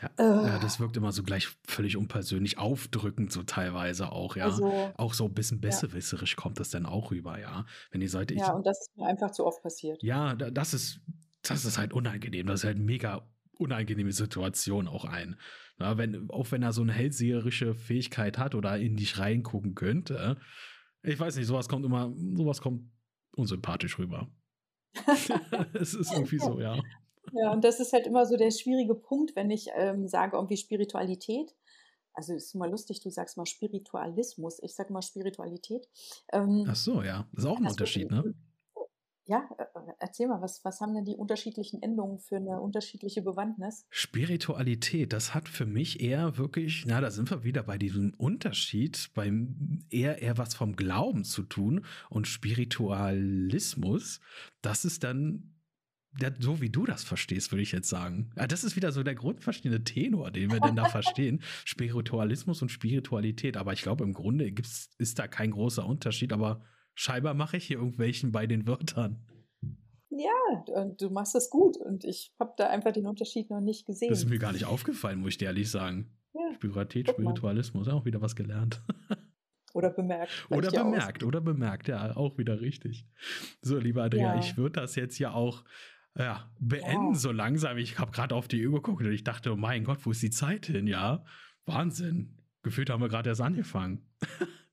[0.00, 0.46] Ja, äh.
[0.46, 4.44] ja, das wirkt immer so gleich völlig unpersönlich, aufdrückend so teilweise auch, ja.
[4.44, 6.42] Also, auch so ein bisschen besserwisserisch ja.
[6.42, 7.66] kommt das dann auch rüber, ja.
[7.90, 10.02] Wenn die Seite Ja, und das ist mir einfach zu oft passiert.
[10.02, 11.00] Ja, das ist,
[11.42, 12.46] das ist halt unangenehm.
[12.46, 13.26] Das ist halt mega
[13.58, 15.36] unangenehme Situation auch ein.
[15.78, 20.38] Na, wenn, auch wenn er so eine hellseherische Fähigkeit hat oder in dich reingucken könnte.
[21.02, 22.90] Ich weiß nicht, sowas kommt immer, sowas kommt
[23.36, 24.28] unsympathisch rüber.
[25.74, 26.80] es ist irgendwie so, ja.
[27.32, 30.56] Ja, und das ist halt immer so der schwierige Punkt, wenn ich ähm, sage, irgendwie
[30.56, 31.54] Spiritualität.
[32.14, 35.88] Also ist mal lustig, du sagst mal Spiritualismus, ich sage mal Spiritualität.
[36.32, 38.34] Ähm, Ach so, ja, das ist auch ein Unterschied, ne?
[39.28, 43.20] Ja, äh, äh, erzähl mal, was, was haben denn die unterschiedlichen Endungen für eine unterschiedliche
[43.20, 43.86] Bewandtnis?
[43.90, 49.10] Spiritualität, das hat für mich eher wirklich, na, da sind wir wieder bei diesem Unterschied,
[49.14, 54.20] beim eher eher was vom Glauben zu tun und Spiritualismus,
[54.62, 55.52] das ist dann
[56.18, 58.30] ja, so wie du das verstehst, würde ich jetzt sagen.
[58.34, 61.42] Ja, das ist wieder so der grundverstehende Tenor, den wir denn da verstehen.
[61.66, 63.58] Spiritualismus und Spiritualität.
[63.58, 66.62] Aber ich glaube, im Grunde gibt's, ist da kein großer Unterschied, aber
[66.98, 69.24] scheinbar mache ich hier irgendwelchen bei den Wörtern.
[70.10, 70.64] Ja,
[70.98, 74.10] du machst das gut und ich habe da einfach den Unterschied noch nicht gesehen.
[74.10, 76.10] Das ist mir gar nicht aufgefallen, muss ich dir ehrlich sagen.
[76.34, 78.82] Ja, Spiritualität, Spiritualismus, auch wieder was gelernt.
[79.74, 80.46] Oder bemerkt.
[80.50, 83.06] Oder bemerkt, oder bemerkt, ja, auch wieder richtig.
[83.60, 84.40] So, lieber Andrea, ja.
[84.40, 85.62] ich würde das jetzt ja auch
[86.16, 87.14] ja, beenden ja.
[87.14, 87.76] so langsam.
[87.76, 90.22] Ich habe gerade auf die Uhr geguckt und ich dachte, oh mein Gott, wo ist
[90.22, 90.86] die Zeit hin?
[90.86, 91.22] Ja,
[91.66, 92.38] Wahnsinn.
[92.62, 94.08] Gefühlt haben wir gerade erst angefangen.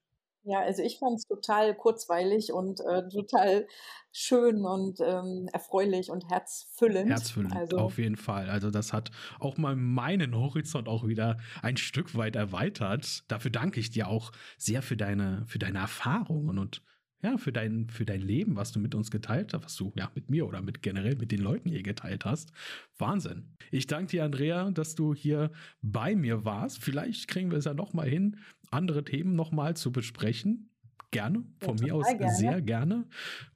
[0.45, 3.67] Ja, also ich fand es total kurzweilig und äh, total
[4.11, 7.09] schön und ähm, erfreulich und herzfüllend.
[7.09, 8.49] Herzfüllend, also, auf jeden Fall.
[8.49, 9.09] Also das hat
[9.39, 13.23] auch mal meinen Horizont auch wieder ein Stück weit erweitert.
[13.27, 16.83] Dafür danke ich dir auch sehr für deine, für deine Erfahrungen und
[17.21, 20.11] ja, für dein, für dein Leben, was du mit uns geteilt hast, was du ja
[20.13, 22.51] mit mir oder mit generell mit den Leuten hier geteilt hast.
[22.97, 23.55] Wahnsinn.
[23.71, 25.51] Ich danke dir, Andrea, dass du hier
[25.81, 26.83] bei mir warst.
[26.83, 28.37] Vielleicht kriegen wir es ja noch mal hin,
[28.69, 30.69] andere Themen noch mal zu besprechen.
[31.11, 32.35] Gerne, von ja, mir aus gerne.
[32.35, 33.07] sehr gerne.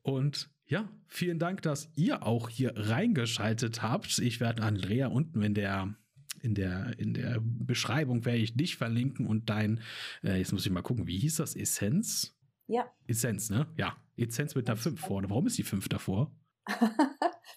[0.02, 4.20] Und ja, vielen Dank, dass ihr auch hier reingeschaltet habt.
[4.20, 5.94] Ich werde Andrea unten in der
[6.42, 9.82] in der, in der Beschreibung werde ich dich verlinken und dein,
[10.24, 11.54] äh, jetzt muss ich mal gucken, wie hieß das?
[11.54, 12.39] Essenz?
[12.70, 12.86] Ja.
[13.08, 13.66] Essenz, ne?
[13.78, 13.98] Ja.
[14.16, 15.28] Essenz mit einer 5 vorne.
[15.30, 16.32] Warum ist die 5 davor?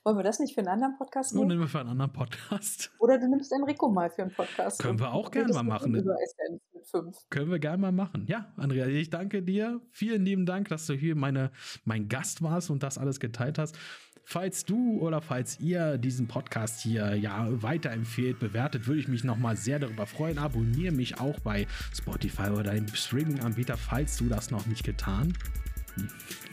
[0.05, 1.47] Wollen wir das nicht für einen anderen Podcast nehmen?
[1.47, 2.91] Nur nehmen wir für einen anderen Podcast.
[2.99, 4.81] Oder du nimmst Enrico mal für einen Podcast.
[4.81, 5.95] Können wir auch gerne mal machen.
[5.95, 7.17] Über Essenz mit 5.
[7.29, 8.25] Können wir gerne mal machen.
[8.27, 9.83] Ja, Andrea, ich danke dir.
[9.91, 11.53] Vielen lieben Dank, dass du hier meine,
[11.85, 13.77] mein Gast warst und das alles geteilt hast.
[14.25, 19.57] Falls du oder falls ihr diesen Podcast hier ja weiterempfehlt, bewertet, würde ich mich nochmal
[19.57, 20.39] sehr darüber freuen.
[20.39, 25.33] Abonniere mich auch bei Spotify oder deinem Streaming-Anbieter, falls du das noch nicht getan.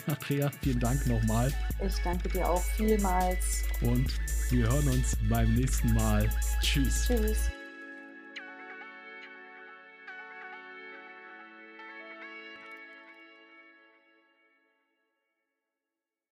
[0.08, 1.54] Andrea, vielen Dank nochmal.
[1.86, 3.64] Ich danke dir auch vielmals.
[3.82, 4.20] Und
[4.50, 6.30] wir hören uns beim nächsten Mal.
[6.62, 7.06] Tschüss.
[7.08, 7.52] Tschüss.